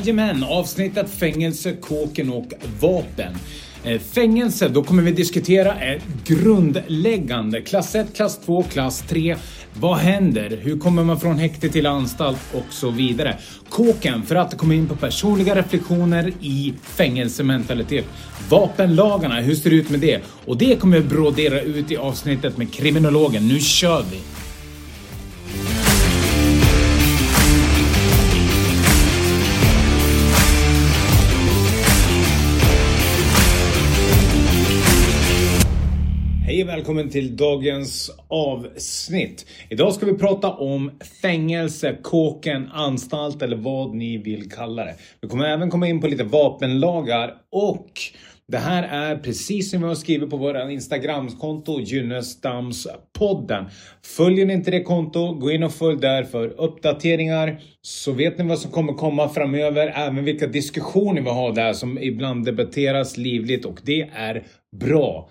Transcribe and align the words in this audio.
Jajamän, 0.00 0.44
avsnittet 0.44 1.10
fängelse, 1.10 1.72
kåken 1.72 2.30
och 2.30 2.52
vapen. 2.80 3.34
Eh, 3.84 4.00
fängelse, 4.00 4.68
då 4.68 4.82
kommer 4.82 5.02
vi 5.02 5.12
diskutera 5.12 5.74
är 5.74 6.00
grundläggande. 6.24 7.60
Klass 7.60 7.94
1, 7.94 8.16
klass 8.16 8.40
2, 8.44 8.62
klass 8.62 9.04
3. 9.08 9.36
Vad 9.74 9.96
händer? 9.96 10.58
Hur 10.62 10.78
kommer 10.78 11.04
man 11.04 11.20
från 11.20 11.38
häkte 11.38 11.68
till 11.68 11.86
anstalt 11.86 12.38
och 12.52 12.66
så 12.70 12.90
vidare. 12.90 13.38
Kåken, 13.68 14.22
för 14.22 14.36
att 14.36 14.56
komma 14.58 14.74
in 14.74 14.88
på 14.88 14.96
personliga 14.96 15.54
reflektioner 15.54 16.32
i 16.40 16.74
fängelsementalitet. 16.82 18.04
Vapenlagarna, 18.50 19.40
hur 19.40 19.54
ser 19.54 19.70
det 19.70 19.76
ut 19.76 19.90
med 19.90 20.00
det? 20.00 20.20
Och 20.46 20.58
det 20.58 20.80
kommer 20.80 20.98
vi 20.98 21.04
brodera 21.04 21.60
ut 21.60 21.90
i 21.90 21.96
avsnittet 21.96 22.56
med 22.56 22.72
kriminologen. 22.72 23.48
Nu 23.48 23.60
kör 23.60 24.04
vi! 24.10 24.18
Hej 36.60 36.64
och 36.68 36.76
välkommen 36.76 37.10
till 37.10 37.36
dagens 37.36 38.10
avsnitt. 38.28 39.46
Idag 39.68 39.94
ska 39.94 40.06
vi 40.06 40.18
prata 40.18 40.50
om 40.50 40.90
fängelse, 41.22 41.96
kåken, 42.02 42.68
anstalt 42.72 43.42
eller 43.42 43.56
vad 43.56 43.94
ni 43.94 44.18
vill 44.18 44.50
kalla 44.50 44.84
det. 44.84 44.94
Vi 45.20 45.28
kommer 45.28 45.44
även 45.44 45.70
komma 45.70 45.88
in 45.88 46.00
på 46.00 46.06
lite 46.06 46.24
vapenlagar 46.24 47.34
och 47.52 47.90
det 48.48 48.58
här 48.58 48.82
är 48.82 49.16
precis 49.16 49.70
som 49.70 49.80
vi 49.80 49.86
har 49.86 49.94
skrivit 49.94 50.30
på 50.30 50.36
våra 50.36 50.70
Instagramkonto 50.70 51.80
Gynnestamspodden. 51.80 53.64
Följer 54.16 54.46
ni 54.46 54.52
inte 54.52 54.70
det 54.70 54.82
konto, 54.82 55.34
gå 55.34 55.50
in 55.50 55.62
och 55.62 55.72
följ 55.72 56.00
där 56.00 56.24
för 56.24 56.48
uppdateringar 56.60 57.60
så 57.82 58.12
vet 58.12 58.38
ni 58.38 58.44
vad 58.44 58.58
som 58.58 58.70
kommer 58.70 58.92
komma 58.92 59.28
framöver, 59.28 59.92
även 59.96 60.24
vilka 60.24 60.46
diskussioner 60.46 61.22
vi 61.22 61.30
har 61.30 61.52
där 61.52 61.72
som 61.72 61.98
ibland 61.98 62.44
debatteras 62.44 63.16
livligt 63.16 63.64
och 63.64 63.80
det 63.84 64.08
är 64.14 64.42
bra. 64.76 65.30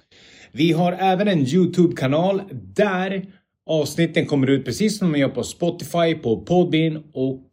Vi 0.51 0.71
har 0.71 0.91
även 0.91 1.27
en 1.27 1.45
Youtube-kanal 1.45 2.41
där 2.75 3.25
avsnitten 3.69 4.25
kommer 4.25 4.49
ut 4.49 4.65
precis 4.65 4.97
som 4.97 5.11
de 5.11 5.19
gör 5.19 5.29
på 5.29 5.43
Spotify, 5.43 6.15
på 6.23 6.41
Podbean 6.45 7.03
och 7.13 7.43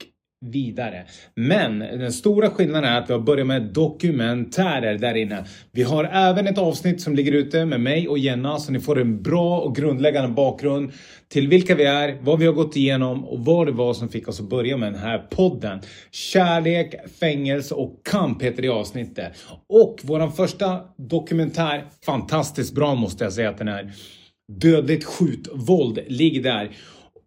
vidare. 0.45 1.05
Men 1.35 1.79
den 1.79 2.13
stora 2.13 2.51
skillnaden 2.51 2.93
är 2.93 2.99
att 2.99 3.11
vi 3.11 3.13
har 3.13 3.21
börjat 3.21 3.47
med 3.47 3.63
dokumentärer 3.63 4.99
där 4.99 5.15
inne. 5.15 5.45
Vi 5.73 5.83
har 5.83 6.05
även 6.05 6.47
ett 6.47 6.59
avsnitt 6.59 7.01
som 7.01 7.15
ligger 7.15 7.33
ute 7.33 7.65
med 7.65 7.81
mig 7.81 8.09
och 8.09 8.19
Jenna 8.19 8.59
så 8.59 8.73
ni 8.73 8.81
får 8.81 9.01
en 9.01 9.23
bra 9.23 9.61
och 9.61 9.77
grundläggande 9.77 10.29
bakgrund 10.29 10.93
till 11.29 11.49
vilka 11.49 11.75
vi 11.75 11.85
är, 11.85 12.19
vad 12.21 12.39
vi 12.39 12.47
har 12.47 12.53
gått 12.53 12.77
igenom 12.77 13.25
och 13.25 13.45
vad 13.45 13.67
det 13.67 13.73
var 13.73 13.95
som 13.95 14.09
fick 14.09 14.29
oss 14.29 14.41
att 14.41 14.49
börja 14.49 14.77
med 14.77 14.93
den 14.93 15.01
här 15.01 15.19
podden. 15.19 15.81
Kärlek, 16.11 16.95
fängelse 17.21 17.75
och 17.75 18.01
kamp 18.11 18.43
heter 18.43 18.63
det 18.63 18.69
avsnittet. 18.69 19.33
Och 19.69 20.01
våran 20.03 20.33
första 20.33 20.81
dokumentär, 20.97 21.85
fantastiskt 22.07 22.75
bra 22.75 22.95
måste 22.95 23.25
jag 23.25 23.33
säga 23.33 23.51
att 23.51 23.59
den 23.59 23.69
är. 23.69 23.93
Dödligt 24.53 25.05
skjutvåld 25.05 25.99
ligger 26.09 26.43
där. 26.43 26.71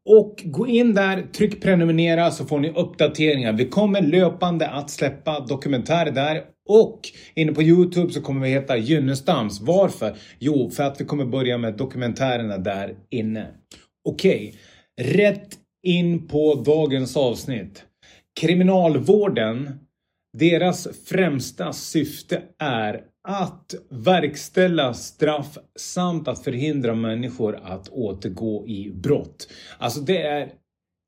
Och 0.05 0.44
gå 0.45 0.67
in 0.67 0.94
där, 0.94 1.22
tryck 1.22 1.61
prenumerera 1.61 2.31
så 2.31 2.45
får 2.45 2.59
ni 2.59 2.69
uppdateringar. 2.69 3.53
Vi 3.53 3.66
kommer 3.66 4.02
löpande 4.02 4.69
att 4.69 4.89
släppa 4.89 5.39
dokumentärer 5.39 6.11
där 6.11 6.44
och 6.69 7.02
inne 7.36 7.52
på 7.52 7.64
Youtube 7.64 8.14
så 8.14 8.22
kommer 8.22 8.41
vi 8.41 8.50
heta 8.50 8.78
Gynnestams. 8.78 9.61
Varför? 9.61 10.17
Jo, 10.39 10.69
för 10.69 10.83
att 10.83 11.02
vi 11.02 11.06
kommer 11.06 11.25
börja 11.25 11.58
med 11.58 11.78
dokumentärerna 11.78 12.58
där 12.58 12.95
inne. 13.09 13.47
Okej, 14.09 14.56
rätt 15.01 15.50
in 15.84 16.28
på 16.28 16.56
dagens 16.56 17.18
avsnitt. 17.18 17.84
Kriminalvården, 18.41 19.79
deras 20.38 20.88
främsta 21.06 21.74
syfte 21.74 22.41
är 22.59 23.01
att 23.28 23.75
verkställa 23.90 24.94
straff 24.94 25.57
samt 25.75 26.28
att 26.28 26.44
förhindra 26.44 26.96
människor 26.96 27.59
att 27.63 27.90
återgå 27.90 28.68
i 28.68 28.91
brott. 28.91 29.47
Alltså 29.78 30.00
det 30.00 30.22
är 30.22 30.52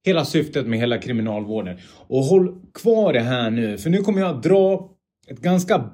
hela 0.05 0.25
syftet 0.25 0.67
med 0.67 0.79
hela 0.79 0.97
kriminalvården. 0.97 1.77
Och 2.07 2.23
håll 2.23 2.61
kvar 2.73 3.13
det 3.13 3.19
här 3.19 3.49
nu, 3.49 3.77
för 3.77 3.89
nu 3.89 3.97
kommer 3.97 4.21
jag 4.21 4.41
dra 4.41 4.89
ett 5.27 5.39
ganska 5.39 5.89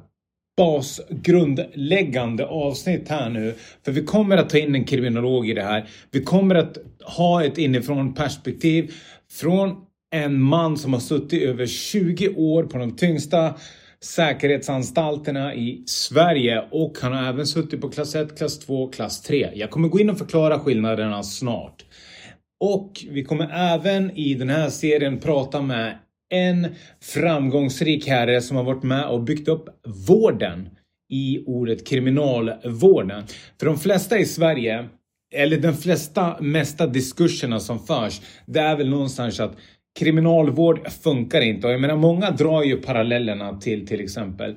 basgrundläggande 0.57 2.45
avsnitt 2.45 3.09
här 3.09 3.29
nu. 3.29 3.53
För 3.85 3.91
vi 3.91 4.03
kommer 4.03 4.37
att 4.37 4.49
ta 4.49 4.57
in 4.57 4.75
en 4.75 4.85
kriminolog 4.85 5.49
i 5.49 5.53
det 5.53 5.63
här. 5.63 5.89
Vi 6.11 6.23
kommer 6.23 6.55
att 6.55 6.77
ha 7.03 7.43
ett 7.43 7.57
inifrån 7.57 8.13
perspektiv 8.13 8.93
från 9.31 9.75
en 10.15 10.41
man 10.41 10.77
som 10.77 10.93
har 10.93 10.99
suttit 10.99 11.43
över 11.43 11.65
20 11.65 12.29
år 12.29 12.63
på 12.63 12.77
de 12.77 12.95
tyngsta 12.95 13.53
säkerhetsanstalterna 14.07 15.55
i 15.55 15.83
Sverige 15.85 16.63
och 16.71 16.97
han 17.01 17.13
har 17.13 17.29
även 17.29 17.47
suttit 17.47 17.81
på 17.81 17.89
klass 17.89 18.15
1, 18.15 18.37
klass 18.37 18.59
2, 18.59 18.89
klass 18.89 19.21
3. 19.21 19.51
Jag 19.55 19.69
kommer 19.69 19.87
gå 19.87 19.99
in 19.99 20.09
och 20.09 20.17
förklara 20.17 20.59
skillnaderna 20.59 21.23
snart. 21.23 21.85
Och 22.59 23.05
vi 23.09 23.23
kommer 23.23 23.49
även 23.53 24.11
i 24.11 24.33
den 24.33 24.49
här 24.49 24.69
serien 24.69 25.19
prata 25.19 25.61
med 25.61 25.97
en 26.29 26.67
framgångsrik 27.01 28.07
herre 28.07 28.41
som 28.41 28.57
har 28.57 28.63
varit 28.63 28.83
med 28.83 29.07
och 29.07 29.23
byggt 29.23 29.47
upp 29.47 29.69
vården 30.07 30.69
i 31.09 31.43
ordet 31.45 31.87
kriminalvården. 31.87 33.23
För 33.59 33.65
de 33.65 33.77
flesta 33.77 34.17
i 34.17 34.25
Sverige, 34.25 34.89
eller 35.35 35.57
de 35.57 35.73
flesta 35.73 36.37
mesta 36.41 36.87
diskurserna 36.87 37.59
som 37.59 37.79
förs, 37.79 38.21
det 38.45 38.59
är 38.59 38.75
väl 38.75 38.89
någonstans 38.89 39.39
att 39.39 39.57
kriminalvård 39.97 40.91
funkar 40.91 41.41
inte. 41.41 41.67
Och 41.67 41.73
jag 41.73 41.81
menar, 41.81 41.95
många 41.95 42.31
drar 42.31 42.63
ju 42.63 42.77
parallellerna 42.77 43.59
till 43.59 43.87
till 43.87 44.01
exempel 44.01 44.55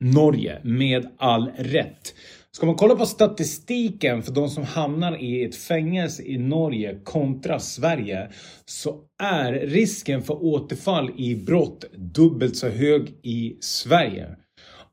Norge 0.00 0.60
med 0.62 1.06
all 1.18 1.50
rätt. 1.56 2.14
Ska 2.50 2.66
man 2.66 2.74
kolla 2.74 2.96
på 2.96 3.06
statistiken 3.06 4.22
för 4.22 4.32
de 4.32 4.48
som 4.48 4.64
hamnar 4.64 5.22
i 5.22 5.44
ett 5.44 5.56
fängelse 5.56 6.22
i 6.22 6.38
Norge 6.38 7.00
kontra 7.04 7.58
Sverige 7.58 8.28
så 8.64 9.00
är 9.22 9.52
risken 9.52 10.22
för 10.22 10.44
återfall 10.44 11.10
i 11.16 11.34
brott 11.34 11.84
dubbelt 11.94 12.56
så 12.56 12.68
hög 12.68 13.08
i 13.22 13.56
Sverige. 13.60 14.26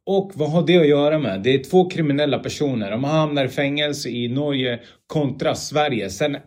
Och 0.05 0.31
vad 0.35 0.51
har 0.51 0.67
det 0.67 0.77
att 0.77 0.87
göra 0.87 1.19
med? 1.19 1.43
Det 1.43 1.53
är 1.53 1.63
två 1.63 1.89
kriminella 1.89 2.39
personer. 2.39 2.91
De 2.91 3.03
hamnar 3.03 3.45
i 3.45 3.49
fängelse 3.49 4.09
i 4.09 4.27
Norge 4.27 4.79
kontra 5.07 5.55
Sverige. 5.55 6.09
Sen 6.09 6.37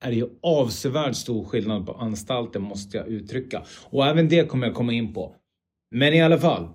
är 0.00 0.10
det 0.10 0.16
ju 0.16 0.26
avsevärt 0.42 1.16
stor 1.16 1.44
skillnad 1.44 1.86
på 1.86 1.92
anstalten 1.92 2.62
måste 2.62 2.96
jag 2.96 3.08
uttrycka. 3.08 3.62
Och 3.90 4.06
även 4.06 4.28
det 4.28 4.48
kommer 4.48 4.66
jag 4.66 4.76
komma 4.76 4.92
in 4.92 5.14
på. 5.14 5.34
Men 5.94 6.14
i 6.14 6.22
alla 6.22 6.38
fall. 6.38 6.68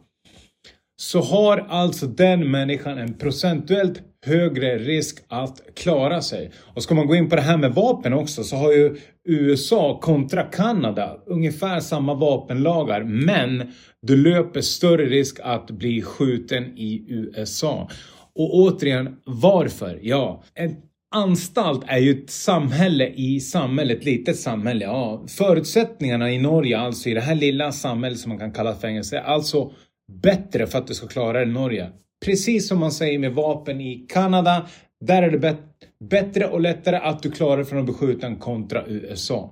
Så 0.98 1.22
har 1.22 1.58
alltså 1.58 2.08
den 2.08 2.52
människan 2.52 2.98
en 2.98 3.14
procentuellt 3.14 4.02
högre 4.26 4.78
risk 4.78 5.26
att 5.28 5.62
klara 5.76 6.22
sig. 6.22 6.52
Och 6.58 6.84
ska 6.84 6.96
man 6.96 7.08
gå 7.08 7.16
in 7.16 7.30
på 7.30 7.36
det 7.36 7.42
här 7.42 7.58
med 7.58 7.74
vapen 7.74 8.14
också 8.14 8.44
så 8.44 8.56
har 8.56 8.72
ju 8.72 8.98
USA 9.28 10.00
kontra 10.00 10.44
Kanada 10.44 11.18
ungefär 11.26 11.80
samma 11.80 12.14
vapenlagar. 12.14 13.04
Men 13.04 13.74
du 14.02 14.18
löper 14.18 14.62
större 14.62 15.06
risk 15.06 15.40
att 15.44 15.72
bli 15.72 16.02
skjuten 16.02 16.78
i 16.78 17.06
USA. 17.10 17.90
Och 18.36 18.56
återigen, 18.56 19.18
varför? 19.26 20.00
Ja, 20.02 20.44
en 20.54 20.76
anstalt 21.12 21.84
är 21.88 21.98
ju 21.98 22.12
ett 22.12 22.30
samhälle 22.30 23.08
i 23.16 23.40
samhället, 23.40 23.98
ett 23.98 24.06
litet 24.06 24.40
samhälle. 24.40 24.86
Ja, 24.86 25.24
förutsättningarna 25.28 26.32
i 26.32 26.40
Norge, 26.40 26.80
alltså 26.80 27.10
i 27.10 27.14
det 27.14 27.22
här 27.22 27.36
lilla 27.36 27.72
samhället 27.72 28.20
som 28.20 28.30
man 28.30 28.40
kan 28.40 28.52
kalla 28.52 28.76
fängelse, 28.76 29.18
är 29.18 29.22
alltså 29.22 29.72
bättre 30.22 30.68
för 30.68 30.78
att 30.78 30.88
du 30.88 30.94
ska 30.94 31.08
klara 31.08 31.40
det 31.40 31.44
i 31.44 31.54
Norge. 31.54 31.90
Precis 32.26 32.68
som 32.68 32.80
man 32.80 32.92
säger 32.92 33.20
med 33.20 33.34
vapen 33.34 33.82
i 33.82 34.06
Kanada, 34.10 34.68
där 35.06 35.24
är 35.24 35.32
det 35.32 35.40
bet 35.40 35.58
bättre 36.10 36.48
och 36.48 36.62
lättare 36.62 36.96
att 36.96 37.24
du 37.24 37.32
klarar 37.32 37.64
från 37.64 37.80
att 37.80 37.86
bli 37.86 37.94
skjuten 37.94 38.36
kontra 38.36 38.86
USA. 38.88 39.52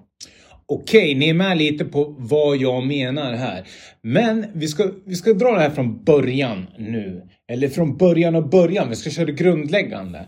Okej, 0.65 1.15
ni 1.15 1.29
är 1.29 1.33
med 1.33 1.57
lite 1.57 1.85
på 1.85 2.15
vad 2.17 2.57
jag 2.57 2.87
menar 2.87 3.33
här. 3.33 3.67
Men 4.01 4.45
vi 4.53 4.67
ska, 4.67 4.91
vi 5.05 5.15
ska 5.15 5.33
dra 5.33 5.51
det 5.51 5.59
här 5.59 5.69
från 5.69 6.03
början 6.03 6.67
nu. 6.77 7.27
Eller 7.51 7.69
från 7.69 7.97
början 7.97 8.35
och 8.35 8.49
början, 8.49 8.89
vi 8.89 8.95
ska 8.95 9.09
köra 9.09 9.25
det 9.25 9.31
grundläggande. 9.31 10.27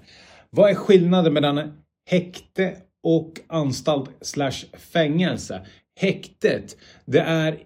Vad 0.56 0.70
är 0.70 0.76
skillnaden 0.76 1.34
mellan 1.34 1.74
häkte 2.10 2.78
och 3.04 3.34
anstalt 3.48 4.10
slash 4.22 4.66
fängelse? 4.94 5.66
Häktet, 6.00 6.78
det 7.06 7.20
är 7.20 7.60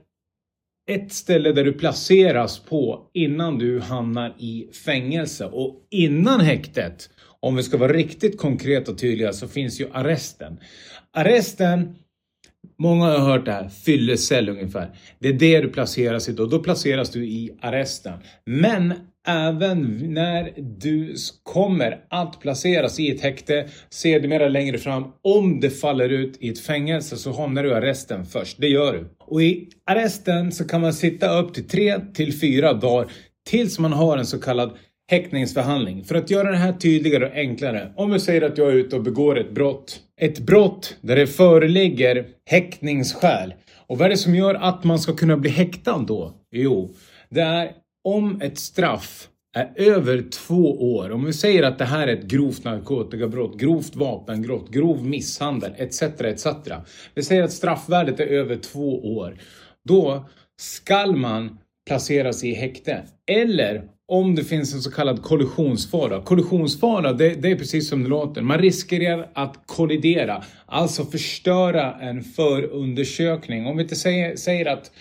ett 0.92 1.14
ställe 1.14 1.52
där 1.52 1.64
du 1.64 1.74
placeras 1.74 2.60
på 2.60 3.10
innan 3.14 3.58
du 3.58 3.80
hamnar 3.80 4.36
i 4.38 4.68
fängelse. 4.86 5.46
Och 5.46 5.88
innan 5.90 6.42
häktet, 6.42 7.10
om 7.40 7.56
vi 7.56 7.64
ska 7.64 7.78
vara 7.78 7.94
riktigt 7.94 8.38
konkreta 8.38 8.92
och 8.92 8.98
tydliga, 8.98 9.34
så 9.34 9.48
finns 9.48 9.82
ju 9.82 9.90
arresten. 9.94 10.60
Arresten, 11.14 11.96
Många 12.80 13.06
har 13.06 13.20
hört 13.20 13.46
det 13.46 13.52
här, 13.52 13.70
fyllecell 13.70 14.50
ungefär. 14.50 14.96
Det 15.20 15.30
är 15.30 15.34
det 15.34 15.62
du 15.62 15.70
placeras 15.70 16.30
i 16.30 16.32
då. 16.32 16.46
Då 16.46 16.60
placeras 16.60 17.10
du 17.10 17.26
i 17.26 17.58
arresten. 17.62 18.20
Men 18.46 18.94
även 19.30 20.14
när 20.14 20.54
du 20.58 21.16
kommer 21.44 22.06
att 22.10 22.40
placeras 22.40 23.00
i 23.00 23.12
ett 23.12 23.22
häkte 23.22 23.68
sedermera 23.90 24.48
längre 24.48 24.78
fram, 24.78 25.04
om 25.22 25.60
det 25.60 25.70
faller 25.70 26.10
ut 26.10 26.38
i 26.40 26.50
ett 26.50 26.60
fängelse 26.60 27.18
så 27.18 27.32
hamnar 27.32 27.64
du 27.64 27.70
i 27.70 27.74
arresten 27.74 28.26
först. 28.26 28.58
Det 28.62 28.68
gör 28.68 28.94
du. 28.94 29.10
Och 29.20 29.42
i 29.44 29.70
arresten 29.86 30.52
så 30.52 30.68
kan 30.68 30.82
man 30.82 30.94
sitta 30.94 31.40
upp 31.40 31.54
till 31.54 31.68
tre 31.68 32.00
till 32.14 32.40
fyra 32.40 32.74
dagar 32.74 33.12
tills 33.50 33.80
man 33.80 33.94
har 33.94 34.18
en 34.18 34.26
så 34.26 34.40
kallad 34.40 34.72
häktningsförhandling. 35.12 36.04
För 36.04 36.16
att 36.16 36.30
göra 36.30 36.52
det 36.52 36.58
här 36.58 36.74
tydligare 36.74 37.26
och 37.26 37.36
enklare. 37.36 37.94
Om 37.96 38.12
vi 38.12 38.20
säger 38.20 38.42
att 38.42 38.58
jag 38.58 38.68
är 38.68 38.74
ute 38.74 38.96
och 38.96 39.04
begår 39.04 39.40
ett 39.40 39.52
brott. 39.52 40.00
Ett 40.22 40.40
brott 40.40 40.98
där 41.02 41.16
det 41.16 41.28
föreligger 41.28 42.26
häktningsskäl. 42.46 43.54
Och 43.88 43.98
vad 43.98 44.06
är 44.06 44.10
det 44.10 44.18
som 44.18 44.36
gör 44.36 44.56
att 44.56 44.84
man 44.84 45.00
ska 45.00 45.14
kunna 45.14 45.38
bli 45.38 45.50
häktad 45.50 46.06
då? 46.08 46.34
Jo, 46.52 46.94
det 47.30 47.42
är 47.42 47.72
om 48.04 48.42
ett 48.42 48.58
straff 48.58 49.28
är 49.56 49.72
över 49.76 50.22
två 50.32 50.96
år, 50.96 51.12
om 51.12 51.26
vi 51.26 51.34
säger 51.34 51.64
att 51.64 51.78
det 51.78 51.86
här 51.86 52.08
är 52.08 52.18
ett 52.18 52.26
grovt 52.26 52.64
narkotikabrott, 52.64 53.58
grovt 53.58 53.96
vapenbrott, 53.96 54.72
grov 54.72 55.06
misshandel 55.06 55.74
etc. 55.78 56.02
etc. 56.02 56.48
Vi 57.16 57.24
säger 57.24 57.44
att 57.44 57.52
straffvärdet 57.52 58.20
är 58.20 58.26
över 58.26 58.56
två 58.56 59.16
år. 59.18 59.38
Då 59.88 60.26
skall 60.62 61.16
man 61.16 61.58
placeras 61.88 62.44
i 62.44 62.54
häkte. 62.54 63.04
Eller 63.32 63.84
om 64.08 64.36
det 64.36 64.44
finns 64.44 64.74
en 64.74 64.82
så 64.82 64.92
kallad 64.92 65.24
kollisionsfara. 65.24 66.22
Kollisionsfara, 66.22 67.14
det, 67.14 67.30
det, 67.30 67.52
är 67.52 67.56
precis 67.56 67.90
som 67.90 68.04
det 68.04 68.10
låter. 68.10 68.42
Man 68.42 68.58
riskerar 68.58 69.30
att 69.34 69.64
kollidera, 69.66 70.44
alltså 70.66 71.06
förstöra 71.06 71.94
en 71.94 72.24
förundersökning. 72.24 73.66
Om 73.68 73.78
vi 73.78 73.84
inte 73.84 73.96
säger, 73.96 74.36
säger 74.36 74.66
att 74.66 74.92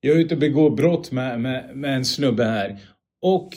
jag 0.00 0.16
är 0.16 0.20
ute 0.20 0.34
och 0.34 0.40
begår 0.40 0.70
brott 0.70 1.12
med, 1.12 1.40
med, 1.40 1.76
med 1.76 1.96
en 1.96 2.04
snubbe 2.04 2.44
här 2.44 2.78
och 3.22 3.56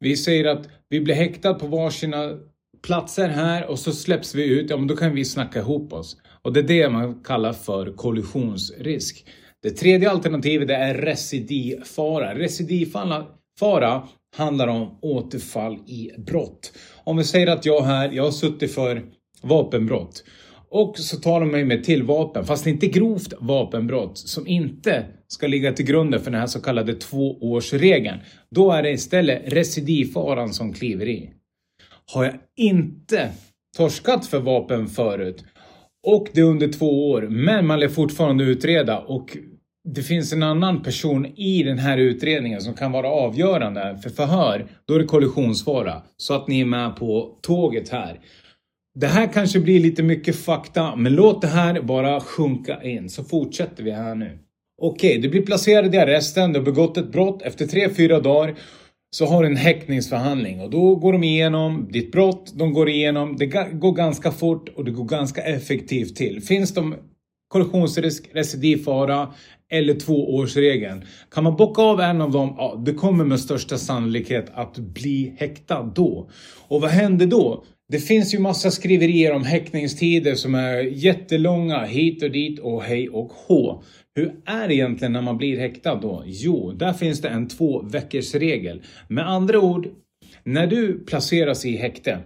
vi 0.00 0.16
säger 0.16 0.44
att 0.44 0.68
vi 0.88 1.00
blir 1.00 1.14
häktade 1.14 1.58
på 1.58 1.66
varsina 1.66 2.38
platser 2.82 3.28
här 3.28 3.66
och 3.66 3.78
så 3.78 3.92
släpps 3.92 4.34
vi 4.34 4.48
ut, 4.48 4.70
ja 4.70 4.76
men 4.76 4.86
då 4.86 4.96
kan 4.96 5.14
vi 5.14 5.24
snacka 5.24 5.58
ihop 5.58 5.92
oss. 5.92 6.16
Och 6.42 6.52
det 6.52 6.60
är 6.60 6.64
det 6.64 6.88
man 6.88 7.22
kallar 7.24 7.52
för 7.52 7.92
kollisionsrisk. 7.92 9.26
Det 9.62 9.70
tredje 9.70 10.10
alternativet 10.10 10.70
är 10.70 10.94
recidivfara. 10.94 12.38
Recidivfara 12.38 14.08
handlar 14.36 14.68
om 14.68 14.98
återfall 15.02 15.74
i 15.86 16.10
brott. 16.18 16.72
Om 17.04 17.16
vi 17.16 17.24
säger 17.24 17.46
att 17.46 17.66
jag 17.66 17.82
här, 17.82 18.12
jag 18.12 18.24
har 18.24 18.30
suttit 18.30 18.74
för 18.74 19.02
vapenbrott 19.42 20.24
och 20.76 20.98
så 20.98 21.16
tar 21.16 21.40
de 21.40 21.50
mig 21.50 21.64
med 21.64 21.84
till 21.84 22.02
vapen, 22.02 22.44
fast 22.44 22.66
inte 22.66 22.86
grovt 22.86 23.34
vapenbrott 23.40 24.18
som 24.18 24.46
inte 24.46 25.04
ska 25.28 25.46
ligga 25.46 25.72
till 25.72 25.84
grunden 25.84 26.20
för 26.20 26.30
den 26.30 26.40
här 26.40 26.46
så 26.46 26.60
kallade 26.60 26.94
tvåårsregeln. 26.94 28.18
Då 28.50 28.72
är 28.72 28.82
det 28.82 28.90
istället 28.90 29.52
recidivfaran 29.52 30.52
som 30.52 30.72
kliver 30.72 31.08
i. 31.08 31.30
Har 32.12 32.24
jag 32.24 32.34
inte 32.56 33.28
torskat 33.76 34.26
för 34.26 34.40
vapen 34.40 34.86
förut 34.86 35.44
och 36.06 36.28
det 36.32 36.40
är 36.40 36.44
under 36.44 36.68
två 36.68 37.10
år, 37.10 37.22
men 37.22 37.66
man 37.66 37.80
lär 37.80 37.88
fortfarande 37.88 38.44
utreda 38.44 38.98
och 38.98 39.36
det 39.88 40.02
finns 40.02 40.32
en 40.32 40.42
annan 40.42 40.82
person 40.82 41.26
i 41.26 41.62
den 41.62 41.78
här 41.78 41.98
utredningen 41.98 42.60
som 42.60 42.74
kan 42.74 42.92
vara 42.92 43.08
avgörande 43.08 43.98
för 44.02 44.10
förhör, 44.10 44.66
då 44.84 44.94
är 44.94 44.98
det 44.98 45.04
kollisionsfara. 45.04 46.02
Så 46.16 46.34
att 46.34 46.48
ni 46.48 46.60
är 46.60 46.64
med 46.64 46.96
på 46.96 47.38
tåget 47.42 47.88
här. 47.88 48.20
Det 48.98 49.06
här 49.06 49.32
kanske 49.32 49.60
blir 49.60 49.80
lite 49.80 50.02
mycket 50.02 50.36
fakta, 50.36 50.96
men 50.96 51.14
låt 51.14 51.42
det 51.42 51.48
här 51.48 51.82
bara 51.82 52.20
sjunka 52.20 52.82
in 52.82 53.10
så 53.10 53.24
fortsätter 53.24 53.82
vi 53.82 53.90
här 53.90 54.14
nu. 54.14 54.38
Okej, 54.82 55.10
okay, 55.10 55.22
du 55.22 55.28
blir 55.28 55.46
placerad 55.46 55.94
i 55.94 55.98
arresten, 55.98 56.52
du 56.52 56.58
har 56.58 56.64
begått 56.64 56.96
ett 56.96 57.12
brott. 57.12 57.42
Efter 57.42 57.66
3-4 57.66 58.22
dagar 58.22 58.54
så 59.10 59.26
har 59.26 59.42
du 59.42 59.48
en 59.48 59.56
häktningsförhandling 59.56 60.60
och 60.60 60.70
då 60.70 60.94
går 60.94 61.12
de 61.12 61.24
igenom 61.24 61.88
ditt 61.92 62.12
brott, 62.12 62.52
de 62.54 62.72
går 62.72 62.88
igenom, 62.88 63.36
det 63.36 63.46
går 63.72 63.92
ganska 63.92 64.30
fort 64.30 64.68
och 64.76 64.84
det 64.84 64.90
går 64.90 65.04
ganska 65.04 65.42
effektivt 65.42 66.16
till. 66.16 66.42
Finns 66.42 66.74
de 66.74 66.94
kollisionsrisk, 67.48 68.28
recidivfara 68.32 69.28
eller 69.72 69.94
tvåårsregeln. 69.94 71.04
Kan 71.30 71.44
man 71.44 71.56
bocka 71.56 71.82
av 71.82 72.00
en 72.00 72.20
av 72.20 72.30
dem, 72.30 72.54
ja, 72.58 72.82
det 72.86 72.94
kommer 72.94 73.24
med 73.24 73.40
största 73.40 73.78
sannolikhet 73.78 74.50
att 74.54 74.78
bli 74.78 75.34
häktad 75.38 75.82
då. 75.82 76.30
Och 76.68 76.80
vad 76.80 76.90
händer 76.90 77.26
då? 77.26 77.64
Det 77.88 77.98
finns 77.98 78.34
ju 78.34 78.38
massa 78.38 78.70
skriverier 78.70 79.32
om 79.32 79.44
häktningstider 79.44 80.34
som 80.34 80.54
är 80.54 80.78
jättelånga 80.78 81.84
hit 81.84 82.22
och 82.22 82.30
dit 82.30 82.58
och 82.58 82.82
hej 82.82 83.08
och 83.08 83.32
hå. 83.32 83.82
Hur 84.14 84.32
är 84.44 84.68
det 84.68 84.74
egentligen 84.74 85.12
när 85.12 85.22
man 85.22 85.36
blir 85.36 85.58
häktad 85.58 85.94
då? 85.94 86.22
Jo, 86.26 86.72
där 86.72 86.92
finns 86.92 87.20
det 87.20 87.28
en 87.28 87.48
två 87.48 87.82
veckors 87.82 88.34
regel. 88.34 88.82
Med 89.08 89.28
andra 89.28 89.60
ord, 89.60 89.88
när 90.44 90.66
du 90.66 91.04
placeras 91.04 91.64
i 91.64 91.76
häkte 91.76 92.18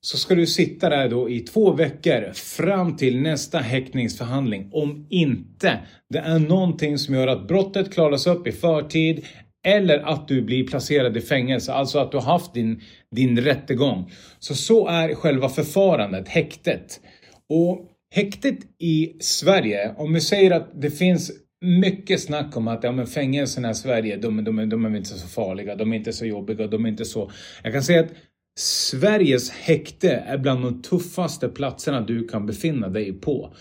så 0.00 0.16
ska 0.16 0.34
du 0.34 0.46
sitta 0.46 0.88
där 0.88 1.08
då 1.08 1.30
i 1.30 1.40
två 1.40 1.72
veckor 1.72 2.32
fram 2.32 2.96
till 2.96 3.20
nästa 3.20 3.58
häktningsförhandling. 3.58 4.70
Om 4.72 5.06
inte 5.10 5.78
det 6.08 6.18
är 6.18 6.38
någonting 6.38 6.98
som 6.98 7.14
gör 7.14 7.26
att 7.26 7.48
brottet 7.48 7.92
klaras 7.92 8.26
upp 8.26 8.46
i 8.46 8.52
förtid 8.52 9.24
eller 9.66 9.98
att 9.98 10.28
du 10.28 10.42
blir 10.42 10.66
placerad 10.66 11.16
i 11.16 11.20
fängelse, 11.20 11.72
alltså 11.72 11.98
att 11.98 12.12
du 12.12 12.16
har 12.16 12.24
haft 12.24 12.54
din, 12.54 12.80
din 13.16 13.40
rättegång. 13.40 14.10
Så 14.38 14.54
så 14.54 14.88
är 14.88 15.14
själva 15.14 15.48
förfarandet, 15.48 16.28
häktet. 16.28 17.00
Och 17.48 17.86
häktet 18.14 18.58
i 18.78 19.16
Sverige, 19.20 19.94
om 19.96 20.12
vi 20.12 20.20
säger 20.20 20.50
att 20.50 20.82
det 20.82 20.90
finns 20.90 21.32
mycket 21.60 22.20
snack 22.20 22.56
om 22.56 22.68
att 22.68 22.84
ja, 22.84 22.92
men 22.92 23.06
fängelserna 23.06 23.70
i 23.70 23.74
Sverige, 23.74 24.16
de, 24.16 24.44
de, 24.44 24.68
de 24.68 24.84
är 24.84 24.96
inte 24.96 25.08
så 25.08 25.28
farliga, 25.28 25.76
de 25.76 25.92
är 25.92 25.96
inte 25.96 26.12
så 26.12 26.26
jobbiga, 26.26 26.66
de 26.66 26.84
är 26.84 26.88
inte 26.88 27.04
så... 27.04 27.30
Jag 27.62 27.72
kan 27.72 27.82
säga 27.82 28.00
att 28.00 28.12
Sveriges 28.58 29.50
häkte 29.50 30.10
är 30.10 30.38
bland 30.38 30.62
de 30.62 30.82
tuffaste 30.82 31.48
platserna 31.48 32.00
du 32.00 32.28
kan 32.28 32.46
befinna 32.46 32.88
dig 32.88 33.12
på. 33.12 33.54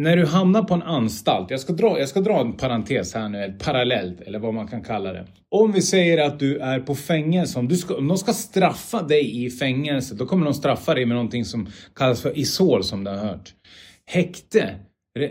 När 0.00 0.16
du 0.16 0.26
hamnar 0.26 0.62
på 0.62 0.74
en 0.74 0.82
anstalt, 0.82 1.50
jag 1.50 1.60
ska 1.60 1.72
dra, 1.72 1.98
jag 1.98 2.08
ska 2.08 2.20
dra 2.20 2.40
en 2.40 2.52
parentes 2.52 3.14
här 3.14 3.28
nu, 3.28 3.44
ett 3.44 3.64
parallellt 3.64 4.20
eller 4.20 4.38
vad 4.38 4.54
man 4.54 4.68
kan 4.68 4.82
kalla 4.82 5.12
det. 5.12 5.26
Om 5.50 5.72
vi 5.72 5.82
säger 5.82 6.26
att 6.26 6.38
du 6.38 6.58
är 6.58 6.80
på 6.80 6.94
fängelse, 6.94 7.58
om, 7.58 7.68
du 7.68 7.76
ska, 7.76 7.96
om 7.96 8.08
de 8.08 8.18
ska 8.18 8.32
straffa 8.32 9.02
dig 9.02 9.44
i 9.44 9.50
fängelse, 9.50 10.14
då 10.14 10.26
kommer 10.26 10.44
de 10.44 10.54
straffa 10.54 10.94
dig 10.94 11.06
med 11.06 11.14
någonting 11.14 11.44
som 11.44 11.68
kallas 11.94 12.22
för 12.22 12.38
isol 12.38 12.84
som 12.84 13.04
du 13.04 13.10
har 13.10 13.18
hört. 13.18 13.54
Häkte 14.06 14.74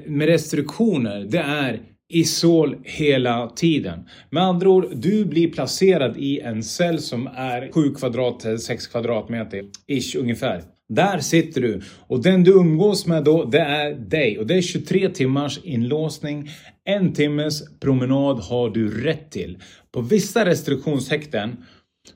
med 0.06 0.27
restriktioner, 0.27 1.25
det 1.29 1.39
är 1.39 1.81
isol 2.13 2.77
hela 2.83 3.50
tiden. 3.50 4.09
Med 4.29 4.44
andra 4.44 4.69
ord, 4.69 4.88
du 4.95 5.25
blir 5.25 5.51
placerad 5.51 6.18
i 6.18 6.39
en 6.39 6.63
cell 6.63 7.00
som 7.00 7.27
är 7.27 7.71
7 7.71 7.94
kvadrat, 7.94 8.61
6 8.61 8.87
kvadratmeter 8.87 9.63
ish 9.87 10.16
ungefär. 10.16 10.74
Där 10.89 11.19
sitter 11.19 11.61
du 11.61 11.81
och 12.07 12.23
den 12.23 12.44
du 12.44 12.51
umgås 12.51 13.06
med 13.06 13.23
då, 13.23 13.45
det 13.45 13.59
är 13.59 13.94
dig 13.94 14.39
och 14.39 14.47
det 14.47 14.56
är 14.56 14.61
23 14.61 15.09
timmars 15.09 15.59
inlåsning. 15.63 16.49
En 16.83 17.13
timmes 17.13 17.80
promenad 17.80 18.39
har 18.39 18.69
du 18.69 19.04
rätt 19.04 19.31
till. 19.31 19.57
På 19.92 20.01
vissa 20.01 20.45
restriktionshäkten 20.45 21.65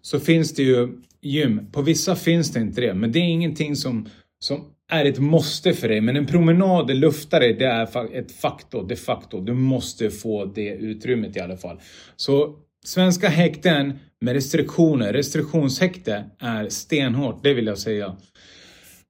så 0.02 0.20
finns 0.20 0.54
det 0.54 0.64
ju 0.64 0.88
gym. 1.22 1.72
På 1.72 1.82
vissa 1.82 2.16
finns 2.16 2.52
det 2.52 2.60
inte 2.60 2.82
det, 2.82 2.94
men 2.94 3.12
det 3.12 3.20
är 3.20 3.30
ingenting 3.30 3.76
som, 3.76 4.10
som 4.40 4.66
är 4.92 5.06
ett 5.06 5.20
måste 5.20 5.74
för 5.74 5.88
dig. 5.88 6.02
Men 6.02 6.16
en 6.16 6.26
promenad, 6.26 6.96
luftare, 6.96 7.54
det 7.54 7.66
är 7.66 8.16
ett 8.16 8.32
faktor, 8.32 8.88
de 8.88 8.96
facto. 8.96 9.42
Du 9.42 9.54
måste 9.54 10.10
få 10.10 10.46
det 10.46 10.70
utrymmet 10.70 11.38
i 11.38 11.40
alla 11.40 11.58
fall. 11.58 11.80
Så 12.16 12.56
svenska 12.86 13.30
häkten 13.30 14.00
med 14.22 14.34
restriktioner, 14.34 15.14
restriktionshäkte 15.14 16.26
är 16.40 16.70
stenhårt, 16.70 17.44
det 17.44 17.54
vill 17.54 17.66
jag 17.66 17.78
säga. 17.78 18.16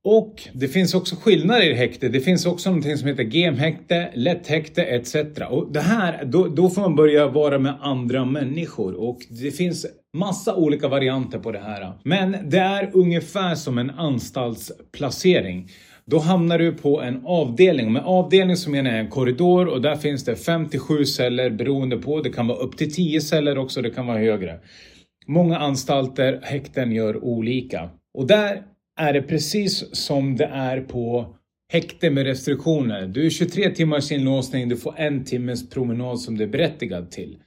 Och 0.03 0.47
det 0.53 0.67
finns 0.67 0.93
också 0.93 1.15
skillnader 1.15 1.69
i 1.71 1.73
häkte. 1.73 2.09
Det 2.09 2.19
finns 2.19 2.45
också 2.45 2.69
någonting 2.69 2.97
som 2.97 3.07
heter 3.07 3.23
gemhäkte, 3.23 4.09
lätthäkte 4.13 4.83
etc. 4.83 5.15
Och 5.49 5.71
det 5.71 5.79
här, 5.79 6.25
då, 6.25 6.47
då 6.47 6.69
får 6.69 6.81
man 6.81 6.95
börja 6.95 7.27
vara 7.27 7.59
med 7.59 7.75
andra 7.81 8.25
människor 8.25 8.93
och 8.93 9.19
det 9.29 9.51
finns 9.51 9.85
massa 10.17 10.55
olika 10.55 10.87
varianter 10.87 11.39
på 11.39 11.51
det 11.51 11.59
här. 11.59 11.93
Men 12.03 12.37
det 12.49 12.57
är 12.57 12.89
ungefär 12.93 13.55
som 13.55 13.77
en 13.77 13.89
anstaltsplacering. 13.89 15.69
Då 16.05 16.19
hamnar 16.19 16.59
du 16.59 16.73
på 16.73 17.01
en 17.01 17.21
avdelning. 17.25 17.93
Med 17.93 18.03
avdelning 18.05 18.55
så 18.55 18.69
menar 18.69 18.91
jag 18.91 18.99
en 18.99 19.09
korridor 19.09 19.67
och 19.67 19.81
där 19.81 19.95
finns 19.95 20.25
det 20.25 20.35
57 20.35 21.05
celler 21.05 21.49
beroende 21.49 21.97
på. 21.97 22.21
Det 22.21 22.29
kan 22.29 22.47
vara 22.47 22.57
upp 22.57 22.77
till 22.77 22.93
10 22.93 23.21
celler 23.21 23.57
också, 23.57 23.81
det 23.81 23.89
kan 23.89 24.07
vara 24.07 24.17
högre. 24.17 24.59
Många 25.27 25.57
anstalter, 25.57 26.39
häkten 26.43 26.91
gör 26.91 27.23
olika. 27.23 27.89
Och 28.13 28.27
där 28.27 28.61
är 28.99 29.13
det 29.13 29.21
precis 29.21 29.95
som 29.95 30.35
det 30.37 30.45
är 30.45 30.81
på 30.81 31.35
häkte 31.73 32.09
med 32.09 32.25
restriktioner. 32.25 33.07
Du 33.07 33.25
är 33.25 33.29
23 33.29 33.69
timmars 33.69 34.11
inlåsning, 34.11 34.69
du 34.69 34.77
får 34.77 34.93
en 34.97 35.23
timmes 35.23 35.69
promenad 35.69 36.19
som 36.19 36.37
du 36.37 36.43
är 36.43 36.47
berättigad 36.47 37.11
till. 37.11 37.37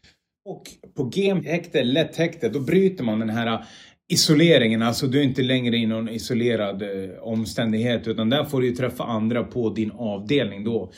Och 0.48 0.62
på 0.96 1.04
G-häkte, 1.04 1.84
lätt 1.84 2.16
häkte, 2.16 2.48
då 2.48 2.60
bryter 2.60 3.04
man 3.04 3.18
den 3.18 3.30
här 3.30 3.64
isoleringen, 4.12 4.82
alltså 4.82 5.06
du 5.06 5.18
är 5.18 5.24
inte 5.24 5.42
längre 5.42 5.76
i 5.76 5.86
någon 5.86 6.08
isolerad 6.08 6.82
eh, 6.82 7.18
omständighet 7.20 8.08
utan 8.08 8.30
där 8.30 8.44
får 8.44 8.60
du 8.60 8.72
träffa 8.72 9.04
andra 9.04 9.44
på 9.44 9.70
din 9.70 9.90
avdelning 9.90 10.64
då. 10.64 10.92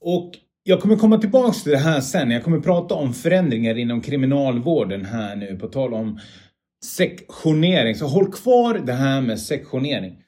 Och 0.00 0.32
jag 0.64 0.80
kommer 0.80 0.96
komma 0.96 1.18
tillbaks 1.18 1.62
till 1.62 1.72
det 1.72 1.78
här 1.78 2.00
sen. 2.00 2.30
Jag 2.30 2.44
kommer 2.44 2.60
prata 2.60 2.94
om 2.94 3.14
förändringar 3.14 3.78
inom 3.78 4.00
kriminalvården 4.00 5.04
här 5.04 5.36
nu 5.36 5.56
på 5.56 5.68
tal 5.68 5.94
om 5.94 6.20
sektionering. 6.84 7.94
Så 7.94 8.06
håll 8.06 8.32
kvar 8.32 8.82
det 8.86 8.92
här 8.92 9.20
med 9.20 9.40
sektionering. 9.40 10.18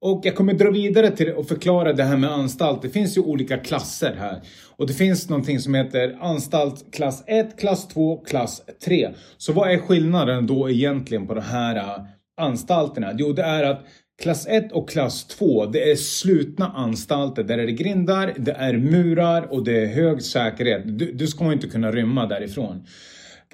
Och 0.00 0.20
jag 0.24 0.36
kommer 0.36 0.54
dra 0.54 0.70
vidare 0.70 1.10
till 1.10 1.38
att 1.38 1.48
förklara 1.48 1.92
det 1.92 2.04
här 2.04 2.16
med 2.16 2.30
anstalt. 2.30 2.82
Det 2.82 2.90
finns 2.90 3.16
ju 3.16 3.20
olika 3.20 3.56
klasser 3.56 4.16
här. 4.18 4.42
Och 4.76 4.86
det 4.86 4.92
finns 4.92 5.28
någonting 5.28 5.60
som 5.60 5.74
heter 5.74 6.18
anstalt 6.20 6.94
klass 6.94 7.24
1, 7.26 7.58
klass 7.58 7.88
2, 7.88 8.16
klass 8.16 8.62
3. 8.84 9.10
Så 9.36 9.52
vad 9.52 9.70
är 9.70 9.78
skillnaden 9.78 10.46
då 10.46 10.70
egentligen 10.70 11.26
på 11.26 11.34
de 11.34 11.40
här 11.40 11.76
äh, 11.76 12.04
anstalterna? 12.36 13.12
Jo, 13.18 13.32
det 13.32 13.42
är 13.42 13.62
att 13.62 13.86
Klass 14.22 14.46
1 14.46 14.72
och 14.72 14.88
klass 14.88 15.24
2, 15.26 15.66
det 15.66 15.90
är 15.90 15.96
slutna 15.96 16.68
anstalter. 16.68 17.42
Där 17.42 17.58
är 17.58 17.66
det 17.66 17.72
grindar, 17.72 18.34
det 18.36 18.52
är 18.52 18.72
murar 18.72 19.52
och 19.52 19.64
det 19.64 19.82
är 19.82 19.86
hög 19.86 20.22
säkerhet. 20.22 20.82
Du, 20.98 21.12
du 21.12 21.26
ska 21.26 21.52
inte 21.52 21.66
kunna 21.66 21.92
rymma 21.92 22.26
därifrån. 22.26 22.86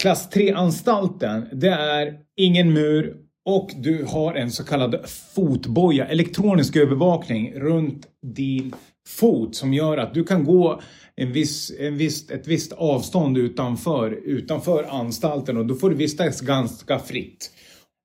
Klass 0.00 0.28
3-anstalten, 0.32 1.46
det 1.52 1.68
är 1.68 2.18
ingen 2.36 2.72
mur 2.72 3.16
och 3.44 3.70
du 3.76 4.04
har 4.04 4.34
en 4.34 4.50
så 4.50 4.64
kallad 4.64 5.08
fotboja, 5.34 6.06
elektronisk 6.06 6.76
övervakning 6.76 7.54
runt 7.54 8.06
din 8.22 8.74
fot 9.08 9.54
som 9.54 9.74
gör 9.74 9.98
att 9.98 10.14
du 10.14 10.24
kan 10.24 10.44
gå 10.44 10.80
en 11.16 11.32
viss, 11.32 11.72
en 11.78 11.96
viss, 11.96 12.30
ett 12.30 12.46
visst 12.46 12.72
avstånd 12.72 13.38
utanför, 13.38 14.10
utanför 14.24 14.84
anstalten 14.84 15.56
och 15.56 15.66
då 15.66 15.74
får 15.74 15.90
du 15.90 15.96
vistas 15.96 16.40
ganska 16.40 16.98
fritt. 16.98 17.50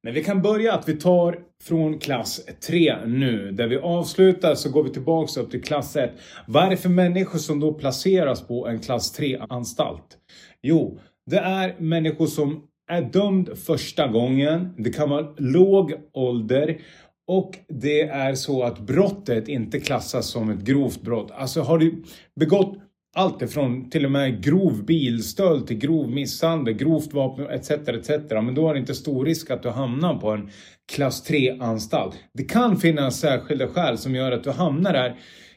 Men 0.03 0.13
vi 0.13 0.23
kan 0.23 0.41
börja 0.41 0.73
att 0.73 0.89
vi 0.89 0.95
tar 0.95 1.39
från 1.63 1.99
klass 1.99 2.41
3 2.67 3.05
nu. 3.05 3.51
Där 3.51 3.67
vi 3.67 3.77
avslutar 3.77 4.55
så 4.55 4.69
går 4.69 4.83
vi 4.83 4.89
tillbaks 4.89 5.37
upp 5.37 5.51
till 5.51 5.63
klass 5.63 5.95
1. 5.95 6.11
Vad 6.47 6.63
är 6.63 6.69
det 6.69 6.77
för 6.77 6.89
människor 6.89 7.39
som 7.39 7.59
då 7.59 7.73
placeras 7.73 8.47
på 8.47 8.67
en 8.67 8.79
klass 8.79 9.19
3-anstalt? 9.19 10.17
Jo, 10.61 10.99
det 11.25 11.37
är 11.37 11.75
människor 11.79 12.27
som 12.27 12.63
är 12.87 13.01
dömd 13.01 13.57
första 13.57 14.07
gången. 14.07 14.73
Det 14.77 14.89
kan 14.89 15.09
vara 15.09 15.27
låg 15.37 15.93
ålder. 16.13 16.77
Och 17.27 17.55
det 17.67 18.01
är 18.01 18.35
så 18.35 18.63
att 18.63 18.79
brottet 18.79 19.47
inte 19.47 19.79
klassas 19.79 20.27
som 20.27 20.49
ett 20.49 20.59
grovt 20.59 21.01
brott. 21.01 21.31
Alltså 21.31 21.61
har 21.61 21.77
du 21.77 22.03
begått 22.39 22.77
allt 23.15 23.41
ifrån 23.41 23.89
till 23.89 24.05
och 24.05 24.11
med 24.11 24.43
grov 24.43 24.85
bilstöld 24.85 25.67
till 25.67 25.77
grov 25.77 26.11
misshandel, 26.11 26.73
grovt 26.73 27.13
vapen 27.13 27.49
etc. 27.49 27.71
etc. 27.71 28.09
Men 28.29 28.55
då 28.55 28.69
är 28.69 28.73
det 28.73 28.79
inte 28.79 28.95
stor 28.95 29.25
risk 29.25 29.51
att 29.51 29.63
du 29.63 29.69
hamnar 29.69 30.15
på 30.15 30.29
en 30.31 30.49
klass 30.91 31.29
3-anstalt. 31.29 32.15
Det 32.33 32.43
kan 32.43 32.77
finnas 32.77 33.19
särskilda 33.19 33.67
skäl 33.67 33.97
som 33.97 34.15
gör 34.15 34.31
att 34.31 34.43
du 34.43 34.51
hamnar 34.51 34.93
där 34.93 35.15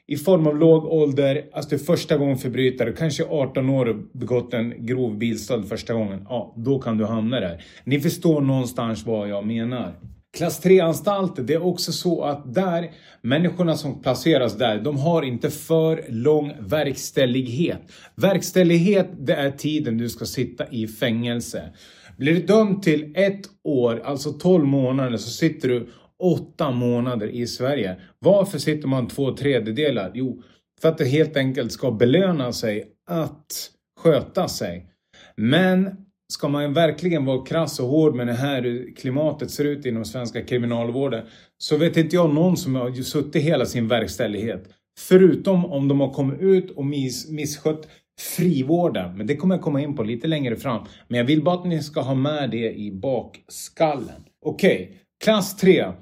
i 0.08 0.16
form 0.16 0.46
av 0.46 0.56
låg 0.56 0.84
ålder, 0.84 1.44
alltså 1.52 1.70
du 1.70 1.76
är 1.76 1.80
första 1.80 2.16
gången 2.16 2.38
förbrytare, 2.38 2.92
kanske 2.92 3.24
18 3.24 3.70
år 3.70 3.88
och 3.88 3.96
begått 4.12 4.54
en 4.54 4.86
grov 4.86 5.18
bilstöld 5.18 5.68
första 5.68 5.94
gången. 5.94 6.26
Ja, 6.28 6.54
då 6.56 6.78
kan 6.78 6.98
du 6.98 7.04
hamna 7.04 7.40
där. 7.40 7.64
Ni 7.84 8.00
förstår 8.00 8.40
någonstans 8.40 9.06
vad 9.06 9.28
jag 9.28 9.46
menar. 9.46 9.94
Klass 10.36 10.64
3-anstalter, 10.64 11.42
det 11.42 11.54
är 11.54 11.64
också 11.64 11.92
så 11.92 12.22
att 12.22 12.54
där, 12.54 12.90
människorna 13.22 13.76
som 13.76 14.02
placeras 14.02 14.58
där, 14.58 14.80
de 14.80 14.96
har 14.96 15.22
inte 15.22 15.50
för 15.50 16.04
lång 16.08 16.52
verkställighet. 16.60 17.80
Verkställighet, 18.14 19.08
det 19.18 19.34
är 19.34 19.50
tiden 19.50 19.98
du 19.98 20.08
ska 20.08 20.24
sitta 20.24 20.68
i 20.70 20.86
fängelse. 20.86 21.62
Blir 22.18 22.34
du 22.34 22.42
dömd 22.42 22.82
till 22.82 23.12
ett 23.16 23.40
år, 23.64 24.02
alltså 24.04 24.32
12 24.32 24.64
månader, 24.64 25.16
så 25.16 25.30
sitter 25.30 25.68
du 25.68 25.88
åtta 26.22 26.70
månader 26.70 27.28
i 27.28 27.46
Sverige. 27.46 27.96
Varför 28.18 28.58
sitter 28.58 28.88
man 28.88 29.08
två 29.08 29.36
tredjedelar? 29.36 30.10
Jo, 30.14 30.42
för 30.80 30.88
att 30.88 30.98
det 30.98 31.04
helt 31.04 31.36
enkelt 31.36 31.72
ska 31.72 31.90
belöna 31.90 32.52
sig 32.52 32.84
att 33.10 33.70
sköta 34.00 34.48
sig. 34.48 34.86
Men 35.36 35.96
ska 36.32 36.48
man 36.48 36.72
verkligen 36.72 37.24
vara 37.24 37.44
krass 37.44 37.80
och 37.80 37.88
hård 37.88 38.14
med 38.14 38.26
det 38.26 38.32
här 38.32 38.86
klimatet 38.96 39.50
ser 39.50 39.64
ut 39.64 39.86
inom 39.86 40.04
svenska 40.04 40.42
kriminalvården 40.42 41.26
så 41.58 41.76
vet 41.76 41.96
inte 41.96 42.16
jag 42.16 42.34
någon 42.34 42.56
som 42.56 42.74
har 42.74 42.92
suttit 42.92 43.42
hela 43.42 43.66
sin 43.66 43.88
verkställighet. 43.88 44.68
Förutom 44.98 45.64
om 45.64 45.88
de 45.88 46.00
har 46.00 46.12
kommit 46.12 46.40
ut 46.40 46.70
och 46.70 46.86
miss, 46.86 47.30
misskött 47.30 47.88
frivården. 48.20 49.16
Men 49.16 49.26
det 49.26 49.36
kommer 49.36 49.54
jag 49.54 49.62
komma 49.62 49.80
in 49.80 49.96
på 49.96 50.02
lite 50.02 50.26
längre 50.26 50.56
fram. 50.56 50.86
Men 51.08 51.18
jag 51.18 51.24
vill 51.24 51.44
bara 51.44 51.54
att 51.54 51.66
ni 51.66 51.82
ska 51.82 52.00
ha 52.00 52.14
med 52.14 52.50
det 52.50 52.72
i 52.74 52.92
bakskallen. 52.92 54.24
Okej, 54.44 54.82
okay. 54.84 54.96
klass 55.24 55.56
3. 55.56 55.92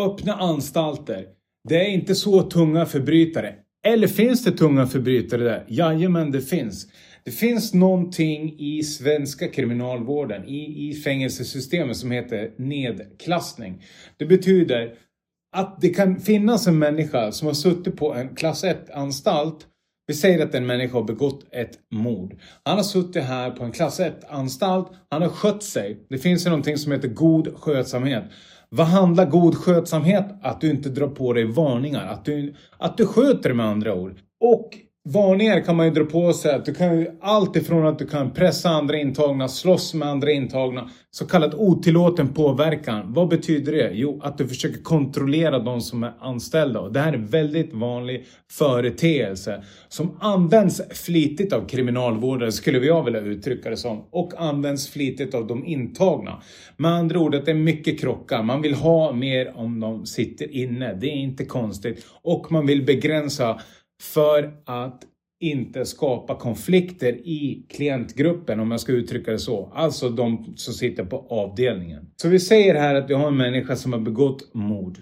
Öppna 0.00 0.32
anstalter. 0.32 1.26
Det 1.68 1.76
är 1.76 1.90
inte 1.90 2.14
så 2.14 2.42
tunga 2.42 2.86
förbrytare. 2.86 3.54
Eller 3.86 4.06
finns 4.06 4.44
det 4.44 4.50
tunga 4.50 4.86
förbrytare 4.86 5.44
där? 5.44 5.64
Jajamän, 5.68 6.30
det 6.30 6.42
finns. 6.42 6.86
Det 7.24 7.30
finns 7.30 7.74
någonting 7.74 8.56
i 8.58 8.82
svenska 8.82 9.48
kriminalvården, 9.48 10.44
i, 10.44 10.88
i 10.88 10.94
fängelsesystemet 10.94 11.96
som 11.96 12.10
heter 12.10 12.52
nedklassning. 12.56 13.82
Det 14.16 14.26
betyder 14.26 14.94
att 15.56 15.80
det 15.80 15.88
kan 15.88 16.20
finnas 16.20 16.66
en 16.66 16.78
människa 16.78 17.32
som 17.32 17.46
har 17.46 17.54
suttit 17.54 17.96
på 17.96 18.14
en 18.14 18.34
klass 18.34 18.64
1-anstalt 18.64 19.66
vi 20.08 20.14
säger 20.14 20.44
att 20.46 20.54
en 20.54 20.66
människa 20.66 20.94
har 20.98 21.04
begått 21.04 21.46
ett 21.50 21.78
mord. 21.90 22.36
Han 22.62 22.76
har 22.76 22.84
suttit 22.84 23.22
här 23.22 23.50
på 23.50 23.64
en 23.64 23.72
klass 23.72 24.00
1-anstalt. 24.00 24.86
Han 25.10 25.22
har 25.22 25.28
skött 25.28 25.62
sig. 25.62 26.06
Det 26.08 26.18
finns 26.18 26.46
ju 26.46 26.50
någonting 26.50 26.78
som 26.78 26.92
heter 26.92 27.08
god 27.08 27.56
skötsamhet. 27.56 28.24
Vad 28.68 28.86
handlar 28.86 29.26
god 29.26 29.54
skötsamhet? 29.54 30.26
Att 30.42 30.60
du 30.60 30.70
inte 30.70 30.88
drar 30.88 31.08
på 31.08 31.32
dig 31.32 31.44
varningar. 31.44 32.06
Att 32.06 32.24
du, 32.24 32.54
att 32.78 32.96
du 32.96 33.06
sköter 33.06 33.52
med 33.52 33.66
andra 33.66 33.94
ord. 33.94 34.20
Och 34.40 34.70
Varningar 35.08 35.60
kan 35.60 35.76
man 35.76 35.86
ju 35.86 35.92
dra 35.92 36.04
på 36.04 36.32
sig. 36.32 36.54
Att 36.54 36.64
du 36.64 36.74
kan 36.74 37.00
ju 37.00 37.06
allt 37.20 37.56
ifrån 37.56 37.86
att 37.86 37.98
du 37.98 38.06
kan 38.06 38.30
pressa 38.30 38.68
andra 38.68 38.98
intagna, 38.98 39.48
slåss 39.48 39.94
med 39.94 40.08
andra 40.08 40.30
intagna. 40.30 40.90
Så 41.10 41.26
kallad 41.26 41.54
otillåten 41.54 42.28
påverkan. 42.28 43.12
Vad 43.12 43.28
betyder 43.28 43.72
det? 43.72 43.90
Jo, 43.92 44.20
att 44.22 44.38
du 44.38 44.48
försöker 44.48 44.82
kontrollera 44.82 45.58
de 45.58 45.80
som 45.80 46.02
är 46.02 46.12
anställda. 46.20 46.80
Och 46.80 46.92
det 46.92 47.00
här 47.00 47.12
är 47.12 47.16
en 47.16 47.26
väldigt 47.26 47.74
vanlig 47.74 48.26
företeelse 48.50 49.64
som 49.88 50.16
används 50.20 50.82
flitigt 50.90 51.52
av 51.52 51.68
kriminalvårdare, 51.68 52.52
skulle 52.52 52.78
jag 52.78 53.04
vilja 53.04 53.20
uttrycka 53.20 53.70
det 53.70 53.76
som. 53.76 54.04
Och 54.10 54.32
används 54.36 54.88
flitigt 54.88 55.34
av 55.34 55.46
de 55.46 55.66
intagna. 55.66 56.42
Med 56.76 56.90
andra 56.90 57.20
ord 57.20 57.34
att 57.34 57.44
det 57.44 57.50
är 57.50 57.54
mycket 57.54 58.00
krockar. 58.00 58.42
Man 58.42 58.62
vill 58.62 58.74
ha 58.74 59.12
mer 59.12 59.52
om 59.56 59.80
de 59.80 60.06
sitter 60.06 60.56
inne. 60.56 60.94
Det 60.94 61.06
är 61.06 61.16
inte 61.16 61.44
konstigt. 61.44 62.06
Och 62.22 62.52
man 62.52 62.66
vill 62.66 62.84
begränsa 62.84 63.60
för 64.02 64.52
att 64.64 65.02
inte 65.40 65.86
skapa 65.86 66.34
konflikter 66.34 67.12
i 67.12 67.66
klientgruppen 67.68 68.60
om 68.60 68.70
jag 68.70 68.80
ska 68.80 68.92
uttrycka 68.92 69.30
det 69.30 69.38
så. 69.38 69.72
Alltså 69.74 70.08
de 70.08 70.52
som 70.56 70.74
sitter 70.74 71.04
på 71.04 71.26
avdelningen. 71.28 72.10
Så 72.16 72.28
vi 72.28 72.40
säger 72.40 72.74
här 72.74 72.94
att 72.94 73.10
vi 73.10 73.14
har 73.14 73.28
en 73.28 73.36
människa 73.36 73.76
som 73.76 73.92
har 73.92 74.00
begått 74.00 74.54
mord. 74.54 74.98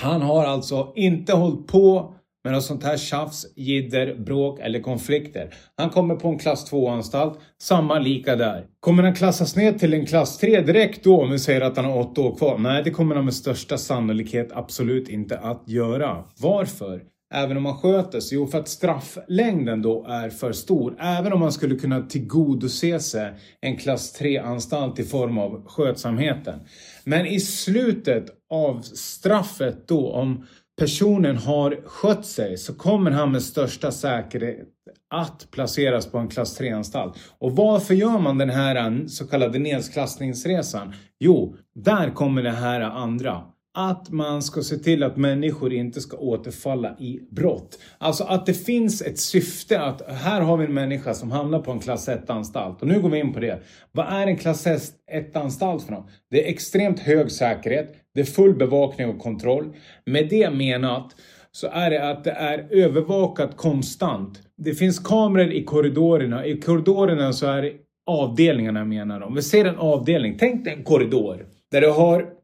Han 0.00 0.22
har 0.22 0.44
alltså 0.44 0.92
inte 0.96 1.32
hållit 1.32 1.66
på 1.66 2.14
med 2.44 2.52
något 2.52 2.64
sånt 2.64 2.84
här 2.84 2.96
tjafs, 2.96 3.46
jidder, 3.56 4.14
bråk 4.14 4.60
eller 4.60 4.80
konflikter. 4.80 5.54
Han 5.76 5.90
kommer 5.90 6.16
på 6.16 6.28
en 6.28 6.38
klass 6.38 6.72
2-anstalt, 6.72 7.38
samma 7.62 7.98
lika 7.98 8.36
där. 8.36 8.66
Kommer 8.80 9.02
han 9.02 9.14
klassas 9.14 9.56
ner 9.56 9.72
till 9.72 9.94
en 9.94 10.06
klass 10.06 10.38
3 10.38 10.60
direkt 10.60 11.04
då 11.04 11.22
om 11.22 11.30
vi 11.30 11.38
säger 11.38 11.60
att 11.60 11.76
han 11.76 11.84
har 11.84 11.98
8 11.98 12.20
år 12.20 12.36
kvar? 12.36 12.58
Nej, 12.58 12.82
det 12.84 12.90
kommer 12.90 13.14
han 13.14 13.24
med 13.24 13.34
största 13.34 13.78
sannolikhet 13.78 14.52
absolut 14.52 15.08
inte 15.08 15.38
att 15.38 15.62
göra. 15.66 16.24
Varför? 16.40 17.02
Även 17.34 17.56
om 17.56 17.62
man 17.62 17.76
sköter 17.76 18.20
sig? 18.20 18.38
Jo, 18.38 18.46
för 18.46 18.58
att 18.58 18.68
strafflängden 18.68 19.82
då 19.82 20.06
är 20.08 20.30
för 20.30 20.52
stor. 20.52 20.96
Även 20.98 21.32
om 21.32 21.40
man 21.40 21.52
skulle 21.52 21.76
kunna 21.76 22.02
tillgodose 22.02 23.00
sig 23.00 23.34
en 23.60 23.76
klass 23.76 24.20
3-anstalt 24.20 25.00
i 25.00 25.04
form 25.04 25.38
av 25.38 25.66
skötsamheten. 25.66 26.60
Men 27.04 27.26
i 27.26 27.40
slutet 27.40 28.26
av 28.50 28.80
straffet 28.80 29.88
då, 29.88 30.12
om 30.12 30.46
personen 30.78 31.36
har 31.36 31.80
skött 31.84 32.26
sig, 32.26 32.56
så 32.56 32.74
kommer 32.74 33.10
han 33.10 33.32
med 33.32 33.42
största 33.42 33.92
säkerhet 33.92 34.68
att 35.14 35.48
placeras 35.50 36.06
på 36.06 36.18
en 36.18 36.28
klass 36.28 36.60
3-anstalt. 36.60 37.14
Och 37.38 37.56
varför 37.56 37.94
gör 37.94 38.18
man 38.18 38.38
den 38.38 38.50
här 38.50 39.06
så 39.08 39.26
kallade 39.26 39.58
nedklassningsresan? 39.58 40.94
Jo, 41.20 41.56
där 41.74 42.10
kommer 42.10 42.42
det 42.42 42.50
här 42.50 42.80
andra 42.80 43.42
att 43.78 44.10
man 44.10 44.42
ska 44.42 44.62
se 44.62 44.76
till 44.76 45.02
att 45.02 45.16
människor 45.16 45.72
inte 45.72 46.00
ska 46.00 46.16
återfalla 46.16 46.96
i 46.98 47.20
brott. 47.30 47.78
Alltså 47.98 48.24
att 48.24 48.46
det 48.46 48.54
finns 48.54 49.02
ett 49.02 49.18
syfte 49.18 49.80
att 49.80 50.02
här 50.10 50.40
har 50.40 50.56
vi 50.56 50.64
en 50.64 50.74
människa 50.74 51.14
som 51.14 51.30
hamnar 51.30 51.58
på 51.60 51.72
en 51.72 51.80
klass 51.80 52.08
1-anstalt. 52.08 52.82
Och 52.82 52.88
nu 52.88 53.00
går 53.00 53.08
vi 53.08 53.18
in 53.18 53.32
på 53.32 53.40
det. 53.40 53.62
Vad 53.92 54.06
är 54.06 54.26
en 54.26 54.36
klass 54.36 54.66
1-anstalt 55.12 55.80
för 55.80 55.92
något? 55.92 56.06
Det 56.30 56.44
är 56.44 56.50
extremt 56.50 57.00
hög 57.00 57.30
säkerhet, 57.30 57.94
det 58.14 58.20
är 58.20 58.24
full 58.24 58.54
bevakning 58.54 59.08
och 59.08 59.18
kontroll. 59.18 59.76
Med 60.06 60.28
det 60.28 60.50
menat 60.50 61.14
så 61.52 61.68
är 61.72 61.90
det 61.90 62.10
att 62.10 62.24
det 62.24 62.30
är 62.30 62.66
övervakat 62.70 63.56
konstant. 63.56 64.42
Det 64.56 64.74
finns 64.74 64.98
kameror 64.98 65.52
i 65.52 65.64
korridorerna. 65.64 66.46
I 66.46 66.60
korridorerna 66.60 67.32
så 67.32 67.46
är 67.46 67.62
det 67.62 67.72
avdelningarna 68.06 68.84
menar 68.84 69.20
de. 69.20 69.34
Vi 69.34 69.42
ser 69.42 69.64
en 69.64 69.76
avdelning, 69.76 70.36
tänk 70.38 70.64
dig 70.64 70.72
en 70.72 70.84
korridor 70.84 71.46
där 71.70 71.80
du 71.80 71.90
har 71.90 72.35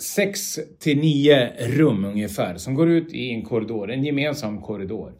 sex 0.00 0.58
till 0.78 0.98
nio 0.98 1.52
rum 1.58 2.04
ungefär 2.04 2.56
som 2.56 2.74
går 2.74 2.90
ut 2.90 3.12
i 3.12 3.30
en 3.30 3.42
korridor, 3.42 3.90
en 3.90 4.04
gemensam 4.04 4.62
korridor. 4.62 5.12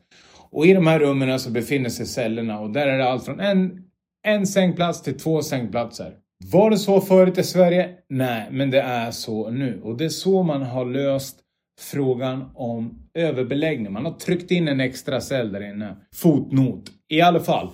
Och 0.51 0.67
i 0.67 0.73
de 0.73 0.87
här 0.87 0.99
rummen 0.99 1.41
så 1.41 1.51
befinner 1.51 1.89
sig 1.89 2.07
cellerna 2.07 2.61
och 2.61 2.71
där 2.71 2.87
är 2.87 2.99
det 2.99 3.09
allt 3.09 3.25
från 3.25 3.41
en, 3.41 3.85
en 4.27 4.47
sängplats 4.47 5.03
till 5.03 5.19
två 5.19 5.43
sängplatser. 5.43 6.13
Var 6.45 6.71
det 6.71 6.79
så 6.79 7.01
förut 7.01 7.39
i 7.39 7.43
Sverige? 7.43 7.89
Nej, 8.09 8.49
men 8.51 8.71
det 8.71 8.81
är 8.81 9.11
så 9.11 9.51
nu. 9.51 9.81
Och 9.83 9.97
det 9.97 10.05
är 10.05 10.09
så 10.09 10.43
man 10.43 10.63
har 10.63 10.85
löst 10.85 11.37
frågan 11.81 12.51
om 12.55 13.09
överbeläggning. 13.15 13.93
Man 13.93 14.05
har 14.05 14.13
tryckt 14.13 14.51
in 14.51 14.69
en 14.69 14.81
extra 14.81 15.21
cell 15.21 15.53
där 15.53 15.71
inne. 15.71 15.97
Fotnot. 16.15 16.91
I 17.09 17.21
alla 17.21 17.41
fall. 17.41 17.71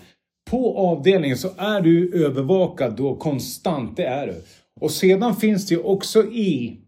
På 0.51 0.79
avdelningen 0.79 1.37
så 1.37 1.49
är 1.59 1.81
du 1.81 2.25
övervakad 2.25 2.97
då 2.97 3.17
konstant. 3.17 3.97
Det 3.97 4.05
är 4.05 4.27
du. 4.27 4.43
Och 4.81 4.91
sedan 4.91 5.37
finns 5.37 5.67
det 5.67 5.75
ju 5.75 5.81
också 5.81 6.25
i 6.25 6.81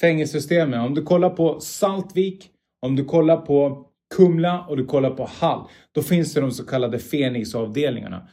fängelsesystemet. 0.00 0.80
Om 0.80 0.94
du 0.94 1.02
kollar 1.02 1.30
på 1.30 1.60
Saltvik, 1.60 2.50
om 2.82 2.96
du 2.96 3.04
kollar 3.04 3.36
på 3.36 3.86
Kumla 4.14 4.64
och 4.68 4.76
du 4.76 4.86
kollar 4.86 5.10
på 5.10 5.24
Hall. 5.24 5.68
Då 5.92 6.02
finns 6.02 6.34
det 6.34 6.40
de 6.40 6.50
så 6.50 6.66
kallade 6.66 6.98
Fenixavdelningarna. 6.98 8.28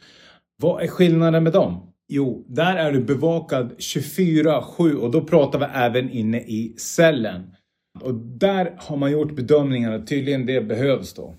Vad 0.62 0.82
är 0.82 0.86
skillnaden 0.86 1.44
med 1.44 1.52
dem? 1.52 1.92
Jo, 2.08 2.44
där 2.48 2.76
är 2.76 2.92
du 2.92 3.00
bevakad 3.00 3.72
24-7 3.78 4.94
och 4.94 5.10
då 5.10 5.20
pratar 5.20 5.58
vi 5.58 5.64
även 5.74 6.10
inne 6.10 6.40
i 6.40 6.74
cellen. 6.78 7.54
Och 8.00 8.14
där 8.14 8.74
har 8.78 8.96
man 8.96 9.12
gjort 9.12 9.36
bedömningen 9.36 9.92
att 9.92 10.06
tydligen 10.06 10.46
det 10.46 10.60
behövs 10.60 11.14
då. 11.14 11.34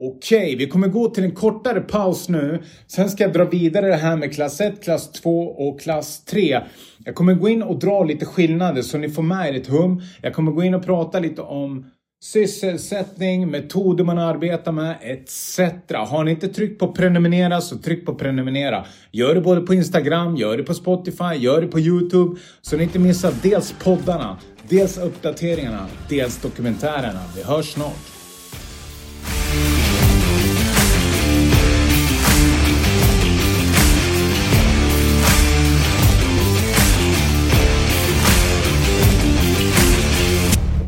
Okej, 0.00 0.56
vi 0.56 0.66
kommer 0.66 0.88
gå 0.88 1.08
till 1.08 1.24
en 1.24 1.34
kortare 1.34 1.80
paus 1.80 2.28
nu. 2.28 2.62
Sen 2.86 3.10
ska 3.10 3.24
jag 3.24 3.32
dra 3.32 3.44
vidare 3.44 3.86
det 3.86 3.96
här 3.96 4.16
med 4.16 4.34
klass 4.34 4.60
1, 4.60 4.82
klass 4.84 5.12
2 5.12 5.40
och 5.40 5.80
klass 5.80 6.24
3. 6.24 6.60
Jag 7.04 7.14
kommer 7.14 7.34
gå 7.34 7.48
in 7.48 7.62
och 7.62 7.78
dra 7.78 8.04
lite 8.04 8.26
skillnader 8.26 8.82
så 8.82 8.98
ni 8.98 9.08
får 9.08 9.22
med 9.22 9.48
er 9.48 9.60
ett 9.60 9.66
hum. 9.66 10.02
Jag 10.22 10.34
kommer 10.34 10.52
gå 10.52 10.62
in 10.64 10.74
och 10.74 10.84
prata 10.84 11.18
lite 11.18 11.42
om 11.42 11.86
sysselsättning, 12.22 13.50
metoder 13.50 14.04
man 14.04 14.18
arbetar 14.18 14.72
med 14.72 14.96
etc. 15.02 15.58
Har 15.94 16.24
ni 16.24 16.30
inte 16.30 16.48
tryckt 16.48 16.78
på 16.78 16.92
prenumerera 16.92 17.60
så 17.60 17.78
tryck 17.78 18.06
på 18.06 18.14
prenumerera. 18.14 18.84
Gör 19.12 19.34
det 19.34 19.40
både 19.40 19.60
på 19.60 19.74
Instagram, 19.74 20.36
gör 20.36 20.56
det 20.56 20.62
på 20.62 20.74
Spotify, 20.74 21.34
gör 21.36 21.60
det 21.60 21.66
på 21.66 21.80
Youtube 21.80 22.40
så 22.62 22.76
ni 22.76 22.82
inte 22.82 22.98
missar 22.98 23.32
dels 23.42 23.74
poddarna, 23.84 24.38
dels 24.68 24.98
uppdateringarna, 24.98 25.86
dels 26.08 26.42
dokumentärerna. 26.42 27.20
Vi 27.36 27.42
hörs 27.42 27.72
snart. 27.72 28.15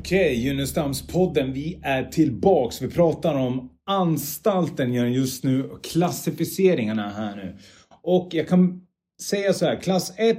Okej, 0.08 0.34
Junestamspodden, 0.34 1.52
vi 1.52 1.80
är 1.82 2.04
tillbaks. 2.04 2.82
Vi 2.82 2.90
pratar 2.90 3.34
om 3.34 3.70
anstalten 3.86 4.92
just 4.92 5.44
nu 5.44 5.64
och 5.64 5.84
klassificeringarna 5.84 7.08
här 7.08 7.36
nu. 7.36 7.56
Och 8.02 8.28
jag 8.32 8.48
kan 8.48 8.80
säga 9.22 9.52
så 9.52 9.66
här, 9.66 9.76
klass 9.76 10.12
1 10.16 10.38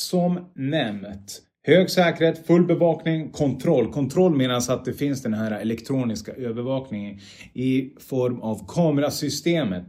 som 0.00 0.50
nämnt. 0.54 1.42
Hög 1.66 1.90
säkerhet, 1.90 2.46
full 2.46 2.66
bevakning, 2.66 3.30
kontroll. 3.30 3.92
Kontroll 3.92 4.36
menas 4.36 4.70
att 4.70 4.84
det 4.84 4.92
finns 4.92 5.22
den 5.22 5.34
här 5.34 5.50
elektroniska 5.50 6.32
övervakningen 6.32 7.18
i 7.54 7.90
form 8.00 8.40
av 8.40 8.66
kamerasystemet. 8.68 9.84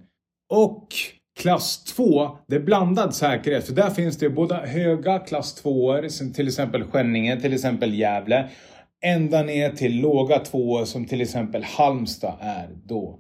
Och 0.54 0.88
Klass 1.40 1.84
2, 1.84 2.38
det 2.48 2.56
är 2.56 2.60
blandad 2.60 3.16
säkerhet. 3.16 3.66
För 3.66 3.74
där 3.74 3.90
finns 3.90 4.18
det 4.18 4.30
båda 4.30 4.66
höga 4.66 5.20
klass 5.20 5.56
2 5.56 6.10
som 6.10 6.34
till 6.34 6.48
exempel 6.48 6.84
Skänninge, 6.84 7.42
till 7.42 7.54
exempel 7.54 7.94
Gävle 7.94 8.50
ända 9.02 9.44
ner 9.44 9.70
till 9.70 10.02
låga 10.02 10.40
tvåor 10.40 10.86
som 10.86 11.06
till 11.06 11.22
exempel 11.22 11.64
Halmstad 11.64 12.36
är 12.40 12.70
då. 12.86 13.20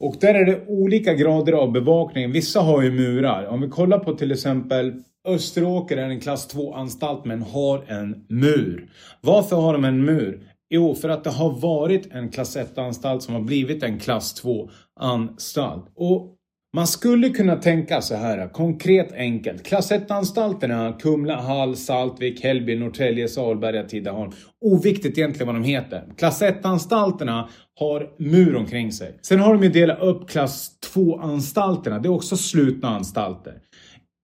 Och 0.00 0.16
där 0.20 0.34
är 0.34 0.44
det 0.44 0.66
olika 0.66 1.14
grader 1.14 1.52
av 1.52 1.72
bevakning. 1.72 2.32
Vissa 2.32 2.60
har 2.60 2.82
ju 2.82 2.90
murar. 2.90 3.46
Om 3.46 3.60
vi 3.60 3.68
kollar 3.68 3.98
på 3.98 4.14
till 4.14 4.32
exempel 4.32 5.02
Österåker 5.28 5.96
är 5.96 6.08
en 6.08 6.20
klass 6.20 6.54
2-anstalt 6.54 7.24
men 7.24 7.42
har 7.42 7.84
en 7.88 8.26
mur. 8.28 8.90
Varför 9.20 9.56
har 9.56 9.72
de 9.72 9.84
en 9.84 10.04
mur? 10.04 10.42
Jo, 10.70 10.94
för 10.94 11.08
att 11.08 11.24
det 11.24 11.30
har 11.30 11.50
varit 11.50 12.12
en 12.12 12.28
klass 12.28 12.56
1-anstalt 12.56 13.20
som 13.20 13.34
har 13.34 13.40
blivit 13.40 13.82
en 13.82 13.98
klass 13.98 14.42
2-anstalt. 14.44 15.86
Och 15.94 16.37
man 16.78 16.86
skulle 16.86 17.28
kunna 17.28 17.56
tänka 17.56 18.00
så 18.00 18.14
här, 18.14 18.48
konkret 18.48 19.12
enkelt. 19.12 19.62
Klass 19.62 19.92
1-anstalterna, 19.92 20.92
Kumla, 21.00 21.40
Hall, 21.40 21.76
Saltvik, 21.76 22.44
Hällby, 22.44 22.76
Norrtälje, 22.76 23.28
Salberga, 23.28 23.82
Tidaholm. 23.82 24.32
Oviktigt 24.60 25.18
egentligen 25.18 25.46
vad 25.46 25.56
de 25.56 25.64
heter. 25.64 26.04
Klass 26.18 26.42
1-anstalterna 26.42 27.48
har 27.74 28.10
mur 28.18 28.56
omkring 28.56 28.92
sig. 28.92 29.18
Sen 29.22 29.40
har 29.40 29.54
de 29.54 29.62
ju 29.62 29.68
delat 29.68 30.02
upp 30.02 30.30
klass 30.30 30.70
2-anstalterna. 30.94 31.98
Det 31.98 32.08
är 32.08 32.12
också 32.12 32.36
slutna 32.36 32.88
anstalter. 32.88 33.54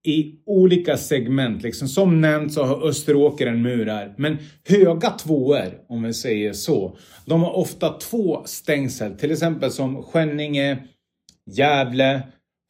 I 0.07 0.35
olika 0.45 0.97
segment. 0.97 1.63
Liksom. 1.63 1.87
Som 1.87 2.21
nämnt 2.21 2.53
så 2.53 2.63
har 2.63 2.87
Österåker 2.87 3.47
en 3.47 3.61
mur 3.61 3.85
här. 3.85 4.13
Men 4.17 4.37
höga 4.69 5.09
tvåor, 5.09 5.73
om 5.89 6.03
vi 6.03 6.13
säger 6.13 6.53
så. 6.53 6.97
De 7.25 7.43
har 7.43 7.57
ofta 7.57 7.89
två 7.89 8.41
stängsel. 8.45 9.17
Till 9.17 9.31
exempel 9.31 9.71
som 9.71 10.03
Skänninge, 10.03 10.77
Gävle, 11.51 12.21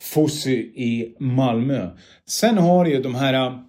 Fossi 0.04 0.56
i 0.76 1.16
Malmö. 1.20 1.90
Sen 2.30 2.58
har 2.58 2.86
ju 2.86 3.02
de 3.02 3.16
här 3.16 3.34
äh, 3.34 3.60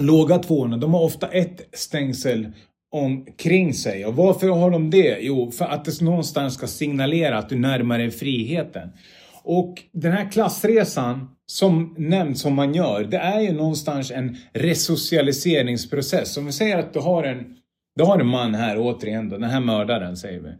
låga 0.00 0.38
tvåorna, 0.38 0.76
de 0.76 0.94
har 0.94 1.00
ofta 1.00 1.28
ett 1.28 1.68
stängsel 1.72 2.52
omkring 2.90 3.74
sig. 3.74 4.06
Och 4.06 4.16
varför 4.16 4.48
har 4.48 4.70
de 4.70 4.90
det? 4.90 5.18
Jo, 5.20 5.50
för 5.50 5.64
att 5.64 5.84
det 5.84 6.00
någonstans 6.00 6.54
ska 6.54 6.66
signalera 6.66 7.38
att 7.38 7.48
du 7.48 7.56
närmar 7.56 7.98
dig 7.98 8.10
friheten. 8.10 8.88
Och 9.42 9.82
den 9.92 10.12
här 10.12 10.30
klassresan 10.30 11.28
som 11.46 11.94
nämns, 11.98 12.40
som 12.40 12.54
man 12.54 12.74
gör, 12.74 13.04
det 13.04 13.16
är 13.16 13.40
ju 13.40 13.52
någonstans 13.52 14.10
en 14.10 14.36
resocialiseringsprocess. 14.52 16.36
Om 16.36 16.46
vi 16.46 16.52
säger 16.52 16.78
att 16.78 16.92
du 16.92 17.00
har 17.00 17.24
en, 17.24 17.56
du 17.96 18.04
har 18.04 18.18
en 18.18 18.26
man 18.26 18.54
här 18.54 18.78
återigen 18.78 19.28
då, 19.28 19.38
den 19.38 19.50
här 19.50 19.60
mördaren 19.60 20.16
säger 20.16 20.40
vi 20.40 20.52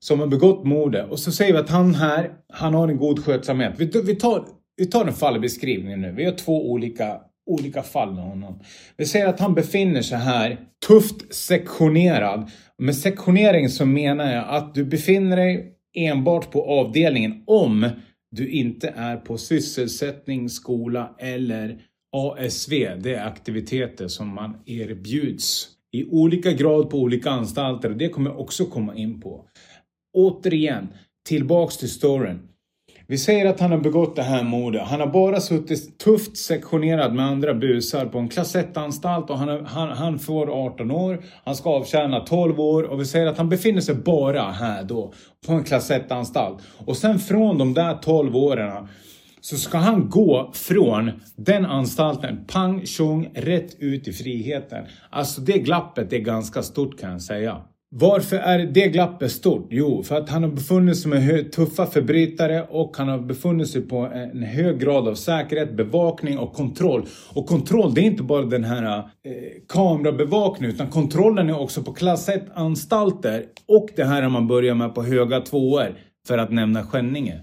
som 0.00 0.20
har 0.20 0.26
begått 0.26 0.64
mordet. 0.64 1.10
Och 1.10 1.18
så 1.18 1.32
säger 1.32 1.52
vi 1.52 1.58
att 1.58 1.70
han 1.70 1.94
här, 1.94 2.30
han 2.52 2.74
har 2.74 2.88
en 2.88 2.96
god 2.96 3.24
skötsamhet. 3.24 3.74
Vi, 3.76 3.90
vi, 4.04 4.14
tar, 4.14 4.44
vi 4.76 4.86
tar 4.86 5.04
en 5.04 5.12
fallbeskrivning 5.12 6.00
nu. 6.00 6.12
Vi 6.12 6.24
har 6.24 6.32
två 6.32 6.70
olika, 6.70 7.20
olika 7.46 7.82
fall 7.82 8.14
med 8.14 8.24
honom. 8.24 8.60
Vi 8.96 9.06
säger 9.06 9.26
att 9.26 9.40
han 9.40 9.54
befinner 9.54 10.02
sig 10.02 10.18
här 10.18 10.58
tufft 10.86 11.34
sektionerad. 11.34 12.50
Med 12.78 12.96
sektionering 12.96 13.68
så 13.68 13.86
menar 13.86 14.32
jag 14.32 14.48
att 14.48 14.74
du 14.74 14.84
befinner 14.84 15.36
dig 15.36 15.74
enbart 15.94 16.50
på 16.50 16.62
avdelningen 16.62 17.42
om 17.46 17.90
du 18.30 18.50
inte 18.50 18.94
är 18.96 19.16
på 19.16 19.38
sysselsättning, 19.38 20.48
skola 20.48 21.16
eller 21.18 21.78
ASV. 22.12 22.70
Det 22.98 23.14
är 23.14 23.26
aktiviteter 23.26 24.08
som 24.08 24.34
man 24.34 24.56
erbjuds 24.66 25.68
i 25.92 26.04
olika 26.04 26.52
grad 26.52 26.90
på 26.90 26.98
olika 26.98 27.30
anstalter 27.30 27.90
och 27.90 27.96
det 27.96 28.08
kommer 28.08 28.30
jag 28.30 28.40
också 28.40 28.64
komma 28.64 28.94
in 28.94 29.20
på. 29.20 29.44
Återigen, 30.12 30.88
tillbaks 31.28 31.76
till 31.76 31.90
storyn. 31.90 32.50
Vi 33.10 33.18
säger 33.18 33.46
att 33.46 33.60
han 33.60 33.70
har 33.70 33.78
begått 33.78 34.16
det 34.16 34.22
här 34.22 34.42
mordet. 34.42 34.82
Han 34.82 35.00
har 35.00 35.06
bara 35.06 35.40
suttit 35.40 35.98
tufft 35.98 36.36
sektionerad 36.36 37.14
med 37.14 37.26
andra 37.26 37.54
busar 37.54 38.06
på 38.06 38.18
en 38.18 38.28
klass 38.28 38.56
1-anstalt 38.56 39.30
och 39.30 39.38
han, 39.38 39.66
han, 39.66 39.88
han 39.88 40.18
får 40.18 40.66
18 40.66 40.90
år. 40.90 41.24
Han 41.44 41.56
ska 41.56 41.70
avtjäna 41.70 42.20
12 42.20 42.60
år 42.60 42.82
och 42.82 43.00
vi 43.00 43.04
säger 43.04 43.26
att 43.26 43.38
han 43.38 43.48
befinner 43.48 43.80
sig 43.80 43.94
bara 43.94 44.42
här 44.42 44.84
då 44.84 45.12
på 45.46 45.52
en 45.52 45.64
klass 45.64 45.90
1-anstalt. 45.90 46.58
Och 46.86 46.96
sen 46.96 47.18
från 47.18 47.58
de 47.58 47.74
där 47.74 47.94
12 47.94 48.36
åren 48.36 48.88
så 49.40 49.56
ska 49.56 49.78
han 49.78 50.08
gå 50.08 50.50
från 50.54 51.10
den 51.36 51.66
anstalten, 51.66 52.44
pang 52.46 52.86
tjong, 52.86 53.30
rätt 53.34 53.76
ut 53.78 54.08
i 54.08 54.12
friheten. 54.12 54.84
Alltså 55.10 55.40
det 55.40 55.58
glappet 55.58 56.12
är 56.12 56.18
ganska 56.18 56.62
stort 56.62 57.00
kan 57.00 57.10
jag 57.10 57.22
säga. 57.22 57.62
Varför 57.92 58.36
är 58.36 58.58
det 58.58 58.88
glappet 58.88 59.32
stort? 59.32 59.66
Jo, 59.70 60.02
för 60.02 60.16
att 60.16 60.28
han 60.28 60.42
har 60.42 60.50
befunnit 60.50 60.98
sig 60.98 61.10
med 61.10 61.52
tuffa 61.52 61.86
förbrytare 61.86 62.66
och 62.70 62.96
han 62.96 63.08
har 63.08 63.18
befunnit 63.18 63.68
sig 63.68 63.82
på 63.82 63.98
en 63.98 64.42
hög 64.42 64.80
grad 64.80 65.08
av 65.08 65.14
säkerhet, 65.14 65.76
bevakning 65.76 66.38
och 66.38 66.52
kontroll. 66.52 67.06
Och 67.32 67.46
kontroll, 67.46 67.94
det 67.94 68.00
är 68.00 68.04
inte 68.04 68.22
bara 68.22 68.42
den 68.42 68.64
här 68.64 68.98
eh, 68.98 69.02
kamerabevakningen 69.68 70.74
utan 70.74 70.90
kontrollen 70.90 71.48
är 71.48 71.60
också 71.60 71.82
på 71.82 71.92
klass 71.92 72.28
1-anstalter 72.28 73.44
och 73.68 73.88
det 73.96 74.04
här 74.04 74.22
har 74.22 74.30
man 74.30 74.48
börjat 74.48 74.76
med 74.76 74.94
på 74.94 75.02
höga 75.02 75.40
tvåor 75.40 75.94
för 76.26 76.38
att 76.38 76.50
nämna 76.50 76.82
Skänninge. 76.82 77.40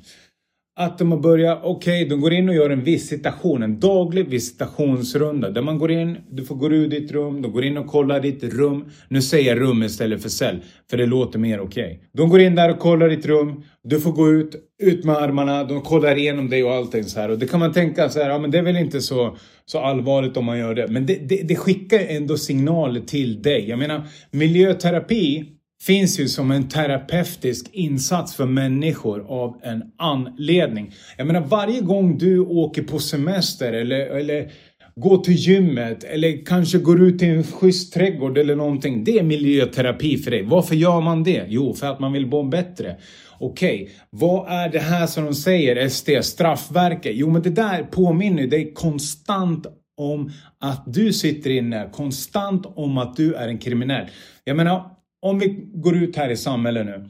Att 0.80 0.98
de 0.98 1.12
har 1.12 1.20
börjat, 1.20 1.60
okej, 1.64 2.06
okay, 2.06 2.10
de 2.10 2.22
går 2.22 2.34
in 2.34 2.50
och 2.50 2.56
gör 2.56 2.70
en 2.70 2.84
visitation, 2.84 3.64
en 3.64 3.80
daglig 3.80 4.30
visitationsrunda 4.30 5.50
där 5.50 5.62
man 5.62 5.78
går 5.78 5.92
in, 5.92 6.18
du 6.30 6.46
får 6.46 6.56
gå 6.56 6.68
ur 6.68 6.88
ditt 6.88 7.12
rum, 7.12 7.42
de 7.42 7.52
går 7.52 7.66
in 7.66 7.78
och 7.78 7.88
kollar 7.88 8.20
ditt 8.20 8.44
rum. 8.44 8.86
Nu 9.10 9.22
säger 9.22 9.56
jag 9.56 9.62
rum 9.62 9.84
istället 9.84 10.22
för 10.22 10.30
cell, 10.30 10.60
för 10.90 10.98
det 10.98 11.06
låter 11.06 11.40
mer 11.40 11.60
okej. 11.60 11.86
Okay. 11.86 11.98
De 12.14 12.30
går 12.30 12.40
in 12.40 12.56
där 12.56 12.72
och 12.72 12.80
kollar 12.80 13.10
ditt 13.10 13.26
rum, 13.26 13.64
du 13.84 14.00
får 14.00 14.12
gå 14.12 14.30
ut, 14.30 14.56
ut 14.84 15.06
med 15.06 15.16
armarna, 15.16 15.64
de 15.64 15.82
kollar 15.82 16.16
igenom 16.16 16.50
dig 16.50 16.64
och 16.64 16.74
allting 16.74 17.04
så 17.04 17.20
här. 17.20 17.30
Och 17.30 17.40
det 17.40 17.48
kan 17.48 17.60
man 17.60 17.74
tänka 17.74 18.10
så 18.10 18.20
här, 18.20 18.30
ja 18.30 18.40
men 18.40 18.52
det 18.52 18.58
är 18.58 18.64
väl 18.64 18.78
inte 18.78 19.02
så, 19.02 19.38
så 19.66 19.80
allvarligt 19.80 20.38
om 20.38 20.46
man 20.46 20.60
gör 20.60 20.76
det. 20.76 20.88
Men 20.88 21.06
det, 21.06 21.30
det, 21.30 21.42
det 21.48 21.56
skickar 21.56 22.00
ändå 22.10 22.38
signaler 22.38 23.02
till 23.02 23.42
dig. 23.42 23.70
Jag 23.70 23.80
menar, 23.80 24.04
miljöterapi 24.32 25.57
finns 25.82 26.20
ju 26.20 26.28
som 26.28 26.52
en 26.52 26.68
terapeutisk 26.68 27.70
insats 27.72 28.36
för 28.36 28.46
människor 28.46 29.26
av 29.28 29.60
en 29.64 29.84
anledning. 29.98 30.94
Jag 31.18 31.28
menar 31.28 31.42
varje 31.42 31.82
gång 31.82 32.18
du 32.18 32.40
åker 32.40 32.84
på 32.84 33.00
semester 33.00 33.74
eller, 33.74 34.00
eller 34.00 34.52
går 34.96 35.18
till 35.18 35.34
gymmet 35.34 36.04
eller 36.04 36.46
kanske 36.46 36.78
går 36.78 37.02
ut 37.02 37.22
i 37.22 37.26
en 37.26 37.44
schysst 37.44 37.94
trädgård 37.94 38.38
eller 38.38 38.56
någonting. 38.56 39.04
Det 39.04 39.20
är 39.20 39.24
miljöterapi 39.24 40.18
för 40.18 40.32
dig. 40.32 40.44
Varför 40.44 40.76
gör 40.76 41.02
man 41.02 41.24
det? 41.24 41.46
Jo, 41.48 41.74
för 41.74 41.88
att 41.88 42.00
man 42.00 42.14
vill 42.14 42.28
må 42.28 42.44
bättre. 42.44 42.96
Okej, 43.40 43.84
okay, 43.84 43.94
vad 44.10 44.52
är 44.52 44.70
det 44.70 44.80
här 44.80 45.08
som 45.08 45.26
de 45.26 45.34
säger, 45.34 45.90
SD, 45.90 46.10
straffverket? 46.22 47.12
Jo, 47.16 47.30
men 47.30 47.42
det 47.42 47.50
där 47.50 47.84
påminner 47.84 48.48
dig 48.48 48.74
konstant 48.74 49.66
om 49.98 50.32
att 50.60 50.84
du 50.94 51.14
sitter 51.14 51.50
inne, 51.50 51.90
konstant 51.92 52.66
om 52.66 52.98
att 52.98 53.16
du 53.16 53.34
är 53.34 53.48
en 53.48 53.58
kriminell. 53.58 54.06
Jag 54.44 54.58
menar, 54.58 54.97
om 55.22 55.40
vi 55.40 55.70
går 55.74 55.96
ut 55.96 56.16
här 56.16 56.30
i 56.30 56.38
samhället 56.38 56.86
nu 56.86 57.10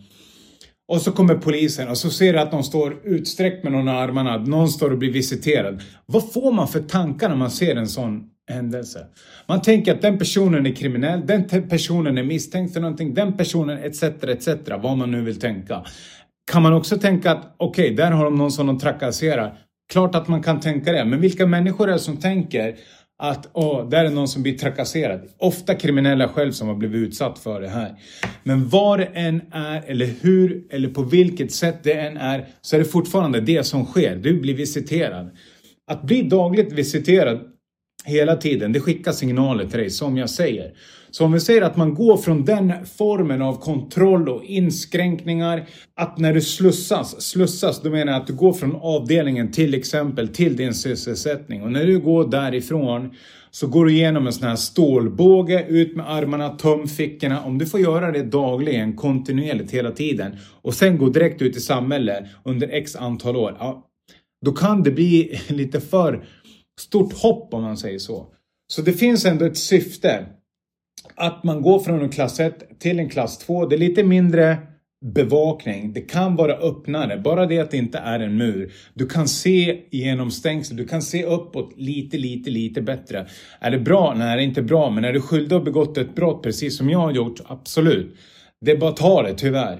och 0.88 1.02
så 1.02 1.12
kommer 1.12 1.36
polisen 1.36 1.88
och 1.88 1.98
så 1.98 2.10
ser 2.10 2.34
du 2.34 2.39
att 2.39 2.52
de 2.52 2.63
står 2.63 2.98
utsträckt 3.04 3.63
med 3.63 3.74
någon 3.74 3.88
armarna, 3.88 4.38
någon 4.38 4.70
står 4.70 4.91
och 4.91 4.98
blir 4.98 5.12
visiterad. 5.12 5.82
Vad 6.06 6.34
får 6.34 6.52
man 6.52 6.67
för 6.67 6.80
tankar 6.80 7.30
när 7.30 7.36
man 7.36 7.52
ser 7.52 7.76
en 7.76 7.88
sån 7.88 8.24
händelse? 8.50 9.06
Man 9.48 9.62
tänker 9.62 9.93
att 9.93 10.02
den 10.02 10.17
personen 10.17 10.65
är 10.65 10.76
kriminell, 10.76 11.22
den 11.26 11.70
personen 11.70 12.17
är 12.17 12.24
misstänkt 12.24 12.74
för 12.74 12.82
någonting, 12.82 13.13
den 13.13 13.38
personen 13.38 13.78
etc. 13.78 14.04
etc. 14.04 14.48
Vad 14.82 14.98
man 14.98 15.12
nu 15.12 15.22
vill 15.22 15.39
tänka. 15.39 15.84
Kan 16.52 16.63
man 16.63 16.74
också 16.74 16.98
tänka 16.98 17.32
att 17.32 17.56
okej, 17.58 17.86
okay, 17.86 17.96
där 17.96 18.12
har 18.12 18.24
de 18.24 18.36
någon 18.36 18.52
som 18.52 18.67
de 18.67 18.80
trakasserar. 18.80 19.58
Klart 19.91 20.15
att 20.15 20.28
man 20.28 20.43
kan 20.43 20.60
tänka 20.60 20.91
det, 20.91 21.06
men 21.06 21.22
vilka 21.22 21.46
människor 21.46 21.89
är 21.89 21.93
det 21.93 22.00
som 22.00 22.17
tänker 22.17 22.76
att 23.19 23.49
åh, 23.53 23.89
där 23.89 24.06
är 24.06 24.10
någon 24.10 24.27
som 24.27 24.43
blir 24.43 24.58
trakasserad. 24.58 25.21
Ofta 25.38 25.75
kriminella 25.75 26.27
själv 26.27 26.51
som 26.51 26.67
har 26.67 26.75
blivit 26.75 27.08
utsatt 27.08 27.39
för 27.39 27.62
det 27.62 27.69
här. 27.69 27.95
Men 28.43 28.69
vad 28.69 28.99
det 28.99 29.06
än 29.06 29.41
är, 29.51 29.84
eller 29.88 30.10
hur, 30.21 30.63
eller 30.69 30.89
på 30.89 31.03
vilket 31.03 31.51
sätt 31.51 31.80
det 31.84 31.93
än 31.93 32.17
är, 32.17 32.47
så 32.62 32.75
är 32.75 32.80
det 32.80 32.86
fortfarande 32.86 33.41
det 33.41 33.63
som 33.63 33.86
sker. 33.86 34.15
Du 34.15 34.39
blir 34.41 34.53
visiterad. 34.53 35.30
Att 35.88 36.03
bli 36.03 36.21
dagligt 36.21 36.71
visiterad 36.73 37.39
hela 38.06 38.36
tiden, 38.36 38.73
det 38.73 38.80
skickar 38.80 39.12
signaler 39.12 39.65
till 39.65 39.80
dig, 39.80 39.89
som 39.89 40.17
jag 40.17 40.30
säger. 40.30 40.73
Så 41.12 41.26
om 41.26 41.32
vi 41.32 41.39
säger 41.39 41.62
att 41.62 41.78
man 41.78 41.93
går 41.93 42.17
från 42.17 42.46
den 42.46 42.74
formen 42.98 43.41
av 43.41 43.60
kontroll 43.60 44.30
och 44.30 44.43
inskränkningar, 44.43 45.67
att 45.96 46.17
när 46.17 46.34
du 46.34 46.41
slussas, 46.41 47.22
slussas, 47.22 47.82
då 47.82 47.89
menar 47.89 48.12
jag 48.12 48.22
att 48.22 48.28
du 48.28 48.34
går 48.34 48.54
från 48.54 48.76
avdelningen 48.76 49.52
till 49.52 49.74
exempel 49.74 50.28
till 50.28 50.56
din 50.56 50.74
sysselsättning 50.74 51.63
och 51.63 51.72
när 51.72 51.86
du 51.86 52.00
går 52.00 52.28
därifrån 52.28 53.12
så 53.52 53.67
går 53.67 53.86
du 53.86 53.93
igenom 53.93 54.28
en 54.28 54.34
sån 54.34 54.48
här 54.48 54.56
stålbåge, 54.56 55.65
ut 55.67 55.96
med 55.96 56.12
armarna, 56.12 56.50
töm 56.50 56.88
fickorna. 56.88 57.43
Om 57.43 57.58
du 57.58 57.65
får 57.65 57.80
göra 57.80 58.12
det 58.12 58.24
dagligen, 58.24 58.96
kontinuerligt 58.96 59.72
hela 59.72 59.91
tiden 59.91 60.38
och 60.62 60.74
sen 60.74 60.98
gå 60.98 61.10
direkt 61.10 61.41
ut 61.41 61.56
i 61.56 61.60
samhället 61.60 62.26
under 62.43 62.67
x 62.67 62.96
antal 62.96 63.36
år. 63.36 63.56
Ja, 63.60 63.86
då 64.46 64.52
kan 64.52 64.84
det 64.84 64.91
bli 64.91 65.39
lite 65.48 65.82
för 65.82 66.26
stort 66.80 67.13
hopp 67.13 67.54
om 67.54 67.63
man 67.63 67.78
säger 67.78 68.00
så. 68.00 68.28
Så 68.74 68.82
det 68.82 68.93
finns 68.93 69.26
ändå 69.26 69.46
ett 69.46 69.58
syfte 69.58 70.26
att 71.17 71.43
man 71.43 71.62
går 71.62 71.80
från 71.80 72.01
en 72.01 72.10
klass 72.10 72.39
1 72.39 72.80
till 72.80 72.99
en 72.99 73.10
klass 73.10 73.38
2. 73.38 73.65
Det 73.65 73.75
är 73.75 73.80
lite 73.80 74.03
mindre 74.03 74.58
bevakning. 75.06 75.93
Det 75.93 76.01
kan 76.01 76.36
vara 76.36 76.53
öppnare. 76.53 77.17
Bara 77.17 77.45
det 77.45 77.60
att 77.60 77.71
det 77.71 77.77
inte 77.77 77.97
är 77.97 78.19
en 78.19 78.38
mur. 78.38 78.73
Du 78.93 79.08
kan 79.08 79.27
se 79.27 79.82
genom 79.91 80.32
stängsel. 80.32 80.77
Du 80.77 80.88
kan 80.88 81.01
se 81.01 81.23
uppåt 81.23 81.73
lite, 81.77 82.17
lite, 82.17 82.49
lite 82.49 82.82
bättre. 82.82 83.27
Är 83.60 83.71
det 83.71 83.80
bra? 83.80 84.13
Nej, 84.17 84.38
det 84.38 84.43
är 84.43 84.47
inte 84.47 84.62
bra. 84.62 84.89
Men 84.89 85.06
är 85.06 85.13
du 85.13 85.21
skyldig 85.21 85.58
och 85.58 85.63
begått 85.63 85.97
ett 85.97 86.15
brott 86.15 86.43
precis 86.43 86.77
som 86.77 86.89
jag 86.89 86.99
har 86.99 87.12
gjort? 87.12 87.41
Absolut. 87.45 88.15
Det 88.65 88.71
är 88.71 88.77
bara 88.77 88.89
att 88.89 88.97
ta 88.97 89.23
det, 89.23 89.34
tyvärr. 89.34 89.80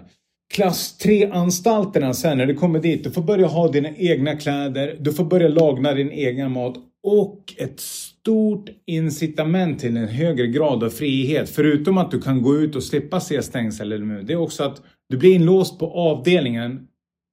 Klass 0.54 1.00
3-anstalterna 1.04 2.14
sen 2.14 2.38
när 2.38 2.46
du 2.46 2.54
kommer 2.54 2.80
dit, 2.80 3.04
du 3.04 3.12
får 3.12 3.22
börja 3.22 3.48
ha 3.48 3.68
dina 3.68 3.90
egna 3.98 4.36
kläder, 4.36 4.98
du 5.00 5.14
får 5.14 5.26
börja 5.26 5.48
lagna 5.48 5.94
din 5.94 6.12
egen 6.12 6.52
mat 6.52 6.76
och 7.04 7.54
ett 7.58 7.82
stort 8.28 8.70
incitament 8.86 9.80
till 9.80 9.98
en 9.98 10.08
högre 10.08 10.48
grad 10.48 10.84
av 10.84 10.90
frihet. 10.90 11.50
Förutom 11.50 11.98
att 11.98 12.12
du 12.12 12.22
kan 12.22 12.42
gå 12.42 12.56
ut 12.56 12.76
och 12.76 12.84
slippa 12.84 13.20
se 13.20 13.42
stängsel 13.42 13.92
eller 13.92 14.06
mur. 14.06 14.24
Det 14.24 14.34
är 14.34 14.38
också 14.38 14.64
att 14.64 14.82
du 15.10 15.18
blir 15.18 15.36
inlåst 15.36 15.80
på 15.80 15.92
avdelningen 15.92 16.88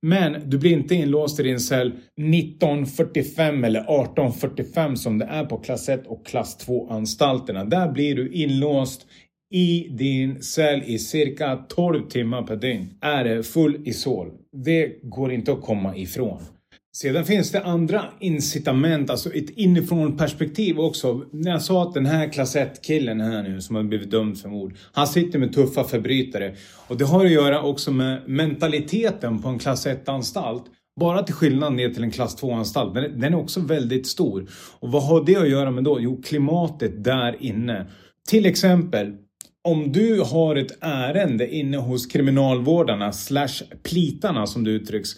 men 0.07 0.51
du 0.51 0.59
blir 0.59 0.73
inte 0.73 0.95
inlåst 0.95 1.41
i 1.41 1.43
din 1.43 1.61
cell 1.61 1.89
1945 1.89 3.65
eller 3.65 3.81
1845 3.81 4.97
som 4.97 5.19
det 5.19 5.25
är 5.25 5.45
på 5.45 5.59
klass 5.59 5.89
1 5.89 6.07
och 6.07 6.27
klass 6.27 6.57
2 6.57 6.91
anstalterna. 6.91 7.65
Där 7.65 7.93
blir 7.93 8.15
du 8.15 8.33
inlåst 8.33 9.07
i 9.55 9.89
din 9.91 10.43
cell 10.43 10.83
i 10.87 10.99
cirka 10.99 11.57
12 11.69 12.09
timmar 12.09 12.43
per 12.43 12.57
dygn. 12.57 12.87
Är 13.01 13.25
det 13.25 13.43
full 13.43 13.89
isol. 13.89 14.31
Det 14.53 15.03
går 15.03 15.33
inte 15.33 15.53
att 15.53 15.63
komma 15.63 15.97
ifrån. 15.97 16.41
Sedan 16.97 17.25
finns 17.25 17.53
det 17.53 17.63
andra 17.63 18.05
incitament, 18.21 19.11
alltså 19.11 19.33
ett 19.33 19.51
inifrån 19.51 20.17
perspektiv 20.17 20.81
också. 20.81 21.25
När 21.33 21.51
jag 21.51 21.63
sa 21.63 21.83
att 21.83 21.95
den 21.95 22.07
här 22.07 22.33
klass 22.33 22.57
1-killen 22.57 23.21
här 23.21 23.43
nu 23.43 23.61
som 23.61 23.77
har 23.77 23.83
blivit 23.83 24.11
dömd 24.11 24.39
för 24.39 24.49
mord, 24.49 24.75
han 24.93 25.07
sitter 25.07 25.39
med 25.39 25.53
tuffa 25.55 25.85
förbrytare. 25.85 26.55
Och 26.89 26.97
det 26.97 27.05
har 27.05 27.25
att 27.25 27.31
göra 27.31 27.63
också 27.63 27.91
med 27.91 28.29
mentaliteten 28.29 29.43
på 29.43 29.49
en 29.49 29.59
klass 29.59 29.87
1-anstalt. 29.87 30.65
Bara 31.01 31.23
till 31.23 31.35
skillnad 31.35 31.73
ner 31.73 31.91
till 31.91 32.03
en 32.03 32.11
klass 32.11 32.43
2-anstalt. 32.43 32.95
Den, 32.95 33.21
den 33.21 33.35
är 33.35 33.39
också 33.39 33.61
väldigt 33.61 34.07
stor. 34.07 34.47
Och 34.81 34.93
vad 34.93 35.03
har 35.03 35.25
det 35.25 35.37
att 35.37 35.49
göra 35.49 35.71
med 35.71 35.85
då? 35.85 36.01
Jo, 36.01 36.23
klimatet 36.23 37.05
där 37.05 37.37
inne. 37.41 37.87
Till 38.29 38.47
exempel, 38.47 39.13
om 39.69 39.93
du 39.93 40.21
har 40.21 40.57
ett 40.57 40.79
ärende 40.81 41.55
inne 41.55 41.77
hos 41.77 42.07
kriminalvårdarna 42.07 43.13
slash 43.13 43.63
plitarna 43.83 44.47
som 44.47 44.65
det 44.65 44.71
uttrycks 44.71 45.11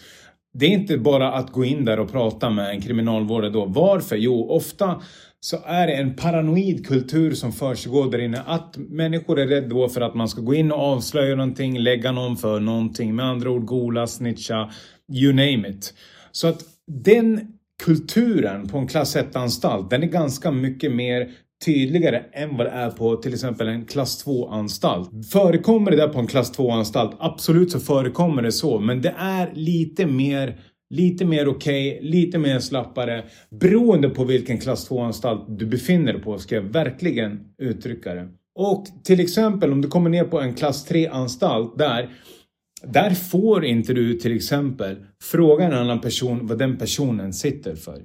det 0.59 0.67
är 0.67 0.71
inte 0.71 0.99
bara 0.99 1.33
att 1.33 1.53
gå 1.53 1.65
in 1.65 1.85
där 1.85 2.01
och 2.01 2.13
prata 2.13 2.51
med 2.51 2.71
en 2.71 2.81
kriminalvårdare 2.81 3.51
då. 3.51 3.65
Varför? 3.65 4.17
Jo, 4.17 4.51
ofta 4.51 5.03
så 5.41 5.57
är 5.65 5.87
det 5.87 5.93
en 5.93 6.17
paranoid 6.17 6.87
kultur 6.87 7.35
som 7.35 7.53
försiggår 7.53 8.11
där 8.11 8.19
inne. 8.19 8.43
Att 8.47 8.77
människor 8.77 9.39
är 9.39 9.47
rädda 9.47 9.89
för 9.89 10.01
att 10.01 10.15
man 10.15 10.29
ska 10.29 10.41
gå 10.41 10.55
in 10.55 10.73
och 10.73 10.79
avslöja 10.79 11.37
någonting, 11.37 11.79
lägga 11.79 12.13
någon 12.13 12.37
för 12.37 12.61
någonting. 12.61 13.15
Med 13.15 13.27
andra 13.27 13.51
ord 13.51 13.65
gola, 13.65 14.07
snitcha, 14.07 14.71
you 15.13 15.33
name 15.33 15.69
it. 15.69 15.95
Så 16.33 16.49
att 16.49 16.63
den 16.87 17.53
kulturen 17.85 18.69
på 18.69 18.79
en 18.79 18.87
klass 18.87 19.17
1-anstalt, 19.17 19.91
den 19.91 20.03
är 20.03 20.07
ganska 20.07 20.51
mycket 20.51 20.93
mer 20.93 21.31
tydligare 21.65 22.23
än 22.33 22.57
vad 22.57 22.67
det 22.67 22.71
är 22.71 22.91
på 22.91 23.17
till 23.17 23.35
exempel 23.35 23.69
en 23.69 23.85
klass 23.85 24.27
2-anstalt. 24.27 25.25
Förekommer 25.33 25.91
det 25.91 25.97
där 25.97 26.09
på 26.09 26.19
en 26.19 26.27
klass 26.27 26.59
2-anstalt? 26.59 27.13
Absolut 27.19 27.71
så 27.71 27.81
förekommer 27.81 28.43
det 28.43 28.53
så, 28.53 28.81
men 28.81 29.03
det 29.03 29.15
är 29.19 29.51
lite 29.55 30.07
mer 30.07 30.59
Lite 30.91 31.25
mer 31.25 31.49
okej, 31.49 31.97
okay, 31.97 32.11
lite 32.11 32.39
mer 32.39 32.59
slappare. 32.59 33.25
Beroende 33.51 34.09
på 34.09 34.25
vilken 34.25 34.59
klass 34.59 34.91
2-anstalt 34.91 35.57
du 35.59 35.67
befinner 35.67 36.13
dig 36.13 36.23
på 36.23 36.39
ska 36.39 36.55
jag 36.55 36.63
verkligen 36.63 37.41
uttrycka 37.63 38.15
det. 38.15 38.29
Och 38.59 38.87
till 39.05 39.21
exempel 39.21 39.73
om 39.73 39.83
du 39.83 39.89
kommer 39.89 40.11
ner 40.11 40.25
på 40.25 40.41
en 40.41 40.55
klass 40.55 40.91
3-anstalt 40.91 41.79
där 41.79 42.11
där 42.83 43.11
får 43.11 43.65
inte 43.65 43.93
du 43.93 44.15
till 44.15 44.37
exempel 44.37 44.97
fråga 45.23 45.65
en 45.65 45.73
annan 45.73 46.01
person 46.01 46.47
vad 46.47 46.59
den 46.59 46.77
personen 46.77 47.33
sitter 47.33 47.75
för. 47.75 48.03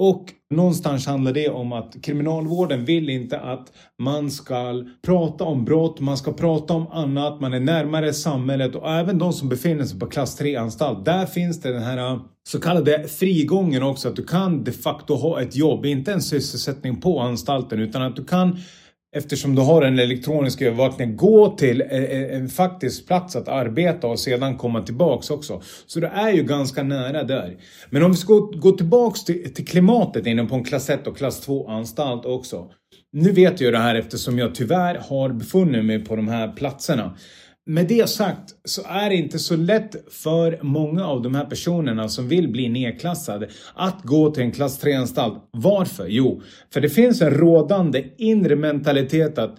Och 0.00 0.24
någonstans 0.50 1.06
handlar 1.06 1.32
det 1.32 1.48
om 1.48 1.72
att 1.72 1.96
kriminalvården 2.02 2.84
vill 2.84 3.10
inte 3.10 3.40
att 3.40 3.72
man 3.98 4.30
ska 4.30 4.84
prata 5.06 5.44
om 5.44 5.64
brott, 5.64 6.00
man 6.00 6.16
ska 6.16 6.32
prata 6.32 6.74
om 6.74 6.86
annat, 6.86 7.40
man 7.40 7.54
är 7.54 7.60
närmare 7.60 8.12
samhället 8.12 8.74
och 8.74 8.90
även 8.90 9.18
de 9.18 9.32
som 9.32 9.48
befinner 9.48 9.84
sig 9.84 10.00
på 10.00 10.06
klass 10.06 10.40
3-anstalt. 10.40 11.04
Där 11.04 11.26
finns 11.26 11.60
det 11.60 11.72
den 11.72 11.82
här 11.82 11.98
eh, 11.98 12.20
så 12.48 12.60
kallade 12.60 13.08
frigången 13.08 13.82
också, 13.82 14.08
att 14.08 14.16
du 14.16 14.24
kan 14.24 14.64
de 14.64 14.72
facto 14.72 15.14
ha 15.14 15.42
ett 15.42 15.56
jobb, 15.56 15.86
inte 15.86 16.12
en 16.12 16.22
sysselsättning 16.22 17.00
på 17.00 17.20
anstalten 17.20 17.80
utan 17.80 18.02
att 18.02 18.16
du 18.16 18.24
kan 18.24 18.58
eftersom 19.18 19.54
du 19.54 19.62
har 19.62 19.82
en 19.82 19.98
elektronisk 19.98 20.62
övervakning, 20.62 21.16
gå 21.16 21.56
till 21.56 21.82
en 22.30 22.48
faktisk 22.48 23.06
plats 23.06 23.36
att 23.36 23.48
arbeta 23.48 24.06
och 24.06 24.18
sedan 24.18 24.56
komma 24.56 24.82
tillbaks 24.82 25.30
också. 25.30 25.62
Så 25.86 26.00
det 26.00 26.06
är 26.06 26.32
ju 26.32 26.42
ganska 26.42 26.82
nära 26.82 27.22
där. 27.24 27.56
Men 27.90 28.02
om 28.02 28.10
vi 28.10 28.16
ska 28.16 28.34
gå 28.38 28.72
tillbaks 28.72 29.24
till, 29.24 29.54
till 29.54 29.66
klimatet 29.66 30.26
inne 30.26 30.44
på 30.44 30.54
en 30.54 30.64
klass 30.64 30.90
1 30.90 31.06
och 31.06 31.16
klass 31.16 31.40
2 31.40 31.68
anstalt 31.68 32.24
också. 32.24 32.70
Nu 33.12 33.32
vet 33.32 33.60
jag 33.60 33.72
det 33.72 33.78
här 33.78 33.94
eftersom 33.94 34.38
jag 34.38 34.54
tyvärr 34.54 34.94
har 35.08 35.28
befunnit 35.28 35.84
mig 35.84 36.04
på 36.04 36.16
de 36.16 36.28
här 36.28 36.52
platserna. 36.52 37.16
Med 37.70 37.88
det 37.88 38.08
sagt 38.08 38.54
så 38.64 38.82
är 38.86 39.08
det 39.08 39.16
inte 39.16 39.38
så 39.38 39.56
lätt 39.56 39.96
för 40.10 40.58
många 40.62 41.06
av 41.06 41.22
de 41.22 41.34
här 41.34 41.44
personerna 41.44 42.08
som 42.08 42.28
vill 42.28 42.48
bli 42.48 42.68
nedklassade 42.68 43.48
att 43.74 44.02
gå 44.02 44.30
till 44.30 44.42
en 44.42 44.52
klass 44.52 44.84
3-anstalt. 44.84 45.48
Varför? 45.50 46.06
Jo, 46.08 46.42
för 46.72 46.80
det 46.80 46.88
finns 46.88 47.22
en 47.22 47.30
rådande 47.30 48.04
inre 48.18 48.56
mentalitet 48.56 49.38
att 49.38 49.58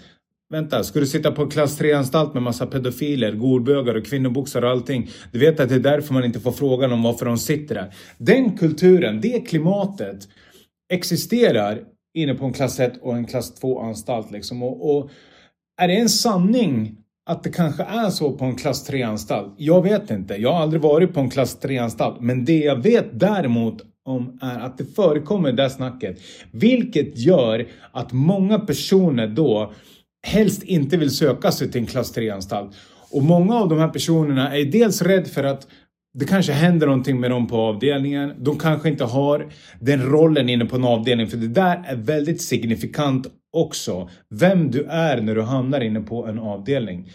Vänta, 0.51 0.83
ska 0.83 0.99
du 0.99 1.07
sitta 1.07 1.31
på 1.31 1.41
en 1.41 1.49
klass 1.49 1.81
3-anstalt 1.81 2.33
med 2.33 2.43
massa 2.43 2.65
pedofiler, 2.67 3.31
golbögar 3.31 3.95
och 3.95 4.05
kvinnoboxare 4.05 4.65
och 4.65 4.71
allting? 4.71 5.09
Du 5.31 5.39
vet 5.39 5.59
att 5.59 5.69
det 5.69 5.75
är 5.75 5.79
därför 5.79 6.13
man 6.13 6.23
inte 6.23 6.39
får 6.39 6.51
frågan 6.51 6.91
om 6.91 7.03
varför 7.03 7.25
de 7.25 7.37
sitter 7.37 7.75
där. 7.75 7.93
Den 8.17 8.57
kulturen, 8.57 9.21
det 9.21 9.47
klimatet 9.47 10.27
existerar 10.93 11.81
inne 12.13 12.33
på 12.33 12.45
en 12.45 12.53
klass 12.53 12.79
1 12.79 12.93
och 13.01 13.15
en 13.15 13.25
klass 13.25 13.61
2-anstalt 13.61 14.31
liksom. 14.31 14.63
Och, 14.63 14.97
och 14.97 15.09
är 15.81 15.87
det 15.87 15.97
en 15.97 16.09
sanning 16.09 16.97
att 17.29 17.43
det 17.43 17.49
kanske 17.49 17.83
är 17.83 18.09
så 18.09 18.31
på 18.31 18.45
en 18.45 18.55
klass 18.55 18.89
3-anstalt. 18.89 19.53
Jag 19.57 19.81
vet 19.81 20.11
inte. 20.11 20.35
Jag 20.35 20.53
har 20.53 20.61
aldrig 20.61 20.81
varit 20.81 21.13
på 21.13 21.19
en 21.19 21.29
klass 21.29 21.57
3-anstalt. 21.61 22.17
Men 22.19 22.45
det 22.45 22.59
jag 22.59 22.75
vet 22.75 23.19
däremot 23.19 23.81
om 24.05 24.39
är 24.41 24.59
att 24.59 24.77
det 24.77 24.95
förekommer 24.95 25.51
det 25.51 25.69
snacket. 25.69 26.19
Vilket 26.51 27.17
gör 27.17 27.67
att 27.91 28.11
många 28.11 28.59
personer 28.59 29.27
då 29.27 29.73
helst 30.27 30.63
inte 30.63 30.97
vill 30.97 31.11
söka 31.11 31.51
sig 31.51 31.71
till 31.71 31.81
en 31.81 31.87
klass 31.87 32.17
3-anstalt. 32.17 32.71
Och 33.11 33.23
många 33.23 33.55
av 33.55 33.69
de 33.69 33.79
här 33.79 33.87
personerna 33.87 34.57
är 34.57 34.65
dels 34.65 35.01
rädd 35.01 35.27
för 35.27 35.43
att 35.43 35.67
det 36.13 36.25
kanske 36.25 36.51
händer 36.51 36.87
någonting 36.87 37.19
med 37.19 37.31
dem 37.31 37.47
på 37.47 37.57
avdelningen. 37.57 38.33
De 38.39 38.57
kanske 38.57 38.89
inte 38.89 39.03
har 39.03 39.51
den 39.79 40.01
rollen 40.01 40.49
inne 40.49 40.65
på 40.65 40.75
en 40.75 40.85
avdelning. 40.85 41.27
För 41.27 41.37
det 41.37 41.47
där 41.47 41.83
är 41.87 41.95
väldigt 41.95 42.41
signifikant 42.41 43.27
också. 43.53 44.09
Vem 44.29 44.71
du 44.71 44.85
är 44.89 45.21
när 45.21 45.35
du 45.35 45.41
hamnar 45.41 45.81
inne 45.81 46.01
på 46.01 46.25
en 46.25 46.39
avdelning. 46.39 47.11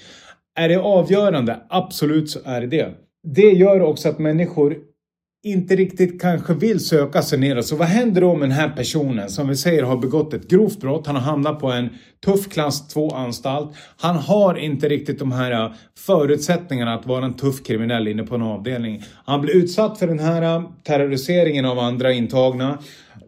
Är 0.56 0.68
det 0.68 0.76
avgörande? 0.76 1.60
Absolut 1.68 2.30
så 2.30 2.38
är 2.44 2.60
det 2.60 2.66
det. 2.66 2.94
Det 3.34 3.50
gör 3.52 3.80
också 3.80 4.08
att 4.08 4.18
människor 4.18 4.76
inte 5.44 5.76
riktigt 5.76 6.20
kanske 6.20 6.54
vill 6.54 6.80
söka 6.80 7.22
sig 7.22 7.38
neråt. 7.38 7.66
Så 7.66 7.76
vad 7.76 7.88
händer 7.88 8.20
då 8.20 8.34
med 8.34 8.48
den 8.48 8.56
här 8.56 8.68
personen 8.68 9.30
som 9.30 9.48
vi 9.48 9.56
säger 9.56 9.82
har 9.82 9.96
begått 9.96 10.34
ett 10.34 10.48
grovt 10.48 10.80
brott? 10.80 11.06
Han 11.06 11.16
har 11.16 11.22
hamnat 11.22 11.60
på 11.60 11.72
en 11.72 11.88
tuff 12.24 12.48
klass 12.48 12.94
2-anstalt. 12.94 13.74
Han 13.96 14.16
har 14.16 14.54
inte 14.54 14.88
riktigt 14.88 15.18
de 15.18 15.32
här 15.32 15.52
äh, 15.52 15.72
förutsättningarna 15.98 16.94
att 16.94 17.06
vara 17.06 17.24
en 17.24 17.34
tuff 17.34 17.62
kriminell 17.62 18.08
inne 18.08 18.22
på 18.22 18.34
en 18.34 18.42
avdelning. 18.42 19.02
Han 19.24 19.40
blir 19.40 19.56
utsatt 19.56 19.98
för 19.98 20.06
den 20.06 20.18
här 20.18 20.42
äh, 20.42 20.62
terroriseringen 20.86 21.64
av 21.64 21.78
andra 21.78 22.12
intagna. 22.12 22.78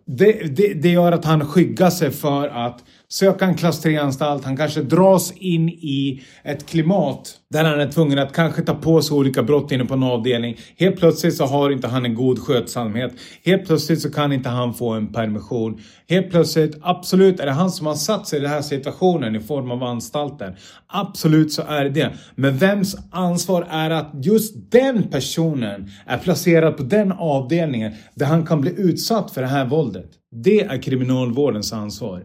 Det, 0.06 0.56
det, 0.56 0.74
det 0.74 0.88
gör 0.88 1.12
att 1.12 1.24
han 1.24 1.46
skyggar 1.46 1.90
sig 1.90 2.10
för 2.10 2.48
att 2.48 2.84
söka 3.08 3.44
en 3.44 3.54
klass 3.54 3.84
3-anstalt. 3.84 4.44
Han 4.44 4.56
kanske 4.56 4.82
dras 4.82 5.32
in 5.32 5.68
i 5.68 6.22
ett 6.44 6.66
klimat 6.66 7.36
där 7.50 7.64
han 7.64 7.80
är 7.80 7.92
tvungen 7.92 8.18
att 8.18 8.32
kanske 8.32 8.62
ta 8.62 8.74
på 8.74 9.02
sig 9.02 9.16
olika 9.16 9.42
brott 9.42 9.72
inne 9.72 9.84
på 9.84 9.94
en 9.94 10.02
avdelning. 10.02 10.56
Helt 10.76 10.96
plötsligt 10.96 11.36
så 11.36 11.44
har 11.44 11.70
inte 11.70 11.86
han 11.86 12.04
en 12.04 12.14
god 12.14 12.38
skötsamhet. 12.38 13.12
Helt 13.44 13.66
plötsligt 13.66 14.02
så 14.02 14.10
kan 14.10 14.32
inte 14.32 14.48
han 14.48 14.74
få 14.74 14.90
en 14.90 15.12
permission. 15.12 15.80
Helt 16.08 16.30
plötsligt, 16.30 16.78
absolut 16.82 17.40
är 17.40 17.46
det 17.46 17.52
han 17.52 17.70
som 17.70 17.86
har 17.86 17.94
satt 17.94 18.28
sig 18.28 18.38
i 18.38 18.42
den 18.42 18.50
här 18.50 18.62
situationen 18.62 19.36
i 19.36 19.40
form 19.40 19.70
av 19.70 19.82
anstalten. 19.82 20.54
Absolut 20.86 21.52
så 21.52 21.62
är 21.62 21.84
det 21.84 21.90
det. 21.90 22.12
Men 22.34 22.58
vems 22.58 22.96
ansvar 23.10 23.66
är 23.70 23.90
att 23.90 24.12
just 24.22 24.70
den 24.70 25.02
personen 25.10 25.90
är 26.06 26.18
placerad 26.18 26.76
på 26.76 26.82
den 26.82 27.12
avdelningen 27.12 27.92
där 28.14 28.26
han 28.26 28.46
kan 28.46 28.60
bli 28.60 28.74
utsatt 28.76 29.30
för 29.30 29.40
det 29.40 29.48
här 29.48 29.64
våldet? 29.64 30.10
Det 30.44 30.60
är 30.60 30.82
kriminalvårdens 30.82 31.72
ansvar. 31.72 32.22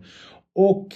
Och 0.56 0.88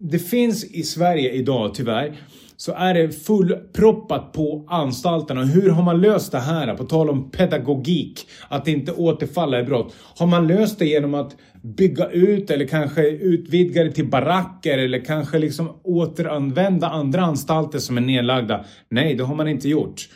det 0.00 0.18
finns 0.18 0.64
i 0.64 0.82
Sverige 0.82 1.32
idag 1.32 1.74
tyvärr 1.74 2.16
så 2.56 2.72
är 2.72 2.94
det 2.94 3.12
fullproppat 3.12 4.32
på 4.32 4.64
anstalterna. 4.68 5.44
Hur 5.44 5.70
har 5.70 5.82
man 5.82 6.00
löst 6.00 6.32
det 6.32 6.38
här? 6.38 6.74
På 6.74 6.84
tal 6.84 7.10
om 7.10 7.30
pedagogik, 7.30 8.28
att 8.48 8.68
inte 8.68 8.92
återfalla 8.92 9.60
i 9.60 9.64
brott. 9.64 9.94
Har 10.16 10.26
man 10.26 10.46
löst 10.46 10.78
det 10.78 10.86
genom 10.86 11.14
att 11.14 11.36
bygga 11.62 12.10
ut 12.10 12.50
eller 12.50 12.66
kanske 12.66 13.08
utvidga 13.08 13.84
det 13.84 13.92
till 13.92 14.10
baracker 14.10 14.78
eller 14.78 15.04
kanske 15.04 15.38
liksom 15.38 15.80
återanvända 15.84 16.88
andra 16.88 17.22
anstalter 17.22 17.78
som 17.78 17.96
är 17.96 18.00
nedlagda? 18.00 18.64
Nej, 18.90 19.14
det 19.14 19.24
har 19.24 19.34
man 19.34 19.48
inte 19.48 19.68
gjort. 19.68 20.08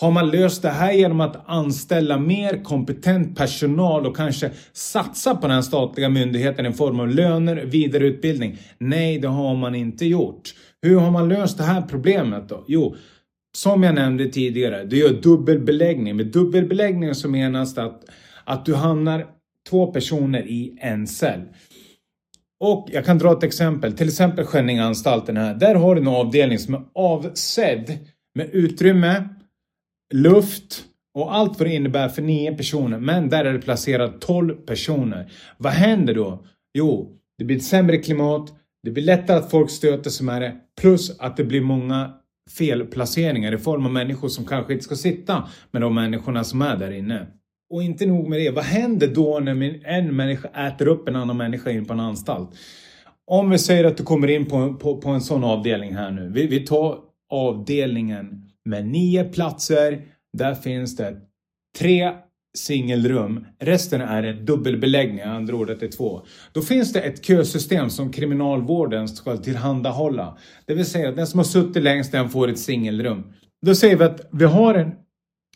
Har 0.00 0.10
man 0.10 0.30
löst 0.30 0.62
det 0.62 0.70
här 0.70 0.92
genom 0.92 1.20
att 1.20 1.42
anställa 1.46 2.18
mer 2.18 2.64
kompetent 2.64 3.36
personal 3.36 4.06
och 4.06 4.16
kanske 4.16 4.50
satsa 4.72 5.34
på 5.34 5.48
den 5.48 5.62
statliga 5.62 6.08
myndigheten 6.08 6.66
i 6.66 6.72
form 6.72 7.00
av 7.00 7.08
löner, 7.08 7.56
vidareutbildning? 7.56 8.58
Nej, 8.78 9.18
det 9.18 9.28
har 9.28 9.54
man 9.54 9.74
inte 9.74 10.06
gjort. 10.06 10.54
Hur 10.82 10.98
har 10.98 11.10
man 11.10 11.28
löst 11.28 11.58
det 11.58 11.64
här 11.64 11.82
problemet 11.82 12.48
då? 12.48 12.64
Jo, 12.68 12.96
som 13.56 13.82
jag 13.82 13.94
nämnde 13.94 14.28
tidigare, 14.28 14.84
du 14.84 14.98
gör 14.98 15.22
dubbelbeläggning. 15.22 16.16
Med 16.16 16.26
dubbelbeläggning 16.26 17.14
så 17.14 17.28
menas 17.28 17.74
det 17.74 17.82
att, 17.82 18.02
att 18.44 18.64
du 18.64 18.74
hamnar 18.74 19.26
två 19.70 19.86
personer 19.86 20.46
i 20.46 20.78
en 20.80 21.06
cell. 21.06 21.40
Och 22.60 22.88
jag 22.92 23.04
kan 23.04 23.18
dra 23.18 23.32
ett 23.32 23.42
exempel, 23.42 23.92
till 23.92 24.08
exempel 24.08 24.44
Skänningeanstalten 24.44 25.36
här. 25.36 25.54
Där 25.54 25.74
har 25.74 25.94
du 25.94 26.00
en 26.00 26.08
avdelning 26.08 26.58
som 26.58 26.74
är 26.74 26.82
avsedd 26.94 27.98
med 28.34 28.50
utrymme, 28.52 29.28
luft 30.14 30.84
och 31.14 31.34
allt 31.34 31.58
vad 31.58 31.68
det 31.68 31.74
innebär 31.74 32.08
för 32.08 32.22
nio 32.22 32.56
personer. 32.56 32.98
Men 32.98 33.28
där 33.28 33.44
är 33.44 33.52
det 33.52 33.58
placerat 33.58 34.20
12 34.20 34.54
personer. 34.54 35.32
Vad 35.58 35.72
händer 35.72 36.14
då? 36.14 36.44
Jo, 36.74 37.16
det 37.38 37.44
blir 37.44 37.56
ett 37.56 37.64
sämre 37.64 37.98
klimat. 37.98 38.52
Det 38.82 38.90
blir 38.90 39.04
lättare 39.04 39.36
att 39.36 39.50
folk 39.50 39.70
stöter 39.70 40.10
sig 40.10 40.26
med 40.26 40.42
det. 40.42 40.54
Plus 40.80 41.20
att 41.20 41.36
det 41.36 41.44
blir 41.44 41.60
många 41.60 42.12
felplaceringar 42.50 43.54
i 43.54 43.58
form 43.58 43.86
av 43.86 43.92
människor 43.92 44.28
som 44.28 44.44
kanske 44.44 44.72
inte 44.72 44.84
ska 44.84 44.94
sitta 44.94 45.48
med 45.70 45.82
de 45.82 45.94
människorna 45.94 46.44
som 46.44 46.62
är 46.62 46.76
där 46.76 46.90
inne. 46.90 47.26
Och 47.70 47.82
inte 47.82 48.06
nog 48.06 48.28
med 48.28 48.40
det, 48.40 48.50
vad 48.50 48.64
händer 48.64 49.08
då 49.08 49.38
när 49.38 49.80
en 49.84 50.16
människa 50.16 50.48
äter 50.48 50.88
upp 50.88 51.08
en 51.08 51.16
annan 51.16 51.36
människa 51.36 51.70
in 51.70 51.84
på 51.84 51.92
en 51.92 52.00
anstalt? 52.00 52.50
Om 53.26 53.50
vi 53.50 53.58
säger 53.58 53.84
att 53.84 53.96
du 53.96 54.04
kommer 54.04 54.30
in 54.30 54.46
på, 54.46 54.74
på, 54.74 54.96
på 54.96 55.08
en 55.08 55.20
sån 55.20 55.44
avdelning 55.44 55.94
här 55.94 56.10
nu. 56.10 56.30
Vi, 56.34 56.46
vi 56.46 56.60
tar 56.60 56.98
avdelningen 57.30 58.44
med 58.64 58.86
nio 58.86 59.24
platser. 59.24 60.02
Där 60.38 60.54
finns 60.54 60.96
det 60.96 61.16
tre 61.78 62.12
singelrum. 62.56 63.46
Resten 63.60 64.00
är 64.00 64.22
en 64.22 64.44
dubbelbeläggning, 64.44 65.20
andra 65.20 65.56
ordet 65.56 65.82
är 65.82 65.88
två. 65.88 66.22
Då 66.52 66.62
finns 66.62 66.92
det 66.92 67.00
ett 67.00 67.24
kösystem 67.24 67.90
som 67.90 68.12
kriminalvården 68.12 69.08
ska 69.08 69.36
tillhandahålla. 69.36 70.38
Det 70.66 70.74
vill 70.74 70.86
säga 70.86 71.08
att 71.08 71.16
den 71.16 71.26
som 71.26 71.38
har 71.38 71.44
suttit 71.44 71.82
längst 71.82 72.12
den 72.12 72.30
får 72.30 72.48
ett 72.48 72.58
singelrum. 72.58 73.32
Då 73.66 73.74
säger 73.74 73.96
vi 73.96 74.04
att 74.04 74.28
vi 74.32 74.44
har 74.44 74.74
en 74.74 74.92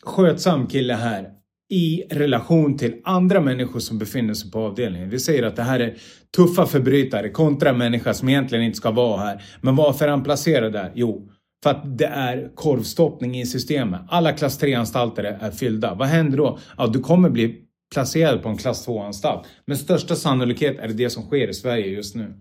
skötsam 0.03 0.67
kille 0.67 0.93
här 0.93 1.29
i 1.69 2.03
relation 2.09 2.77
till 2.77 3.01
andra 3.03 3.41
människor 3.41 3.79
som 3.79 3.99
befinner 3.99 4.33
sig 4.33 4.51
på 4.51 4.59
avdelningen. 4.59 5.09
Vi 5.09 5.19
säger 5.19 5.43
att 5.43 5.55
det 5.55 5.63
här 5.63 5.79
är 5.79 5.97
tuffa 6.35 6.65
förbrytare 6.65 7.29
kontra 7.29 7.69
en 7.69 7.77
människa 7.77 8.13
som 8.13 8.29
egentligen 8.29 8.63
inte 8.63 8.77
ska 8.77 8.91
vara 8.91 9.17
här. 9.17 9.43
Men 9.61 9.75
varför 9.75 10.05
är 10.05 10.09
han 10.09 10.23
placerad 10.23 10.73
där? 10.73 10.91
Jo, 10.95 11.29
för 11.63 11.69
att 11.69 11.97
det 11.97 12.05
är 12.05 12.55
korvstoppning 12.55 13.39
i 13.39 13.45
systemet. 13.45 14.01
Alla 14.09 14.31
klass 14.33 14.61
3-anstalter 14.61 15.23
är 15.23 15.51
fyllda. 15.51 15.93
Vad 15.93 16.07
händer 16.07 16.37
då? 16.37 16.59
Ja, 16.77 16.87
du 16.87 16.99
kommer 16.99 17.29
bli 17.29 17.55
placerad 17.93 18.43
på 18.43 18.49
en 18.49 18.57
klass 18.57 18.87
2-anstalt. 18.87 19.43
Med 19.65 19.77
största 19.77 20.15
sannolikhet 20.15 20.79
är 20.79 20.87
det 20.87 20.93
det 20.93 21.09
som 21.09 21.23
sker 21.23 21.47
i 21.47 21.53
Sverige 21.53 21.87
just 21.87 22.15
nu. 22.15 22.33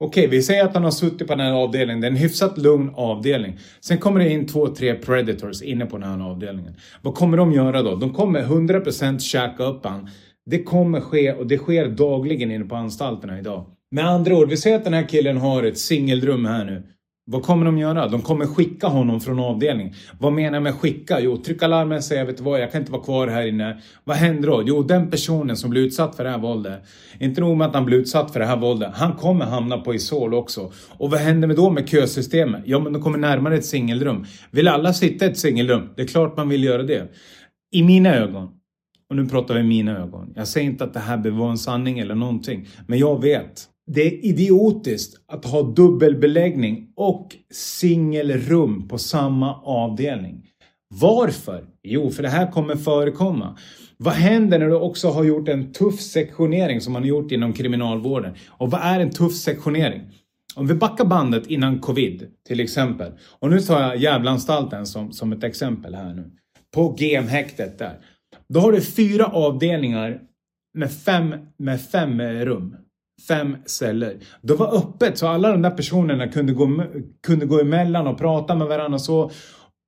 Okej, 0.00 0.26
vi 0.26 0.42
säger 0.42 0.64
att 0.64 0.74
han 0.74 0.84
har 0.84 0.90
suttit 0.90 1.28
på 1.28 1.34
den 1.34 1.46
här 1.46 1.52
avdelningen. 1.52 2.00
Det 2.00 2.06
är 2.06 2.10
en 2.10 2.16
hyfsat 2.16 2.58
lugn 2.58 2.90
avdelning. 2.94 3.58
Sen 3.80 3.98
kommer 3.98 4.20
det 4.20 4.30
in 4.30 4.46
två, 4.46 4.66
tre 4.66 4.94
predators 4.94 5.62
inne 5.62 5.86
på 5.86 5.98
den 5.98 6.10
här 6.10 6.30
avdelningen. 6.30 6.74
Vad 7.02 7.14
kommer 7.14 7.36
de 7.36 7.52
göra 7.52 7.82
då? 7.82 7.96
De 7.96 8.14
kommer 8.14 8.42
100% 8.42 9.18
käka 9.18 9.64
upp 9.64 9.86
han. 9.86 10.10
Det 10.46 10.62
kommer 10.62 11.00
ske 11.00 11.32
och 11.32 11.46
det 11.46 11.58
sker 11.58 11.88
dagligen 11.88 12.50
inne 12.50 12.64
på 12.64 12.76
anstalterna 12.76 13.38
idag. 13.38 13.66
Med 13.90 14.08
andra 14.08 14.36
ord, 14.36 14.48
vi 14.48 14.56
säger 14.56 14.76
att 14.76 14.84
den 14.84 14.94
här 14.94 15.08
killen 15.08 15.36
har 15.36 15.62
ett 15.62 15.78
singelrum 15.78 16.44
här 16.44 16.64
nu. 16.64 16.82
Vad 17.30 17.42
kommer 17.42 17.66
de 17.66 17.78
göra? 17.78 18.08
De 18.08 18.22
kommer 18.22 18.46
skicka 18.46 18.86
honom 18.86 19.20
från 19.20 19.38
avdelningen. 19.38 19.94
Vad 20.18 20.32
menar 20.32 20.56
jag 20.56 20.62
med 20.62 20.74
skicka? 20.74 21.20
Jo, 21.20 21.36
trycka 21.36 21.66
larmen 21.66 21.98
och 21.98 22.04
säga 22.04 22.24
vet 22.24 22.36
du 22.36 22.42
vad, 22.42 22.60
jag 22.60 22.72
kan 22.72 22.80
inte 22.80 22.92
vara 22.92 23.02
kvar 23.02 23.26
här 23.26 23.46
inne. 23.46 23.80
Vad 24.04 24.16
händer 24.16 24.48
då? 24.48 24.62
Jo, 24.66 24.82
den 24.82 25.10
personen 25.10 25.56
som 25.56 25.70
blir 25.70 25.82
utsatt 25.82 26.16
för 26.16 26.24
det 26.24 26.30
här 26.30 26.38
våldet. 26.38 26.82
Inte 27.20 27.40
nog 27.40 27.56
med 27.56 27.66
att 27.66 27.74
han 27.74 27.84
blir 27.84 27.98
utsatt 27.98 28.32
för 28.32 28.40
det 28.40 28.46
här 28.46 28.56
våldet. 28.56 28.90
Han 28.94 29.12
kommer 29.12 29.44
hamna 29.44 29.78
på 29.78 29.94
Isol 29.94 30.34
också. 30.34 30.72
Och 30.98 31.10
vad 31.10 31.20
händer 31.20 31.48
med 31.48 31.56
då 31.56 31.70
med 31.70 31.88
kösystemet? 31.88 32.62
Ja, 32.66 32.78
men 32.78 32.92
de 32.92 33.02
kommer 33.02 33.18
närmare 33.18 33.54
ett 33.54 33.64
singelrum. 33.64 34.26
Vill 34.50 34.68
alla 34.68 34.92
sitta 34.92 35.26
i 35.26 35.28
ett 35.28 35.38
singelrum? 35.38 35.88
Det 35.96 36.02
är 36.02 36.06
klart 36.06 36.36
man 36.36 36.48
vill 36.48 36.64
göra 36.64 36.82
det. 36.82 37.12
I 37.72 37.82
mina 37.82 38.14
ögon. 38.14 38.48
Och 39.10 39.16
nu 39.16 39.26
pratar 39.26 39.54
vi 39.54 39.60
i 39.60 39.64
mina 39.64 39.98
ögon. 39.98 40.32
Jag 40.36 40.48
säger 40.48 40.66
inte 40.66 40.84
att 40.84 40.94
det 40.94 41.00
här 41.00 41.16
behöver 41.16 41.40
vara 41.40 41.50
en 41.50 41.58
sanning 41.58 41.98
eller 41.98 42.14
någonting. 42.14 42.68
Men 42.86 42.98
jag 42.98 43.22
vet 43.22 43.68
det 43.88 44.02
är 44.02 44.24
idiotiskt 44.24 45.16
att 45.26 45.44
ha 45.44 45.62
dubbelbeläggning 45.62 46.92
och 46.96 47.36
singelrum 47.52 48.88
på 48.88 48.98
samma 48.98 49.54
avdelning. 49.62 50.44
Varför? 50.94 51.64
Jo, 51.82 52.10
för 52.10 52.22
det 52.22 52.28
här 52.28 52.52
kommer 52.52 52.76
förekomma. 52.76 53.58
Vad 53.96 54.14
händer 54.14 54.58
när 54.58 54.66
du 54.66 54.74
också 54.74 55.08
har 55.08 55.24
gjort 55.24 55.48
en 55.48 55.72
tuff 55.72 56.00
sektionering 56.00 56.80
som 56.80 56.92
man 56.92 57.02
har 57.02 57.08
gjort 57.08 57.32
inom 57.32 57.52
kriminalvården? 57.52 58.34
Och 58.48 58.70
vad 58.70 58.80
är 58.80 59.00
en 59.00 59.10
tuff 59.10 59.34
sektionering? 59.34 60.02
Om 60.54 60.66
vi 60.66 60.74
backar 60.74 61.04
bandet 61.04 61.46
innan 61.46 61.78
covid 61.78 62.26
till 62.46 62.60
exempel. 62.60 63.12
Och 63.38 63.50
nu 63.50 63.60
tar 63.60 63.80
jag 63.80 63.96
Gävleanstalten 63.96 64.86
som, 64.86 65.12
som 65.12 65.32
ett 65.32 65.44
exempel 65.44 65.94
här 65.94 66.14
nu. 66.14 66.30
På 66.74 66.96
GM-häktet 66.98 67.78
där. 67.78 67.98
Då 68.48 68.60
har 68.60 68.72
du 68.72 68.80
fyra 68.80 69.26
avdelningar 69.26 70.20
med 70.74 70.92
fem, 70.92 71.34
med 71.56 71.80
fem 71.80 72.20
eh, 72.20 72.26
rum 72.26 72.76
fem 73.28 73.56
celler. 73.66 74.16
Det 74.42 74.54
var 74.54 74.76
öppet 74.76 75.18
så 75.18 75.26
alla 75.26 75.52
de 75.52 75.62
där 75.62 75.70
personerna 75.70 76.28
kunde 76.28 76.52
gå, 76.52 76.84
kunde 77.26 77.46
gå 77.46 77.60
emellan 77.60 78.06
och 78.06 78.18
prata 78.18 78.54
med 78.54 78.66
varandra 78.66 78.94
och 78.94 79.00
så. 79.00 79.30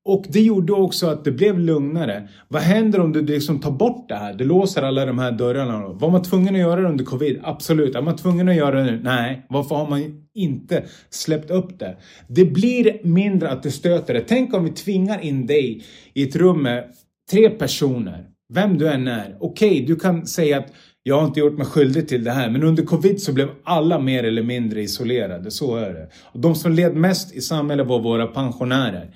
Och 0.04 0.24
det 0.28 0.40
gjorde 0.40 0.72
också 0.72 1.06
att 1.06 1.24
det 1.24 1.32
blev 1.32 1.58
lugnare. 1.58 2.28
Vad 2.48 2.62
händer 2.62 3.00
om 3.00 3.12
du 3.12 3.22
liksom 3.22 3.60
tar 3.60 3.70
bort 3.70 4.08
det 4.08 4.14
här? 4.14 4.34
Du 4.34 4.44
låser 4.44 4.82
alla 4.82 5.06
de 5.06 5.18
här 5.18 5.32
dörrarna. 5.32 5.88
Var 5.88 6.10
man 6.10 6.22
tvungen 6.22 6.54
att 6.54 6.60
göra 6.60 6.80
det 6.80 6.88
under 6.88 7.04
covid? 7.04 7.40
Absolut. 7.42 7.94
Är 7.94 8.02
man 8.02 8.16
tvungen 8.16 8.48
att 8.48 8.56
göra 8.56 8.82
det 8.82 8.90
nu? 8.90 9.00
Nej. 9.02 9.46
Varför 9.48 9.74
har 9.74 9.88
man 9.88 10.26
inte 10.34 10.84
släppt 11.10 11.50
upp 11.50 11.78
det? 11.78 11.96
Det 12.28 12.44
blir 12.44 13.00
mindre 13.06 13.50
att 13.50 13.62
det 13.62 13.70
stöter 13.70 14.14
det. 14.14 14.20
Tänk 14.20 14.54
om 14.54 14.64
vi 14.64 14.70
tvingar 14.70 15.24
in 15.24 15.46
dig 15.46 15.82
i 16.14 16.22
ett 16.22 16.36
rum 16.36 16.62
med 16.62 16.84
tre 17.30 17.50
personer. 17.50 18.26
Vem 18.52 18.78
du 18.78 18.88
än 18.88 19.08
är. 19.08 19.36
Okej, 19.40 19.70
okay, 19.70 19.86
du 19.86 19.96
kan 19.96 20.26
säga 20.26 20.58
att 20.58 20.72
jag 21.02 21.20
har 21.20 21.26
inte 21.26 21.40
gjort 21.40 21.58
mig 21.58 21.66
skyldig 21.66 22.08
till 22.08 22.24
det 22.24 22.30
här, 22.30 22.50
men 22.50 22.62
under 22.62 22.82
covid 22.82 23.22
så 23.22 23.32
blev 23.32 23.48
alla 23.64 23.98
mer 23.98 24.24
eller 24.24 24.42
mindre 24.42 24.82
isolerade. 24.82 25.50
Så 25.50 25.76
är 25.76 25.92
det. 25.92 26.08
Och 26.22 26.40
de 26.40 26.54
som 26.54 26.72
led 26.72 26.96
mest 26.96 27.34
i 27.34 27.40
samhället 27.40 27.86
var 27.86 28.00
våra 28.00 28.26
pensionärer. 28.26 29.14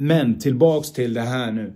Men 0.00 0.38
tillbaks 0.38 0.92
till 0.92 1.14
det 1.14 1.20
här 1.20 1.52
nu. 1.52 1.72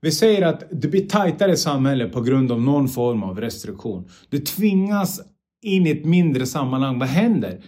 Vi 0.00 0.10
säger 0.10 0.42
att 0.42 0.64
det 0.70 0.88
blir 0.88 1.06
tajtare 1.06 1.56
samhälle 1.56 2.08
på 2.08 2.20
grund 2.20 2.52
av 2.52 2.60
någon 2.60 2.88
form 2.88 3.22
av 3.22 3.40
restriktion. 3.40 4.08
Du 4.28 4.38
tvingas 4.38 5.20
in 5.62 5.86
i 5.86 5.90
ett 5.90 6.04
mindre 6.04 6.46
sammanhang. 6.46 6.98
Vad 6.98 7.08
händer? 7.08 7.60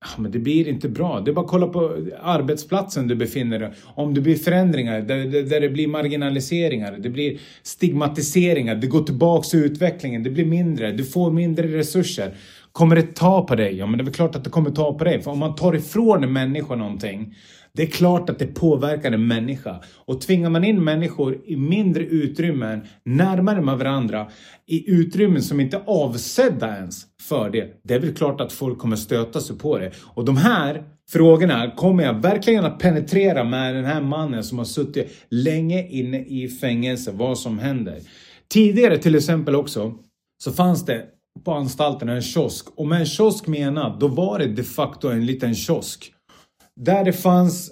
Ja, 0.00 0.22
men 0.22 0.30
det 0.30 0.38
blir 0.38 0.68
inte 0.68 0.88
bra. 0.88 1.20
Det 1.20 1.30
är 1.30 1.32
bara 1.32 1.44
att 1.44 1.50
kolla 1.50 1.66
på 1.66 1.96
arbetsplatsen 2.22 3.08
du 3.08 3.14
befinner 3.14 3.58
dig 3.58 3.72
Om 3.94 4.14
det 4.14 4.20
blir 4.20 4.36
förändringar, 4.36 5.00
där, 5.00 5.42
där 5.42 5.60
det 5.60 5.68
blir 5.68 5.88
marginaliseringar, 5.88 6.98
det 6.98 7.10
blir 7.10 7.38
stigmatiseringar, 7.62 8.74
det 8.74 8.86
går 8.86 9.02
tillbaks 9.02 9.54
i 9.54 9.56
utvecklingen, 9.56 10.22
det 10.22 10.30
blir 10.30 10.44
mindre, 10.44 10.92
du 10.92 11.04
får 11.04 11.30
mindre 11.30 11.78
resurser. 11.78 12.34
Kommer 12.72 12.96
det 12.96 13.14
ta 13.14 13.46
på 13.46 13.54
dig? 13.54 13.76
Ja, 13.76 13.86
men 13.86 13.98
det 13.98 14.02
är 14.02 14.04
väl 14.04 14.14
klart 14.14 14.36
att 14.36 14.44
det 14.44 14.50
kommer 14.50 14.70
ta 14.70 14.98
på 14.98 15.04
dig. 15.04 15.22
För 15.22 15.30
om 15.30 15.38
man 15.38 15.54
tar 15.54 15.74
ifrån 15.74 16.24
en 16.24 16.32
människa 16.32 16.74
någonting 16.74 17.34
det 17.78 17.84
är 17.84 17.86
klart 17.86 18.30
att 18.30 18.38
det 18.38 18.46
påverkar 18.46 19.12
en 19.12 19.26
människa. 19.26 19.80
Och 20.04 20.20
tvingar 20.20 20.50
man 20.50 20.64
in 20.64 20.84
människor 20.84 21.38
i 21.46 21.56
mindre 21.56 22.04
utrymmen, 22.04 22.80
närmare 23.04 23.60
med 23.60 23.78
varandra, 23.78 24.28
i 24.66 24.90
utrymmen 24.90 25.42
som 25.42 25.60
inte 25.60 25.76
är 25.76 25.82
avsedda 25.86 26.76
ens 26.76 27.06
för 27.28 27.50
det. 27.50 27.80
Det 27.84 27.94
är 27.94 28.00
väl 28.00 28.14
klart 28.14 28.40
att 28.40 28.52
folk 28.52 28.78
kommer 28.78 28.96
stöta 28.96 29.40
sig 29.40 29.58
på 29.58 29.78
det. 29.78 29.92
Och 29.98 30.24
de 30.24 30.36
här 30.36 30.84
frågorna 31.10 31.70
kommer 31.70 32.04
jag 32.04 32.14
verkligen 32.14 32.64
att 32.64 32.78
penetrera 32.78 33.44
med 33.44 33.74
den 33.74 33.84
här 33.84 34.00
mannen 34.00 34.44
som 34.44 34.58
har 34.58 34.64
suttit 34.64 35.26
länge 35.30 35.88
inne 35.88 36.24
i 36.24 36.48
fängelse, 36.48 37.12
vad 37.14 37.38
som 37.38 37.58
händer. 37.58 37.98
Tidigare 38.48 38.98
till 38.98 39.14
exempel 39.14 39.54
också, 39.54 39.94
så 40.44 40.52
fanns 40.52 40.84
det 40.84 41.04
på 41.44 41.52
anstalten 41.52 42.08
en 42.08 42.22
kiosk. 42.22 42.66
Och 42.76 42.86
med 42.86 43.00
en 43.00 43.06
kiosk 43.06 43.46
menad, 43.46 44.00
då 44.00 44.08
var 44.08 44.38
det 44.38 44.46
de 44.46 44.62
facto 44.62 45.08
en 45.08 45.26
liten 45.26 45.54
kiosk. 45.54 46.12
Där 46.78 47.04
det 47.04 47.12
fanns 47.12 47.70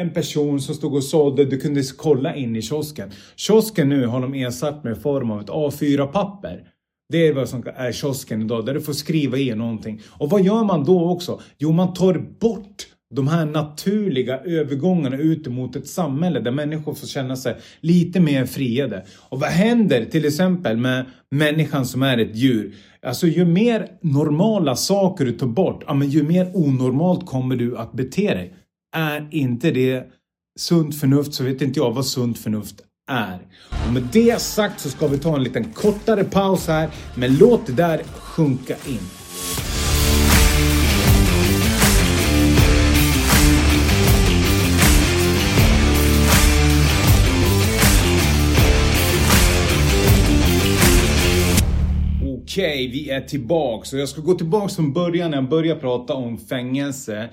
en 0.00 0.10
person 0.10 0.60
som 0.60 0.74
stod 0.74 0.94
och 0.94 1.04
sålde, 1.04 1.44
du 1.44 1.60
kunde 1.60 1.82
kolla 1.98 2.34
in 2.34 2.56
i 2.56 2.62
kiosken. 2.62 3.10
Kiosken 3.36 3.88
nu 3.88 4.06
har 4.06 4.20
de 4.20 4.34
ersatt 4.34 4.84
med 4.84 5.02
form 5.02 5.30
av 5.30 5.40
ett 5.40 5.48
A4-papper. 5.48 6.68
Det 7.12 7.26
är 7.28 7.32
vad 7.32 7.48
som 7.48 7.64
är 7.76 7.92
kiosken 7.92 8.42
idag, 8.42 8.66
där 8.66 8.74
du 8.74 8.80
får 8.80 8.92
skriva 8.92 9.38
i 9.38 9.54
någonting. 9.54 10.00
Och 10.10 10.30
vad 10.30 10.42
gör 10.42 10.64
man 10.64 10.84
då 10.84 11.10
också? 11.10 11.40
Jo, 11.58 11.72
man 11.72 11.94
tar 11.94 12.38
bort 12.40 12.86
de 13.14 13.28
här 13.28 13.46
naturliga 13.46 14.38
övergångarna 14.38 15.16
ut 15.16 15.46
mot 15.46 15.76
ett 15.76 15.86
samhälle 15.86 16.40
där 16.40 16.50
människor 16.50 16.94
får 16.94 17.06
känna 17.06 17.36
sig 17.36 17.56
lite 17.80 18.20
mer 18.20 18.46
friade. 18.46 19.04
Och 19.28 19.40
vad 19.40 19.50
händer 19.50 20.04
till 20.04 20.24
exempel 20.24 20.76
med 20.76 21.04
människan 21.30 21.86
som 21.86 22.02
är 22.02 22.18
ett 22.18 22.36
djur? 22.36 22.74
Alltså 23.04 23.26
ju 23.26 23.44
mer 23.44 23.88
normala 24.00 24.76
saker 24.76 25.24
du 25.24 25.32
tar 25.32 25.46
bort, 25.46 25.84
ja, 25.86 25.94
men 25.94 26.10
ju 26.10 26.22
mer 26.22 26.50
onormalt 26.54 27.26
kommer 27.26 27.56
du 27.56 27.78
att 27.78 27.92
bete 27.92 28.34
dig. 28.34 28.54
Är 28.96 29.28
inte 29.30 29.70
det 29.70 30.06
sunt 30.58 31.00
förnuft 31.00 31.34
så 31.34 31.44
vet 31.44 31.62
inte 31.62 31.80
jag 31.80 31.92
vad 31.92 32.06
sunt 32.06 32.38
förnuft 32.38 32.76
är. 33.10 33.38
Och 33.86 33.92
med 33.92 34.02
det 34.12 34.40
sagt 34.40 34.80
så 34.80 34.90
ska 34.90 35.06
vi 35.06 35.18
ta 35.18 35.36
en 35.36 35.42
liten 35.42 35.64
kortare 35.64 36.24
paus 36.24 36.66
här, 36.66 36.90
men 37.16 37.36
låt 37.38 37.66
det 37.66 37.72
där 37.72 38.02
sjunka 38.02 38.74
in. 38.86 39.00
Okej, 52.64 52.88
okay, 52.88 53.00
vi 53.00 53.10
är 53.10 53.20
tillbaks 53.20 53.92
och 53.92 53.98
jag 53.98 54.08
ska 54.08 54.20
gå 54.20 54.34
tillbaks 54.34 54.76
från 54.76 54.92
början 54.92 55.30
när 55.30 55.38
jag 55.38 55.48
började 55.48 55.80
prata 55.80 56.14
om 56.14 56.38
fängelse. 56.38 57.28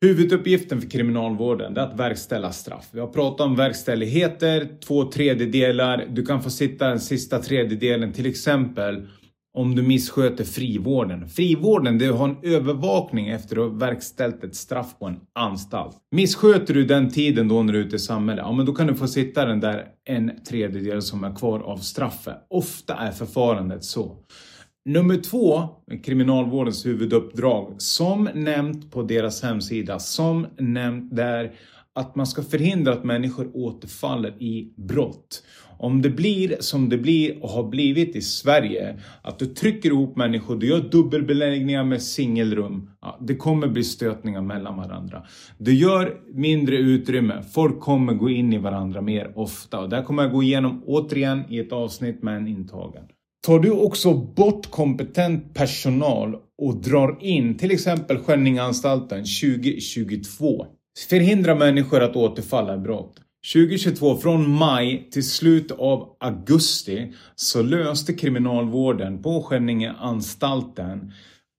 Huvuduppgiften 0.00 0.80
för 0.80 0.90
kriminalvården 0.90 1.76
är 1.76 1.80
att 1.80 2.00
verkställa 2.00 2.52
straff. 2.52 2.88
Vi 2.92 3.00
har 3.00 3.06
pratat 3.06 3.40
om 3.40 3.56
verkställigheter, 3.56 4.68
två 4.86 5.04
tredjedelar. 5.04 6.06
Du 6.10 6.26
kan 6.26 6.42
få 6.42 6.50
sitta 6.50 6.88
den 6.88 7.00
sista 7.00 7.38
tredjedelen 7.38 8.12
till 8.12 8.26
exempel 8.26 9.06
om 9.58 9.74
du 9.74 9.82
missköter 9.82 10.44
frivården. 10.44 11.28
Frivården, 11.28 11.98
det 11.98 12.04
är 12.04 12.10
att 12.10 12.18
ha 12.18 12.28
en 12.28 12.36
övervakning 12.42 13.28
efter 13.28 13.56
att 13.56 13.70
ha 13.70 13.78
verkställt 13.78 14.44
ett 14.44 14.56
straff 14.56 14.98
på 14.98 15.06
en 15.06 15.20
anstalt. 15.34 15.96
Missköter 16.10 16.74
du 16.74 16.84
den 16.84 17.10
tiden 17.10 17.48
då 17.48 17.62
när 17.62 17.72
du 17.72 17.80
är 17.80 17.84
ute 17.84 17.96
i 17.96 17.98
samhället, 17.98 18.44
ja 18.46 18.52
men 18.52 18.66
då 18.66 18.74
kan 18.74 18.86
du 18.86 18.94
få 18.94 19.08
sitta 19.08 19.44
den 19.44 19.60
där 19.60 19.86
en 20.04 20.44
tredjedel 20.48 21.02
som 21.02 21.24
är 21.24 21.34
kvar 21.34 21.60
av 21.60 21.76
straffet. 21.76 22.46
Ofta 22.50 22.94
är 22.94 23.12
förfarandet 23.12 23.84
så. 23.84 24.16
Nummer 24.88 25.16
två, 25.16 25.68
kriminalvårdens 26.04 26.86
huvuduppdrag, 26.86 27.74
som 27.78 28.28
nämnt 28.34 28.90
på 28.92 29.02
deras 29.02 29.42
hemsida, 29.42 29.98
som 29.98 30.46
nämnt 30.58 31.16
där 31.16 31.52
att 31.94 32.16
man 32.16 32.26
ska 32.26 32.42
förhindra 32.42 32.92
att 32.92 33.04
människor 33.04 33.50
återfaller 33.54 34.42
i 34.42 34.72
brott. 34.76 35.42
Om 35.78 36.02
det 36.02 36.10
blir 36.10 36.56
som 36.60 36.88
det 36.88 36.98
blir 36.98 37.42
och 37.42 37.48
har 37.48 37.68
blivit 37.68 38.16
i 38.16 38.22
Sverige, 38.22 39.00
att 39.22 39.38
du 39.38 39.46
trycker 39.46 39.88
ihop 39.88 40.16
människor, 40.16 40.56
du 40.56 40.66
gör 40.66 40.80
dubbelbeläggningar 40.80 41.84
med 41.84 42.02
singelrum. 42.02 42.90
Ja, 43.00 43.18
det 43.20 43.36
kommer 43.36 43.68
bli 43.68 43.84
stötningar 43.84 44.42
mellan 44.42 44.76
varandra. 44.76 45.22
Du 45.58 45.74
gör 45.74 46.20
mindre 46.34 46.76
utrymme, 46.76 47.42
folk 47.52 47.80
kommer 47.80 48.14
gå 48.14 48.30
in 48.30 48.52
i 48.52 48.58
varandra 48.58 49.00
mer 49.00 49.32
ofta. 49.38 49.80
Och 49.80 49.92
här 49.92 50.02
kommer 50.02 50.22
jag 50.22 50.32
gå 50.32 50.42
igenom 50.42 50.82
återigen 50.86 51.42
i 51.48 51.58
ett 51.58 51.72
avsnitt 51.72 52.22
med 52.22 52.36
en 52.36 52.48
intagen. 52.48 53.04
Tar 53.46 53.58
du 53.58 53.70
också 53.70 54.14
bort 54.14 54.70
kompetent 54.70 55.54
personal 55.54 56.36
och 56.62 56.76
drar 56.76 57.18
in 57.20 57.58
till 57.58 57.70
exempel 57.70 58.18
Skänningeanstalten 58.18 59.18
2022. 59.18 60.66
Förhindra 61.08 61.54
människor 61.54 62.02
att 62.02 62.16
återfalla 62.16 62.74
i 62.74 62.78
brott. 62.78 63.20
2022, 63.52 64.16
från 64.16 64.50
maj 64.50 65.08
till 65.10 65.28
slut 65.30 65.70
av 65.70 66.16
augusti, 66.20 67.12
så 67.34 67.62
löste 67.62 68.12
kriminalvården 68.12 69.22
på 69.22 69.42
Skänningeanstalten 69.42 71.12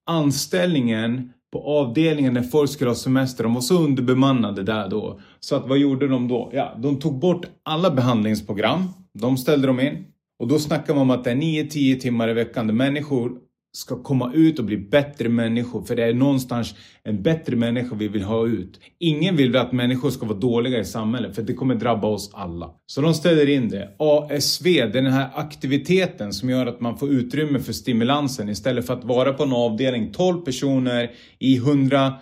anställningen 0.10 1.32
på 1.54 1.62
avdelningen 1.62 2.34
när 2.34 2.44
folk 2.44 2.70
skulle 2.70 2.90
ha 2.90 2.96
semester. 2.96 3.44
De 3.44 3.54
var 3.54 3.62
så 3.62 3.84
underbemannade 3.84 4.64
där 4.64 4.90
då. 4.90 5.20
Så 5.40 5.56
att 5.56 5.68
vad 5.68 5.78
gjorde 5.78 6.08
de 6.08 6.28
då? 6.28 6.50
Ja, 6.54 6.78
de 6.78 7.00
tog 7.00 7.20
bort 7.20 7.46
alla 7.64 7.92
behandlingsprogram. 7.92 8.84
De 9.14 9.38
ställde 9.38 9.68
de 9.68 9.80
in. 9.80 10.06
Och 10.40 10.48
då 10.48 10.60
snackar 10.60 10.94
man 10.94 11.02
om 11.02 11.12
att 11.12 11.24
det 11.24 11.32
är 11.32 11.36
9-10 11.36 12.00
timmar 12.00 12.30
i 12.30 12.34
veckan 12.34 12.68
där 12.68 12.74
människor 12.74 13.32
ska 13.78 14.04
komma 14.04 14.32
ut 14.34 14.60
och 14.60 14.66
bli 14.66 14.78
bättre 14.78 15.30
människor. 15.30 15.82
För 15.82 15.96
det 15.96 16.04
är 16.04 16.14
någonstans 16.14 16.76
en 17.04 17.24
bättre 17.24 17.56
människa 17.56 17.96
vi 17.96 18.08
vill 18.08 18.24
ha 18.24 18.48
ut. 18.48 18.80
Ingen 19.00 19.36
vill 19.36 19.56
att 19.56 19.72
människor 19.72 20.10
ska 20.10 20.26
vara 20.26 20.38
dåliga 20.38 20.80
i 20.80 20.86
samhället 20.86 21.36
för 21.36 21.42
det 21.42 21.54
kommer 21.54 21.76
drabba 21.76 22.08
oss 22.08 22.32
alla. 22.34 22.72
Så 22.86 23.02
de 23.02 23.14
ställer 23.14 23.50
in 23.50 23.70
det. 23.70 23.96
ASV, 24.00 24.64
det 24.64 24.80
är 24.80 24.88
den 24.88 25.14
här 25.14 25.30
aktiviteten 25.34 26.34
som 26.34 26.50
gör 26.50 26.66
att 26.66 26.80
man 26.80 26.98
får 26.98 27.10
utrymme 27.10 27.60
för 27.60 27.74
stimulansen 27.74 28.50
istället 28.50 28.88
för 28.88 28.94
att 28.94 29.04
vara 29.04 29.34
på 29.34 29.44
en 29.44 29.54
avdelning 29.54 30.12
12 30.12 30.42
personer 30.42 31.12
i 31.40 31.58
100 31.58 32.14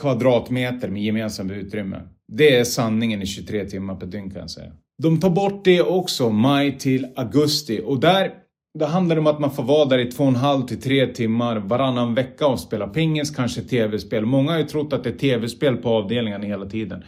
kvadratmeter 0.00 0.88
med 0.88 1.02
gemensamt 1.02 1.52
utrymme. 1.52 2.02
Det 2.32 2.56
är 2.56 2.64
sanningen 2.64 3.22
i 3.22 3.26
23 3.26 3.64
timmar 3.64 3.96
per 3.96 4.06
dygn 4.06 4.30
kan 4.30 4.40
jag 4.40 4.50
säga. 4.50 4.72
De 5.02 5.20
tar 5.20 5.30
bort 5.30 5.64
det 5.64 5.82
också, 5.82 6.30
maj 6.30 6.78
till 6.78 7.06
augusti. 7.16 7.82
Och 7.84 8.00
där 8.00 8.32
det 8.78 8.86
handlar 8.86 9.16
om 9.16 9.26
att 9.26 9.40
man 9.40 9.50
får 9.50 9.62
vara 9.62 9.84
där 9.84 9.98
i 9.98 10.10
två 10.10 10.24
och 10.24 10.28
en 10.28 10.36
halv 10.36 10.66
till 10.66 10.80
tre 10.80 11.06
timmar 11.06 11.56
varannan 11.56 12.14
vecka 12.14 12.46
och 12.46 12.60
spela 12.60 12.88
pingis, 12.88 13.30
kanske 13.30 13.62
tv-spel. 13.62 14.26
Många 14.26 14.52
har 14.52 14.58
ju 14.58 14.64
trott 14.64 14.92
att 14.92 15.04
det 15.04 15.10
är 15.10 15.18
tv-spel 15.18 15.76
på 15.76 15.88
avdelningen 15.88 16.42
hela 16.42 16.66
tiden. 16.66 17.04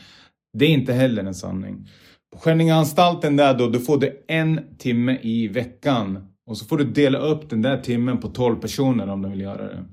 Det 0.59 0.65
är 0.65 0.69
inte 0.69 0.93
heller 0.93 1.25
en 1.25 1.35
sanning. 1.35 1.89
På 2.33 2.39
Skänningeanstalten 2.39 3.37
där 3.37 3.55
då, 3.55 3.69
då 3.69 3.79
får 3.79 3.99
du 3.99 4.25
en 4.29 4.61
timme 4.79 5.19
i 5.23 5.49
veckan. 5.49 6.29
Och 6.47 6.59
så 6.59 6.65
får 6.65 6.79
du 6.79 6.85
dela 6.85 7.19
upp 7.19 7.51
den 7.51 7.63
där 7.63 7.77
timmen 7.77 8.19
på 8.19 8.29
12 8.29 8.57
personer 8.57 9.09
om 9.09 9.23
du 9.23 9.29
vill 9.29 9.41
göra 9.41 9.63
det. 9.63 9.85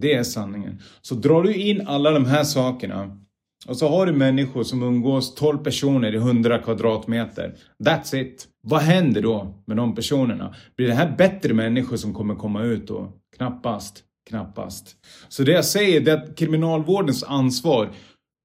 Det 0.00 0.14
är 0.14 0.22
sanningen. 0.22 0.78
Så 1.02 1.14
drar 1.14 1.42
du 1.42 1.54
in 1.54 1.86
alla 1.86 2.10
de 2.10 2.24
här 2.24 2.44
sakerna 2.44 3.21
och 3.66 3.76
så 3.76 3.88
har 3.88 4.06
du 4.06 4.12
människor 4.12 4.62
som 4.62 4.82
umgås 4.82 5.34
12 5.34 5.58
personer 5.58 6.14
i 6.14 6.16
100 6.16 6.58
kvadratmeter. 6.58 7.54
That's 7.84 8.16
it. 8.16 8.48
Vad 8.62 8.80
händer 8.80 9.22
då 9.22 9.62
med 9.66 9.76
de 9.76 9.94
personerna? 9.94 10.54
Blir 10.76 10.88
det 10.88 10.94
här 10.94 11.14
bättre 11.18 11.54
människor 11.54 11.96
som 11.96 12.14
kommer 12.14 12.34
komma 12.34 12.62
ut 12.62 12.88
då? 12.88 13.12
Knappast. 13.36 14.04
Knappast. 14.28 14.96
Så 15.28 15.42
det 15.42 15.52
jag 15.52 15.64
säger 15.64 16.08
är 16.08 16.14
att 16.14 16.36
kriminalvårdens 16.36 17.24
ansvar 17.24 17.90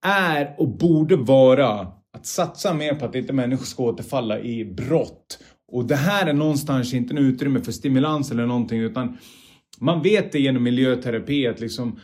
är 0.05 0.55
och 0.57 0.77
borde 0.77 1.15
vara 1.15 1.87
att 2.17 2.25
satsa 2.25 2.73
mer 2.73 2.93
på 2.95 3.05
att 3.05 3.15
inte 3.15 3.33
människor 3.33 3.65
ska 3.65 3.83
återfalla 3.83 4.39
i 4.39 4.65
brott. 4.65 5.39
Och 5.71 5.85
det 5.85 5.95
här 5.95 6.27
är 6.27 6.33
någonstans 6.33 6.93
inte 6.93 7.13
en 7.13 7.17
utrymme 7.17 7.61
för 7.61 7.71
stimulans 7.71 8.31
eller 8.31 8.45
någonting 8.45 8.79
utan 8.79 9.17
man 9.79 10.01
vet 10.01 10.31
det 10.31 10.39
genom 10.39 10.63
miljöterapi 10.63 11.47
att 11.47 11.59
liksom 11.59 11.99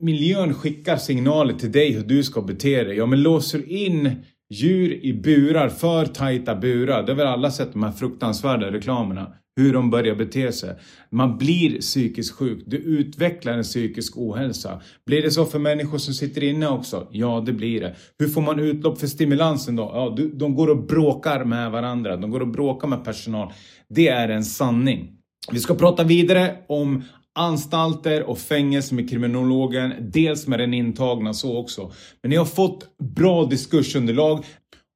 miljön 0.00 0.54
skickar 0.54 0.96
signaler 0.96 1.54
till 1.54 1.72
dig 1.72 1.92
hur 1.92 2.02
du 2.02 2.22
ska 2.22 2.42
bete 2.42 2.84
dig. 2.84 2.96
Ja, 2.96 3.06
men 3.06 3.22
låser 3.22 3.72
in 3.72 4.10
djur 4.50 5.04
i 5.04 5.12
burar, 5.12 5.68
för 5.68 6.06
tajta 6.06 6.56
burar. 6.56 7.02
Det 7.02 7.12
har 7.12 7.16
väl 7.16 7.26
alla 7.26 7.50
sett 7.50 7.72
de 7.72 7.82
här 7.82 7.92
fruktansvärda 7.92 8.70
reklamerna. 8.70 9.32
Hur 9.56 9.72
de 9.72 9.90
börjar 9.90 10.14
bete 10.14 10.52
sig. 10.52 10.74
Man 11.10 11.38
blir 11.38 11.80
psykiskt 11.80 12.34
sjuk. 12.34 12.62
Du 12.66 12.76
utvecklar 12.76 13.52
en 13.52 13.62
psykisk 13.62 14.12
ohälsa. 14.16 14.80
Blir 15.06 15.22
det 15.22 15.30
så 15.30 15.44
för 15.44 15.58
människor 15.58 15.98
som 15.98 16.14
sitter 16.14 16.44
inne 16.44 16.68
också? 16.68 17.08
Ja, 17.10 17.42
det 17.46 17.52
blir 17.52 17.80
det. 17.80 17.96
Hur 18.18 18.28
får 18.28 18.40
man 18.40 18.60
utlopp 18.60 18.98
för 19.00 19.06
stimulansen 19.06 19.76
då? 19.76 19.82
Ja, 19.82 20.16
de 20.34 20.54
går 20.54 20.70
och 20.70 20.86
bråkar 20.86 21.44
med 21.44 21.70
varandra. 21.70 22.16
De 22.16 22.30
går 22.30 22.40
och 22.40 22.48
bråkar 22.48 22.88
med 22.88 23.04
personal. 23.04 23.52
Det 23.88 24.08
är 24.08 24.28
en 24.28 24.44
sanning. 24.44 25.18
Vi 25.52 25.58
ska 25.58 25.74
prata 25.74 26.04
vidare 26.04 26.56
om 26.68 27.02
anstalter 27.38 28.22
och 28.22 28.38
fängelse 28.38 28.94
med 28.94 29.10
kriminologen, 29.10 29.92
dels 30.00 30.46
med 30.46 30.58
den 30.58 30.74
intagna 30.74 31.34
så 31.34 31.58
också. 31.58 31.92
Men 32.22 32.30
ni 32.30 32.36
har 32.36 32.44
fått 32.44 32.98
bra 32.98 33.44
diskursunderlag 33.44 34.44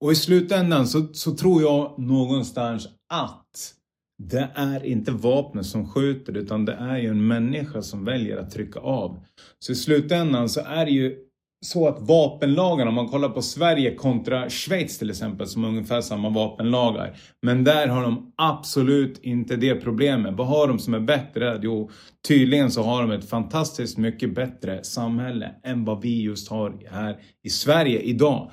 och 0.05 0.13
i 0.13 0.15
slutändan 0.15 0.87
så, 0.87 1.07
så 1.13 1.35
tror 1.35 1.63
jag 1.63 1.99
någonstans 1.99 2.89
att 3.09 3.75
det 4.23 4.49
är 4.55 4.87
inte 4.87 5.13
vapnet 5.13 5.67
som 5.67 5.89
skjuter 5.89 6.37
utan 6.37 6.65
det 6.65 6.73
är 6.73 6.99
ju 6.99 7.09
en 7.09 7.27
människa 7.27 7.83
som 7.83 8.05
väljer 8.05 8.37
att 8.37 8.51
trycka 8.51 8.81
av. 8.81 9.25
Så 9.59 9.73
i 9.73 9.75
slutändan 9.75 10.49
så 10.49 10.61
är 10.61 10.85
det 10.85 10.91
ju 10.91 11.17
så 11.65 11.89
att 11.89 12.01
vapenlagarna, 12.01 12.89
om 12.89 12.95
man 12.95 13.09
kollar 13.09 13.29
på 13.29 13.43
Sverige 13.43 13.95
kontra 13.95 14.51
Schweiz 14.51 14.99
till 14.99 15.11
exempel, 15.11 15.47
som 15.47 15.63
har 15.63 15.71
ungefär 15.71 16.01
samma 16.01 16.29
vapenlagar. 16.29 17.17
Men 17.43 17.65
där 17.65 17.87
har 17.87 18.03
de 18.03 18.33
absolut 18.37 19.19
inte 19.23 19.57
det 19.57 19.75
problemet. 19.75 20.35
Vad 20.35 20.47
har 20.47 20.69
de 20.69 20.79
som 20.79 20.95
är 20.95 21.01
bättre? 21.01 21.61
Jo, 21.63 21.91
tydligen 22.29 22.71
så 22.71 22.83
har 22.83 23.03
de 23.03 23.11
ett 23.11 23.29
fantastiskt 23.29 23.99
mycket 23.99 24.35
bättre 24.35 24.85
samhälle 24.85 25.51
än 25.65 25.85
vad 25.85 26.03
vi 26.03 26.23
just 26.23 26.49
har 26.49 26.75
här 26.91 27.17
i 27.45 27.51
Sverige 27.51 28.01
idag. 28.01 28.51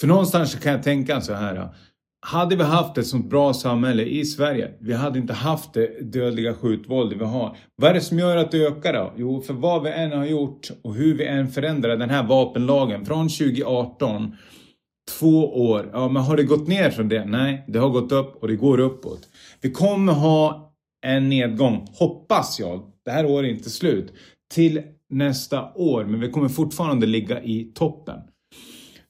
För 0.00 0.06
någonstans 0.06 0.52
så 0.52 0.58
kan 0.58 0.72
jag 0.72 0.82
tänka 0.82 1.20
så 1.20 1.34
här. 1.34 1.68
Hade 2.24 2.56
vi 2.56 2.62
haft 2.62 2.98
ett 2.98 3.06
sånt 3.06 3.30
bra 3.30 3.54
samhälle 3.54 4.02
i 4.02 4.24
Sverige, 4.24 4.70
vi 4.80 4.92
hade 4.92 5.18
inte 5.18 5.32
haft 5.32 5.74
det 5.74 6.12
dödliga 6.12 6.54
skjutvåld 6.54 7.12
vi 7.12 7.24
har. 7.24 7.56
Vad 7.76 7.90
är 7.90 7.94
det 7.94 8.00
som 8.00 8.18
gör 8.18 8.36
att 8.36 8.50
det 8.50 8.66
ökar 8.66 8.92
då? 8.92 9.12
Jo, 9.16 9.40
för 9.40 9.54
vad 9.54 9.82
vi 9.82 9.90
än 9.90 10.12
har 10.12 10.26
gjort 10.26 10.70
och 10.82 10.94
hur 10.94 11.14
vi 11.14 11.26
än 11.26 11.48
förändrar 11.48 11.96
den 11.96 12.10
här 12.10 12.22
vapenlagen 12.22 13.06
från 13.06 13.28
2018, 13.28 14.36
två 15.18 15.68
år. 15.68 15.90
Ja, 15.92 16.08
men 16.08 16.22
har 16.22 16.36
det 16.36 16.42
gått 16.42 16.68
ner 16.68 16.90
från 16.90 17.08
det? 17.08 17.24
Nej, 17.24 17.64
det 17.68 17.78
har 17.78 17.88
gått 17.88 18.12
upp 18.12 18.42
och 18.42 18.48
det 18.48 18.56
går 18.56 18.80
uppåt. 18.80 19.28
Vi 19.60 19.70
kommer 19.70 20.12
ha 20.12 20.72
en 21.06 21.28
nedgång, 21.28 21.86
hoppas 21.98 22.60
jag. 22.60 22.82
Det 23.04 23.10
här 23.10 23.26
året 23.26 23.48
är 23.48 23.52
inte 23.54 23.70
slut. 23.70 24.12
Till 24.54 24.82
nästa 25.10 25.72
år, 25.74 26.04
men 26.04 26.20
vi 26.20 26.30
kommer 26.30 26.48
fortfarande 26.48 27.06
ligga 27.06 27.42
i 27.42 27.72
toppen. 27.74 28.18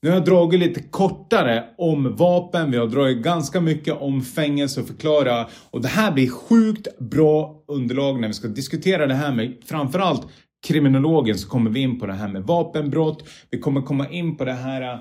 Nu 0.03 0.09
har 0.09 0.17
jag 0.17 0.25
dragit 0.25 0.61
lite 0.61 0.83
kortare 0.83 1.65
om 1.79 2.17
vapen, 2.17 2.71
vi 2.71 2.77
har 2.77 2.87
dragit 2.87 3.19
ganska 3.19 3.61
mycket 3.61 3.95
om 3.95 4.23
fängelse 4.23 4.81
och 4.81 4.87
förklara. 4.87 5.49
Och 5.71 5.83
det 5.83 5.89
här 5.89 6.13
blir 6.13 6.29
sjukt 6.29 6.99
bra 6.99 7.65
underlag 7.69 8.21
när 8.21 8.29
vi 8.29 8.35
ska 8.35 8.49
diskutera 8.49 9.07
det 9.07 9.15
här 9.15 9.35
med 9.35 9.57
framförallt 9.65 10.27
kriminologen 10.67 11.39
så 11.39 11.49
kommer 11.49 11.71
vi 11.71 11.81
in 11.81 11.99
på 11.99 12.07
det 12.07 12.13
här 12.13 12.29
med 12.29 12.43
vapenbrott. 12.43 13.25
Vi 13.51 13.59
kommer 13.59 13.83
komma 13.83 14.09
in 14.09 14.37
på 14.37 14.45
det 14.45 14.53
här 14.53 14.95
äh, 14.95 15.01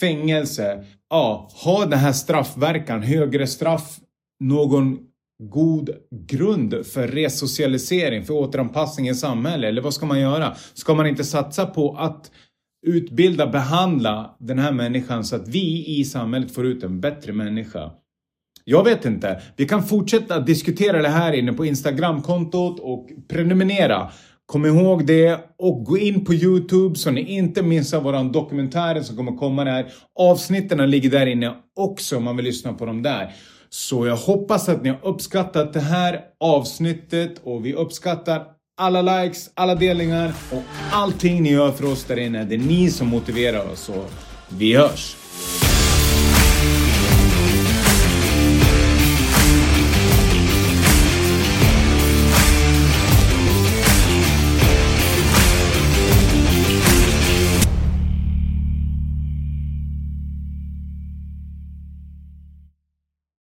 fängelse. 0.00 0.84
Ja, 1.10 1.50
har 1.54 1.86
den 1.86 1.98
här 1.98 2.12
straffverkan, 2.12 3.02
högre 3.02 3.46
straff, 3.46 3.98
någon 4.44 4.98
god 5.42 5.90
grund 6.26 6.86
för 6.86 7.08
resocialisering, 7.08 8.24
för 8.24 8.34
återanpassning 8.34 9.08
i 9.08 9.14
samhället? 9.14 9.68
Eller 9.68 9.82
vad 9.82 9.94
ska 9.94 10.06
man 10.06 10.20
göra? 10.20 10.54
Ska 10.74 10.94
man 10.94 11.06
inte 11.06 11.24
satsa 11.24 11.66
på 11.66 11.96
att 11.96 12.30
utbilda, 12.84 13.46
behandla 13.46 14.36
den 14.38 14.58
här 14.58 14.72
människan 14.72 15.24
så 15.24 15.36
att 15.36 15.48
vi 15.48 15.84
i 15.86 16.04
samhället 16.04 16.54
får 16.54 16.66
ut 16.66 16.82
en 16.82 17.00
bättre 17.00 17.32
människa. 17.32 17.90
Jag 18.64 18.84
vet 18.84 19.04
inte. 19.04 19.42
Vi 19.56 19.66
kan 19.68 19.82
fortsätta 19.82 20.40
diskutera 20.40 21.02
det 21.02 21.08
här 21.08 21.32
inne 21.32 21.52
på 21.52 21.66
Instagramkontot 21.66 22.80
och 22.80 23.08
prenumerera. 23.28 24.10
Kom 24.46 24.66
ihåg 24.66 25.06
det 25.06 25.40
och 25.58 25.84
gå 25.84 25.98
in 25.98 26.24
på 26.24 26.34
Youtube 26.34 26.98
så 26.98 27.10
ni 27.10 27.20
inte 27.20 27.62
missar 27.62 28.00
våran 28.00 28.32
dokumentär 28.32 29.00
som 29.00 29.16
kommer 29.16 29.36
komma 29.36 29.64
där. 29.64 29.86
Avsnitten 30.18 30.90
ligger 30.90 31.10
där 31.10 31.26
inne 31.26 31.54
också 31.76 32.16
om 32.16 32.24
man 32.24 32.36
vill 32.36 32.44
lyssna 32.44 32.72
på 32.72 32.86
dem 32.86 33.02
där. 33.02 33.32
Så 33.68 34.06
jag 34.06 34.16
hoppas 34.16 34.68
att 34.68 34.82
ni 34.82 34.88
har 34.88 34.98
uppskattat 35.02 35.72
det 35.72 35.80
här 35.80 36.20
avsnittet 36.40 37.40
och 37.44 37.66
vi 37.66 37.74
uppskattar 37.74 38.46
alla 38.76 39.02
likes, 39.02 39.50
alla 39.54 39.74
delningar 39.74 40.32
och 40.50 40.62
allting 40.92 41.42
ni 41.42 41.50
gör 41.50 41.72
för 41.72 41.84
oss 41.92 42.04
där 42.04 42.18
inne. 42.18 42.44
Det 42.44 42.54
är 42.54 42.58
ni 42.58 42.90
som 42.90 43.08
motiverar 43.08 43.70
oss. 43.72 43.80
Så 43.80 44.04
vi 44.48 44.76
hörs! 44.76 45.16